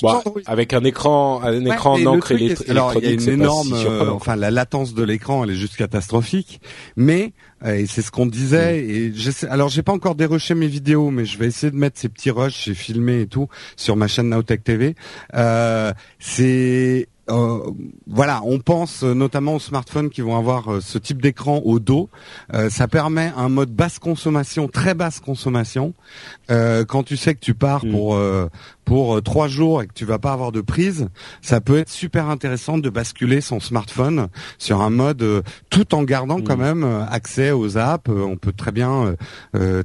Bah, 0.01 0.21
Android. 0.25 0.41
avec 0.45 0.73
un 0.73 0.83
écran, 0.83 1.41
un 1.43 1.65
Ouais, 1.65 1.73
écran 1.73 1.97
et 1.97 2.03
le 2.03 2.09
encre 2.09 2.33
alors 2.69 2.93
il 2.95 3.03
y 3.03 3.07
a 3.07 3.11
une 3.11 3.29
énorme, 3.29 3.67
si 3.67 3.85
euh, 3.85 4.11
enfin 4.11 4.35
la 4.35 4.51
latence 4.51 4.93
de 4.93 5.03
l'écran, 5.03 5.43
elle 5.43 5.51
est 5.51 5.55
juste 5.55 5.75
catastrophique. 5.75 6.61
Mais 6.95 7.33
euh, 7.65 7.75
et 7.75 7.85
c'est 7.85 8.01
ce 8.01 8.11
qu'on 8.11 8.25
disait. 8.25 8.81
Mm. 8.81 9.13
Et 9.13 9.47
alors 9.49 9.69
j'ai 9.69 9.83
pas 9.83 9.91
encore 9.91 10.15
dérushé 10.15 10.55
mes 10.55 10.67
vidéos, 10.67 11.11
mais 11.11 11.25
je 11.25 11.37
vais 11.37 11.47
essayer 11.47 11.71
de 11.71 11.77
mettre 11.77 11.99
ces 11.99 12.09
petits 12.09 12.31
rushs, 12.31 12.65
j'ai 12.65 12.73
filmé 12.73 13.21
et 13.21 13.27
tout 13.27 13.47
sur 13.75 13.95
ma 13.95 14.07
chaîne 14.07 14.29
Nowtech 14.29 14.63
TV. 14.63 14.95
Euh, 15.35 15.93
c'est 16.19 17.07
euh, 17.29 17.59
voilà, 18.07 18.41
on 18.45 18.59
pense 18.59 19.03
notamment 19.03 19.55
aux 19.55 19.59
smartphones 19.59 20.09
qui 20.09 20.21
vont 20.21 20.37
avoir 20.37 20.71
euh, 20.73 20.81
ce 20.81 20.97
type 20.97 21.21
d'écran 21.21 21.61
au 21.63 21.79
dos. 21.79 22.09
Euh, 22.53 22.69
ça 22.69 22.87
permet 22.87 23.31
un 23.37 23.47
mode 23.49 23.69
basse 23.71 23.99
consommation, 23.99 24.67
très 24.67 24.93
basse 24.93 25.19
consommation. 25.19 25.93
Euh, 26.49 26.83
quand 26.83 27.03
tu 27.03 27.17
sais 27.17 27.35
que 27.35 27.39
tu 27.39 27.53
pars 27.53 27.85
Mm. 27.85 27.91
pour 27.91 28.15
euh, 28.15 28.49
pour 28.83 29.21
trois 29.23 29.47
jours 29.47 29.81
et 29.81 29.87
que 29.87 29.93
tu 29.93 30.03
vas 30.03 30.19
pas 30.19 30.33
avoir 30.33 30.51
de 30.51 30.59
prise, 30.59 31.07
ça 31.41 31.61
peut 31.61 31.77
être 31.77 31.89
super 31.89 32.27
intéressant 32.29 32.77
de 32.77 32.89
basculer 32.89 33.39
son 33.39 33.59
smartphone 33.61 34.27
sur 34.57 34.81
un 34.81 34.89
mode 34.89 35.21
euh, 35.21 35.41
tout 35.69 35.95
en 35.95 36.03
gardant 36.03 36.39
Mm. 36.39 36.43
quand 36.43 36.57
même 36.57 36.83
euh, 36.83 37.05
accès 37.05 37.51
aux 37.51 37.77
apps. 37.77 38.09
On 38.09 38.35
peut 38.35 38.51
très 38.51 38.71
bien 38.71 39.15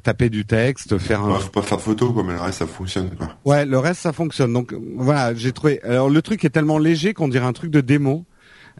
taper 0.02 0.30
du 0.30 0.44
texte, 0.46 0.98
faire 0.98 1.22
un 1.22 1.34
Ouais, 1.34 1.40
faut 1.40 1.48
pas 1.50 1.62
faire 1.62 1.76
de 1.78 1.82
photos, 1.82 2.12
quoi, 2.12 2.22
mais 2.24 2.32
le 2.34 2.40
reste, 2.40 2.58
ça 2.60 2.66
fonctionne, 2.66 3.10
quoi. 3.16 3.28
Ouais, 3.44 3.64
le 3.66 3.78
reste 3.78 4.00
ça 4.00 4.12
fonctionne. 4.12 4.52
Donc 4.52 4.74
voilà, 4.96 5.34
j'ai 5.34 5.52
trouvé. 5.52 5.80
Alors 5.82 6.08
le 6.08 6.22
truc 6.22 6.44
est 6.44 6.50
tellement 6.50 6.78
léger 6.78 7.14
qu'on 7.14 7.25
dirait 7.28 7.46
un 7.46 7.52
truc 7.52 7.70
de 7.70 7.80
démo. 7.80 8.24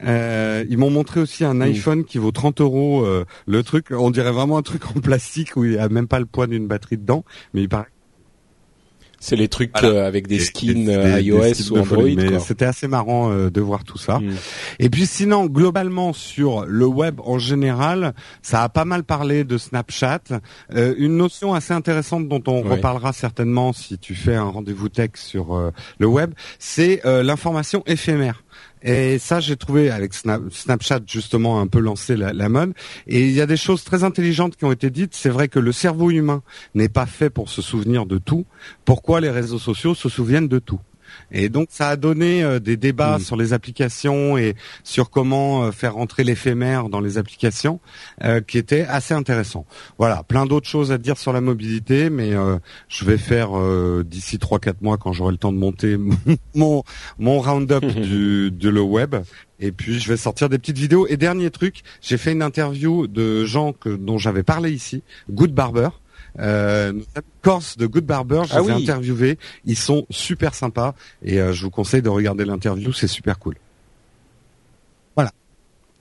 Euh, 0.05 0.65
ils 0.69 0.77
m'ont 0.77 0.91
montré 0.91 1.21
aussi 1.21 1.45
un 1.45 1.61
iPhone 1.61 2.05
qui 2.05 2.19
vaut 2.19 2.33
30 2.33 2.61
euros. 2.61 3.05
euh, 3.05 3.25
le 3.47 3.63
truc, 3.63 3.87
on 3.91 4.11
dirait 4.11 4.33
vraiment 4.33 4.59
un 4.59 4.63
truc 4.63 4.83
en 4.95 5.01
plastique 5.01 5.57
où 5.57 5.65
il 5.65 5.73
y 5.73 5.79
a 5.79 5.89
même 5.89 6.09
pas 6.09 6.21
le 6.21 6.27
poids 6.27 6.47
d'une 6.47 6.67
batterie 6.67 6.99
dedans, 6.99 7.25
mais 7.55 7.63
il 7.63 7.69
paraît. 7.69 7.87
C'est 9.27 9.35
les 9.35 9.49
trucs 9.49 9.73
Voilà. 9.77 9.89
euh, 9.89 10.07
avec 10.07 10.29
des 10.29 10.39
skins 10.39 10.85
des- 10.85 10.95
euh, 10.95 11.21
iOS 11.21 11.41
des 11.43 11.55
skins 11.55 11.77
ou 11.77 11.81
Android. 11.81 12.39
C'était 12.39 12.65
assez 12.65 12.87
marrant 12.87 13.33
euh, 13.33 13.51
de 13.51 13.61
voir 13.61 13.83
tout 13.83 13.99
ça. 13.99 14.21
Mm. 14.21 14.35
Et 14.79 14.89
puis 14.89 15.05
sinon, 15.05 15.47
globalement 15.47 16.13
sur 16.13 16.65
le 16.65 16.87
web 16.87 17.21
en 17.25 17.37
général, 17.37 18.15
ça 18.41 18.63
a 18.63 18.69
pas 18.69 18.85
mal 18.85 19.03
parlé 19.03 19.43
de 19.43 19.59
Snapchat. 19.59 20.21
Euh, 20.73 20.95
une 20.97 21.17
notion 21.17 21.55
assez 21.55 21.73
intéressante 21.75 22.29
dont 22.29 22.43
on 22.47 22.63
reparlera 22.63 23.13
certainement 23.13 23.73
si 23.73 23.99
tu 23.99 24.15
fais 24.15 24.37
un 24.37 24.45
rendez-vous 24.45 24.89
tech 24.91 25.11
sur 25.17 25.57
euh, 25.57 25.73
le 25.99 26.07
web, 26.07 26.33
c'est 26.61 27.05
euh, 27.05 27.25
l'information 27.25 27.83
éphémère. 27.87 28.45
Et 28.83 29.19
ça, 29.19 29.41
j'ai 29.41 29.57
trouvé 29.57 29.91
avec 29.91 30.13
Snap- 30.15 30.53
Snapchat 30.53 31.01
justement 31.07 31.61
un 31.61 31.67
peu 31.67 31.81
lancé 31.81 32.17
la, 32.17 32.33
la 32.33 32.49
mode. 32.49 32.73
Et 33.07 33.23
il 33.27 33.33
y 33.33 33.41
a 33.41 33.47
des 33.47 33.57
choses 33.57 33.83
très 33.85 34.05
intelligentes 34.05 34.57
qui 34.57 34.65
ont 34.65 34.73
été 34.73 34.91
dites. 34.91 35.15
C'est 35.15 35.31
vrai 35.31 35.49
que 35.49 35.59
le 35.59 35.73
cerveau 35.73 36.11
humain 36.11 36.43
n'est 36.75 36.89
pas 36.89 37.07
fait 37.07 37.31
pour 37.31 37.49
se 37.49 37.63
souvenir 37.63 38.07
de 38.07 38.19
tout. 38.19 38.47
Pourquoi 38.85 39.21
les 39.21 39.31
réseaux 39.31 39.59
sociaux 39.59 39.95
se 39.95 40.09
souviennent 40.09 40.49
de 40.49 40.59
tout? 40.59 40.81
Et 41.31 41.49
donc 41.49 41.69
ça 41.71 41.89
a 41.89 41.97
donné 41.97 42.43
euh, 42.43 42.59
des 42.61 42.77
débats 42.77 43.17
Mm. 43.19 43.21
sur 43.21 43.37
les 43.37 43.53
applications 43.53 44.37
et 44.37 44.55
sur 44.85 45.11
comment 45.11 45.65
euh, 45.65 45.71
faire 45.71 45.95
rentrer 45.95 46.25
l'éphémère 46.25 46.89
dans 46.89 47.01
les 47.01 47.19
applications, 47.19 47.81
euh, 48.23 48.41
qui 48.41 48.59
étaient 48.59 48.83
assez 48.83 49.15
intéressants. 49.15 49.67
Voilà, 49.99 50.23
plein 50.23 50.47
d'autres 50.47 50.69
choses 50.69 50.93
à 50.93 50.99
dire 50.99 51.17
sur 51.19 51.33
la 51.33 51.41
mobilité, 51.41 52.11
mais 52.11 52.35
euh, 52.35 52.59
je 52.89 53.05
vais 53.05 53.19
faire 53.19 53.57
euh, 53.57 54.05
d'ici 54.07 54.39
trois 54.39 54.59
quatre 54.59 54.83
mois 54.83 54.97
quand 54.97 55.13
j'aurai 55.13 55.33
le 55.33 55.39
temps 55.39 55.53
de 55.53 55.59
monter 55.59 55.97
mon 56.55 56.83
mon 57.19 57.41
round-up 57.41 57.85
du 57.85 58.51
de 58.51 58.69
le 58.69 58.81
web. 58.81 59.17
Et 59.59 59.73
puis 59.73 59.99
je 59.99 60.09
vais 60.09 60.17
sortir 60.19 60.49
des 60.49 60.59
petites 60.59 60.79
vidéos. 60.79 61.07
Et 61.09 61.17
dernier 61.17 61.51
truc, 61.51 61.83
j'ai 62.03 62.19
fait 62.19 62.33
une 62.33 62.43
interview 62.43 63.07
de 63.07 63.45
gens 63.45 63.73
que 63.73 63.89
dont 63.89 64.19
j'avais 64.19 64.43
parlé 64.43 64.71
ici, 64.71 65.03
Good 65.31 65.53
Barber. 65.53 65.89
Euh, 66.39 66.93
Corse 67.43 67.77
de 67.77 67.87
Good 67.87 68.05
Barber, 68.05 68.43
je 68.47 68.55
Ah 68.55 68.61
les 68.61 68.69
ai 68.71 68.75
oui. 68.75 68.83
interviewés, 68.83 69.39
ils 69.65 69.77
sont 69.77 70.07
super 70.11 70.55
sympas 70.55 70.95
et 71.23 71.41
euh, 71.41 71.53
je 71.53 71.63
vous 71.65 71.71
conseille 71.71 72.03
de 72.03 72.09
regarder 72.09 72.45
l'interview, 72.45 72.93
c'est 72.93 73.09
super 73.09 73.39
cool. 73.39 73.55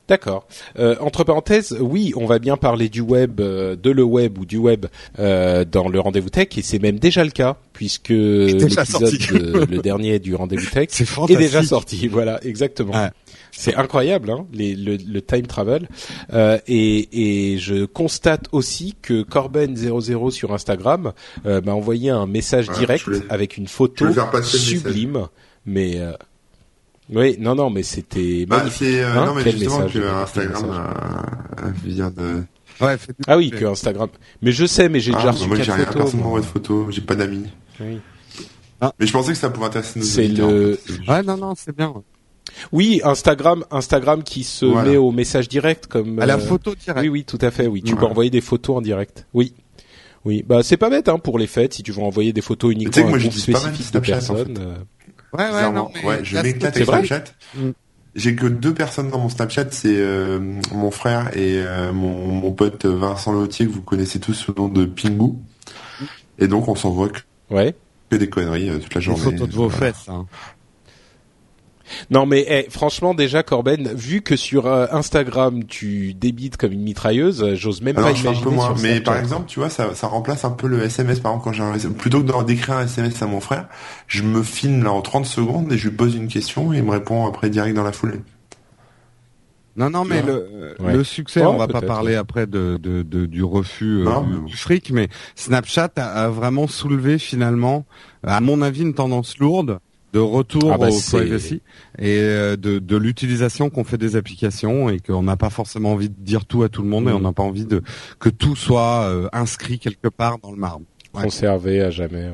D'accord. 0.08 0.48
Euh, 0.78 0.96
entre 1.00 1.24
parenthèses, 1.24 1.76
oui, 1.80 2.14
on 2.16 2.28
va 2.28 2.38
bien 2.40 2.58
parler 2.58 2.90
du 2.90 3.02
web, 3.02 3.42
euh, 3.42 3.76
de 3.76 3.90
le 3.90 4.04
web 4.04 4.38
ou 4.38 4.46
du 4.46 4.58
web 4.58 4.86
euh, 5.18 5.66
dans 5.66 5.90
le 5.90 6.00
rendez-vous 6.00 6.30
tech, 6.30 6.50
et 6.58 6.62
c'est 6.62 6.78
même 6.80 7.00
déjà 7.00 7.24
le 7.24 7.32
cas 7.32 7.58
puisque 7.74 8.10
l'épisode, 8.10 9.12
de- 9.34 9.66
le 9.76 9.78
dernier 9.82 10.20
du 10.20 10.36
rendez-vous 10.36 10.70
tech, 10.70 10.90
est 11.30 11.36
déjà 11.36 11.64
sorti. 11.64 12.08
Voilà, 12.08 12.40
exactement. 12.46 12.94
Ouais. 12.94 13.10
C'est 13.52 13.74
incroyable, 13.76 14.30
hein, 14.30 14.46
les- 14.54 14.76
le, 14.76 14.98
le 14.98 15.22
time 15.22 15.48
travel. 15.48 15.88
Euh, 16.34 16.60
et, 16.68 17.54
et 17.54 17.58
je 17.58 17.86
constate 17.86 18.46
aussi 18.52 18.96
que 19.02 19.24
Corben00 19.24 20.30
sur 20.32 20.54
Instagram 20.54 21.14
euh, 21.46 21.62
m'a 21.62 21.74
envoyé 21.74 22.10
un 22.12 22.28
message 22.28 22.70
Ouais, 22.70 22.78
direct 22.78 23.10
avec 23.30 23.58
une 23.58 23.68
photo 23.68 24.06
sublime. 24.44 25.28
Mais 25.66 25.96
euh, 26.00 26.14
oui, 27.14 27.36
non, 27.40 27.56
non, 27.56 27.70
mais 27.70 27.84
c'était 27.84 28.46
Bah, 28.46 28.58
magnifique. 28.58 28.78
c'est, 28.88 29.04
euh, 29.04 29.12
Hein, 29.22 29.26
non, 29.28 29.34
mais 29.36 29.44
justement, 29.44 29.80
message, 29.80 29.94
que 29.94 30.08
Instagram 30.08 30.70
a 30.72 31.70
vient 31.84 32.10
de, 32.12 32.44
Ouais, 32.82 32.98
Ah 33.28 33.38
oui, 33.38 33.52
que 33.52 33.64
Instagram. 33.66 34.10
Mais 34.42 34.52
je 34.52 34.66
sais, 34.66 34.90
mais 34.90 35.00
j'ai 35.00 35.12
ah, 35.14 35.18
déjà 35.18 35.28
bah, 35.28 35.32
reçu 35.34 35.48
moi, 35.48 35.56
j'ai 35.58 35.64
quatre 35.66 35.76
rien, 35.76 35.86
photos. 35.86 36.02
personne 36.04 36.20
m'envoie 36.22 36.42
de 36.42 36.46
photos, 36.46 36.94
j'ai 36.94 37.02
pas 37.02 37.16
d'amis. 37.16 37.46
Oui. 37.80 38.00
Mais 39.00 39.08
je 39.08 39.12
pensais 39.12 39.32
que 39.32 39.38
ça 39.38 39.50
pouvait 39.50 39.68
intéresser 39.68 40.00
nos 40.00 40.06
C'est 40.06 40.26
auditeurs, 40.26 40.52
le- 40.52 40.74
en 40.74 40.94
fait. 41.06 41.12
Ouais, 41.12 41.24
non, 41.24 41.38
non, 41.38 41.54
c'est 41.56 41.76
bien. 41.76 41.94
Oui, 42.72 43.02
Instagram, 43.04 43.64
Instagram 43.72 44.24
qui 44.24 44.44
se 44.44 44.66
Voilà. 44.66 44.92
met 44.92 44.98
au 44.98 45.12
message 45.12 45.48
direct 45.48 45.88
comme. 45.88 46.20
À 46.20 46.26
la 46.26 46.36
euh, 46.36 46.40
photo 46.40 46.76
directe. 46.76 47.02
Oui, 47.02 47.10
oui, 47.10 47.24
tout 47.24 47.40
à 47.42 47.50
fait. 47.52 47.68
Oui, 47.68 47.82
tu 47.82 47.96
peux 47.96 48.06
envoyer 48.06 48.30
des 48.30 48.42
photos 48.42 48.78
en 48.78 48.82
direct. 48.82 49.26
Oui. 49.34 49.54
Oui, 50.26 50.44
bah 50.48 50.64
c'est 50.64 50.78
pas 50.78 50.90
bête 50.90 51.08
hein, 51.08 51.20
pour 51.20 51.38
les 51.38 51.46
fêtes 51.46 51.76
si 51.76 51.84
tu 51.84 51.92
veux 51.92 52.02
envoyer 52.02 52.34
des 52.34 52.42
photos 52.42 52.74
uniquement 52.74 53.06
à 53.06 53.08
un 53.10 53.18
groupe 53.18 53.32
spécifique 53.32 53.92
de 53.94 53.98
en 54.00 54.36
fait. 54.36 54.60
Ouais, 55.38 55.52
ouais, 55.52 55.72
non, 55.72 55.90
mais 55.94 56.04
ouais, 56.06 56.20
je 56.24 56.38
m'éclate 56.40 56.76
avec 56.76 56.88
Snapchat. 56.88 57.24
J'ai 58.16 58.34
que 58.36 58.46
deux 58.46 58.74
personnes 58.74 59.10
dans 59.10 59.20
mon 59.20 59.28
Snapchat, 59.30 59.66
c'est 59.72 59.90
euh, 59.98 60.40
mon 60.72 60.90
frère 60.90 61.36
et 61.36 61.62
euh, 61.66 61.92
mon, 61.92 62.28
mon 62.28 62.52
pote 62.54 62.86
Vincent 62.86 63.34
Lautier 63.34 63.66
que 63.68 63.72
vous 63.72 63.82
connaissez 63.82 64.20
tous 64.22 64.34
sous 64.34 64.54
le 64.56 64.62
nom 64.62 64.68
de 64.70 64.86
Pingu. 64.86 65.34
Et 66.40 66.48
donc 66.48 66.68
on 66.70 66.76
s'envoie 66.76 67.10
que, 67.10 67.20
Ouais. 67.50 67.76
que 68.10 68.16
des 68.16 68.30
conneries 68.30 68.70
euh, 68.70 68.78
toute 68.80 68.94
la 68.96 69.00
Des 69.00 69.06
journée. 69.06 69.22
photos 69.22 69.50
de 69.50 69.54
vos 69.56 69.68
Voilà. 69.68 69.94
fesses. 69.94 70.08
Hein. 70.08 70.26
Non 72.10 72.26
mais 72.26 72.46
eh, 72.48 72.70
franchement 72.70 73.14
déjà 73.14 73.44
Corben, 73.44 73.92
vu 73.96 74.22
que 74.22 74.36
sur 74.36 74.66
euh, 74.68 74.88
Instagram 74.92 75.64
tu 75.66 76.14
débites 76.14 76.58
comme 76.58 76.72
une 76.72 76.82
mitrailleuse, 76.84 77.44
euh, 77.44 77.56
j'ose 77.56 77.82
même 77.82 77.98
Alors, 77.98 78.10
pas 78.10 78.16
je 78.16 78.22
fais 78.22 78.28
un 78.28 78.32
imaginer 78.32 78.50
peu 78.50 78.56
moins. 78.56 78.76
sur 78.76 78.84
Mais 78.84 79.02
par 79.02 79.18
exemple, 79.18 79.46
tu 79.48 79.60
vois, 79.60 79.70
ça, 79.70 79.94
ça 79.96 80.08
remplace 80.08 80.46
un 80.46 80.52
peu 80.52 80.68
le 80.68 80.82
SMS. 80.84 81.20
Par 81.20 81.32
exemple, 81.34 81.44
quand 81.46 81.54
j'ai 81.54 81.88
un, 81.88 81.92
plutôt 81.92 82.22
que 82.22 82.26
d'en- 82.28 82.44
d'écrire 82.44 82.78
un 82.78 82.86
SMS 82.86 83.22
à 83.22 83.28
mon 83.28 83.40
frère, 83.40 83.68
je 84.08 84.24
me 84.24 84.42
filme 84.44 84.84
là 84.84 84.92
en 84.92 85.02
30 85.02 85.26
secondes 85.26 85.72
et 85.72 85.78
je 85.78 85.90
lui 85.90 85.96
pose 85.96 86.16
une 86.16 86.28
question 86.28 86.74
et 86.74 86.78
il 86.78 86.84
me 86.84 86.92
répond 86.92 87.28
après 87.28 87.50
direct 87.50 87.76
dans 87.76 87.84
la 87.84 87.92
foulée. 87.92 88.20
Non, 89.78 89.90
non, 89.90 90.06
mais 90.06 90.22
le, 90.22 90.76
Ouais. 90.80 90.94
le 90.94 91.04
succès, 91.04 91.44
on 91.46 91.58
va 91.58 91.68
pas 91.68 91.82
parler 91.82 92.16
après 92.16 92.48
de, 92.48 92.78
de, 92.82 93.02
de- 93.04 93.26
du 93.26 93.44
refus 93.44 94.00
euh, 94.00 94.04
Non, 94.06 94.22
du, 94.22 94.34
mais- 94.34 94.50
du 94.50 94.56
fric, 94.56 94.90
mais 94.92 95.10
Snapchat 95.36 95.90
a, 95.98 96.24
a 96.26 96.30
vraiment 96.30 96.66
soulevé 96.68 97.18
finalement, 97.20 97.86
à 98.26 98.40
mon 98.40 98.62
avis, 98.62 98.84
une 98.84 98.94
tendance 98.94 99.38
lourde 99.38 99.80
de 100.16 100.20
retour 100.20 100.72
Ah 100.74 100.78
bah, 100.78 100.88
au 100.90 101.00
privacy 101.18 101.62
et 102.00 102.20
euh, 102.20 102.56
de, 102.56 102.80
de 102.80 102.96
l'utilisation 102.98 103.70
qu'on 103.70 103.84
fait 103.84 103.98
des 103.98 104.16
applications 104.16 104.90
et 104.90 105.00
qu'on 105.00 105.24
n'a 105.24 105.36
pas 105.38 105.50
forcément 105.50 105.92
envie 105.92 106.10
de 106.10 106.16
dire 106.18 106.46
tout 106.46 106.64
à 106.64 106.70
tout 106.70 106.82
le 106.82 106.88
monde 106.88 107.10
et 107.10 107.12
Mm. 107.12 107.16
on 107.18 107.20
n'a 107.20 107.34
pas 107.34 107.44
envie 107.44 107.66
de 107.66 107.82
que 108.20 108.30
tout 108.30 108.56
soit 108.56 109.04
euh, 109.10 109.28
inscrit 109.34 109.78
quelque 109.80 110.08
part 110.08 110.38
dans 110.40 110.52
le 110.52 110.58
marbre. 110.58 110.86
Ouais. 111.14 111.24
conservé 111.24 111.82
à 111.82 111.90
jamais. 111.92 112.26
Ouais. 112.26 112.34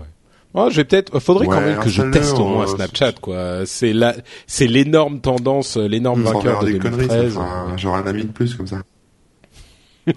Oh, 0.53 0.67
je 0.69 0.75
vais 0.77 0.83
peut-être. 0.83 1.19
Faudrait 1.19 1.45
quand 1.47 1.53
Ouais, 1.59 1.65
même 1.75 1.79
que 1.79 1.89
je 1.89 2.01
teste 2.03 2.33
au 2.37 2.45
moins 2.47 2.67
Snapchat, 2.67 3.13
quoi. 3.21 3.65
C'est 3.65 3.93
la, 3.93 4.15
c'est 4.47 4.67
l'énorme 4.67 5.21
tendance, 5.21 5.77
euh, 5.77 5.87
l'énorme 5.87 6.23
vainqueur 6.23 6.63
de 6.63 6.71
des 6.73 6.77
conneries, 6.79 7.07
ça 7.07 7.15
2013. 7.15 7.33
fera 7.33 7.61
un- 7.61 7.77
j'aurai 7.77 7.99
un 8.01 8.07
ami 8.07 8.23
de 8.23 8.31
plus 8.31 8.53
comme 8.55 8.67
ça. 8.67 8.81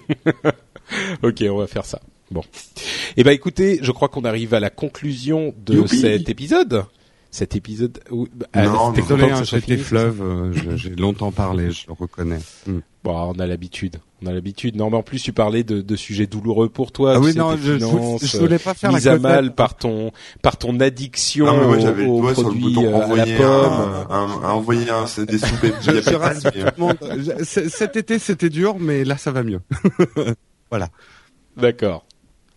Ok, 1.23 1.43
on 1.49 1.57
va 1.57 1.67
faire 1.67 1.85
ça. 1.85 1.99
Bon. 2.31 2.41
Eh 3.17 3.23
ben, 3.23 3.31
écoutez, 3.31 3.79
je 3.81 3.91
crois 3.91 4.07
qu'on 4.07 4.23
arrive 4.25 4.53
à 4.53 4.59
la 4.59 4.69
conclusion 4.69 5.53
de 5.65 5.75
Youpi. 5.75 5.97
cet 5.99 6.29
épisode. 6.29 6.83
Cet 7.35 7.53
épisode. 7.57 7.99
où- 8.11 8.27
ah, 8.53 8.61
Non, 8.63 8.71
mais 8.71 9.01
content 9.01 9.15
Désolé, 9.17 9.23
hein, 9.31 9.43
j'ai 9.43 9.57
été 9.57 9.73
fini, 9.73 9.77
fleuve, 9.83 10.21
euh, 10.21 10.53
je- 10.53 10.77
j'ai 10.77 10.95
longtemps 10.95 11.33
parlé, 11.33 11.69
je 11.69 11.85
le 11.87 11.91
reconnais. 11.91 12.39
Mm. 12.65 12.77
Bon, 13.03 13.33
on 13.35 13.39
a 13.39 13.45
l'habitude. 13.45 13.97
On 14.23 14.27
a 14.27 14.31
l'habitude. 14.31 14.77
Non, 14.77 14.89
mais 14.89 14.95
en 14.95 15.03
plus, 15.03 15.21
tu 15.21 15.33
parlais 15.33 15.65
de, 15.65 15.81
de 15.81 15.95
sujets 15.97 16.27
douloureux 16.27 16.69
pour 16.69 16.93
toi. 16.93 17.15
Ah 17.15 17.19
oui, 17.19 17.33
sais, 17.33 17.39
non, 17.39 17.57
je, 17.57 17.73
je, 17.73 17.77
finances, 17.85 18.25
je 18.25 18.37
voulais 18.37 18.57
pas 18.57 18.73
faire 18.73 18.91
la 18.93 18.97
mise 18.99 19.07
à 19.09 19.13
côte 19.15 19.21
mal 19.23 19.53
par 19.53 19.75
ton 19.75 20.11
par 20.41 20.55
ton 20.55 20.79
addiction 20.79 21.45
Non, 21.45 21.57
mais 21.57 21.65
moi 21.67 21.75
aux, 21.75 21.79
j'avais 21.81 22.03
le 22.05 22.09
aux 22.09 22.21
doigt 22.21 22.33
sur 22.33 22.43
le 22.43 22.47
produits 22.51 22.73
bouton 22.73 22.85
euh, 22.85 22.95
à 22.95 22.99
la 22.99 23.05
envoyer 23.05 23.35
pomme. 23.35 23.47
un, 23.49 24.07
un- 24.09 24.29
un- 24.45 24.49
envoyer 24.51 24.89
un, 24.89 25.05
c'est 25.07 25.25
des 25.25 25.37
soupes. 25.37 25.59
Je, 25.81 25.91
je 25.91 26.15
rassure 26.15 26.51
tout 26.53 26.59
le 26.77 26.81
monde. 26.81 26.97
Cet 27.43 27.97
été, 27.97 28.17
c'était 28.17 28.49
dur, 28.49 28.77
mais 28.79 29.03
là, 29.03 29.17
ça 29.17 29.31
va 29.31 29.43
mieux. 29.43 29.59
D'accord. 31.57 32.05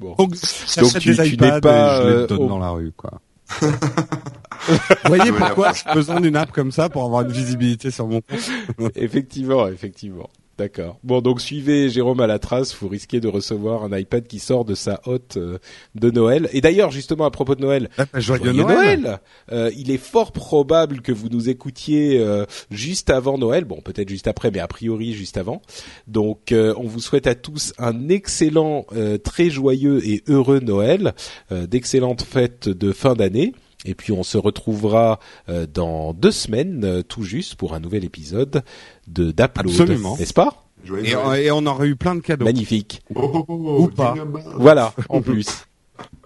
Bon. 0.01 0.15
Donc, 0.17 0.31
Donc, 0.31 0.99
tu- 1.01 1.17
tu 1.17 1.37
n'es 1.37 1.61
pas, 1.61 1.99
et 1.99 2.03
je 2.05 2.09
les 2.09 2.15
euh, 2.15 2.27
donne 2.29 2.39
au- 2.43 2.49
dans 2.49 2.59
la 2.59 2.71
rue, 2.71 2.93
quoi. 2.97 3.21
Vous 3.61 5.07
voyez 5.07 5.33
pourquoi 5.33 5.73
j'ai 5.73 5.95
besoin 5.95 6.21
d'une 6.21 6.37
app 6.37 6.53
comme 6.53 6.73
ça 6.73 6.89
pour 6.89 7.05
avoir 7.05 7.23
une 7.23 7.33
visibilité 7.33 7.91
sur 7.91 8.07
mon 8.07 8.21
compte? 8.21 8.51
Effectivement, 8.97 9.67
effectivement. 9.69 10.29
D'accord. 10.59 10.99
Bon, 11.05 11.21
donc 11.21 11.41
suivez 11.41 11.89
Jérôme 11.89 12.19
à 12.21 12.27
la 12.27 12.41
trace. 12.41 12.75
Vous 12.75 12.89
risquez 12.89 13.21
de 13.21 13.29
recevoir 13.29 13.85
un 13.85 13.97
iPad 13.97 14.27
qui 14.27 14.41
sort 14.41 14.65
de 14.65 14.75
sa 14.75 15.01
hotte 15.07 15.37
euh, 15.37 15.59
de 15.95 16.11
Noël. 16.11 16.49
Et 16.53 16.61
d'ailleurs, 16.61 16.91
justement 16.91 17.25
à 17.27 17.31
propos 17.31 17.55
de 17.55 17.61
Noël, 17.61 17.89
Ah, 17.97 18.07
bah, 18.13 18.19
Joyeux, 18.19 18.45
Joyeux 18.47 18.65
Noël, 18.65 19.21
Euh, 19.53 19.71
il 19.77 19.93
est 19.93 19.99
fort 19.99 20.33
probable 20.33 21.01
que 21.01 21.13
vous 21.13 21.29
nous 21.29 21.49
écoutiez 21.49 22.19
euh, 22.19 22.45
juste 22.73 23.09
avant 23.09 23.39
Noël, 23.39 23.65
bon 23.65 23.81
peut-être 23.81 24.09
juste 24.09 24.27
après, 24.27 24.51
mais 24.51 24.59
a 24.59 24.67
priori 24.67 25.13
juste 25.13 25.37
avant. 25.37 25.63
Donc 26.09 26.51
euh, 26.51 26.75
on 26.77 26.89
vous 26.89 27.01
souhaite 27.01 27.29
à 27.29 27.37
tous 27.37 27.73
un 27.79 28.09
excellent, 28.09 28.85
euh, 28.97 29.17
très 29.17 29.51
joyeux 29.51 30.05
et 30.07 30.25
heureux 30.27 30.59
Noël, 30.59 31.15
euh, 31.53 31.67
d'excellentes 31.69 32.23
fêtes 32.23 32.69
de 32.69 32.93
fin 32.93 33.15
d'année. 33.15 33.53
Et 33.85 33.95
puis 33.95 34.13
on 34.13 34.23
se 34.23 34.39
retrouvera 34.39 35.21
euh, 35.49 35.67
dans 35.73 36.13
deux 36.13 36.33
semaines, 36.33 36.85
euh, 36.85 37.03
tout 37.03 37.23
juste, 37.23 37.55
pour 37.55 37.75
un 37.75 37.81
nouvel 37.81 38.05
épisode 38.05 38.63
de 39.07 39.31
d'Upload, 39.31 39.67
Absolument. 39.71 40.17
n'est-ce 40.17 40.35
pas? 40.35 40.65
Et, 40.87 41.13
Noël. 41.13 41.45
et 41.45 41.51
on 41.51 41.65
aurait 41.67 41.89
eu 41.89 41.97
plein 41.97 42.15
de 42.15 42.21
cadeaux. 42.21 42.45
Magnifique. 42.45 43.03
Oh, 43.15 43.31
oh, 43.35 43.45
oh, 43.49 43.83
Ou 43.83 43.89
pas. 43.89 44.15
Voilà, 44.55 44.93
en 45.09 45.21
plus. 45.21 45.47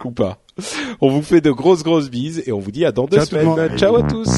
Ou 0.04 0.10
pas. 0.10 0.38
On 1.00 1.10
vous 1.10 1.22
fait 1.22 1.40
de 1.40 1.50
grosses 1.50 1.82
grosses 1.82 2.10
bises 2.10 2.42
et 2.46 2.52
on 2.52 2.58
vous 2.58 2.70
dit 2.70 2.84
à 2.84 2.92
dans 2.92 3.06
deux 3.06 3.16
Ciao 3.24 3.26
semaines. 3.26 3.78
Ciao 3.78 3.96
à 3.96 4.02
tous. 4.02 4.28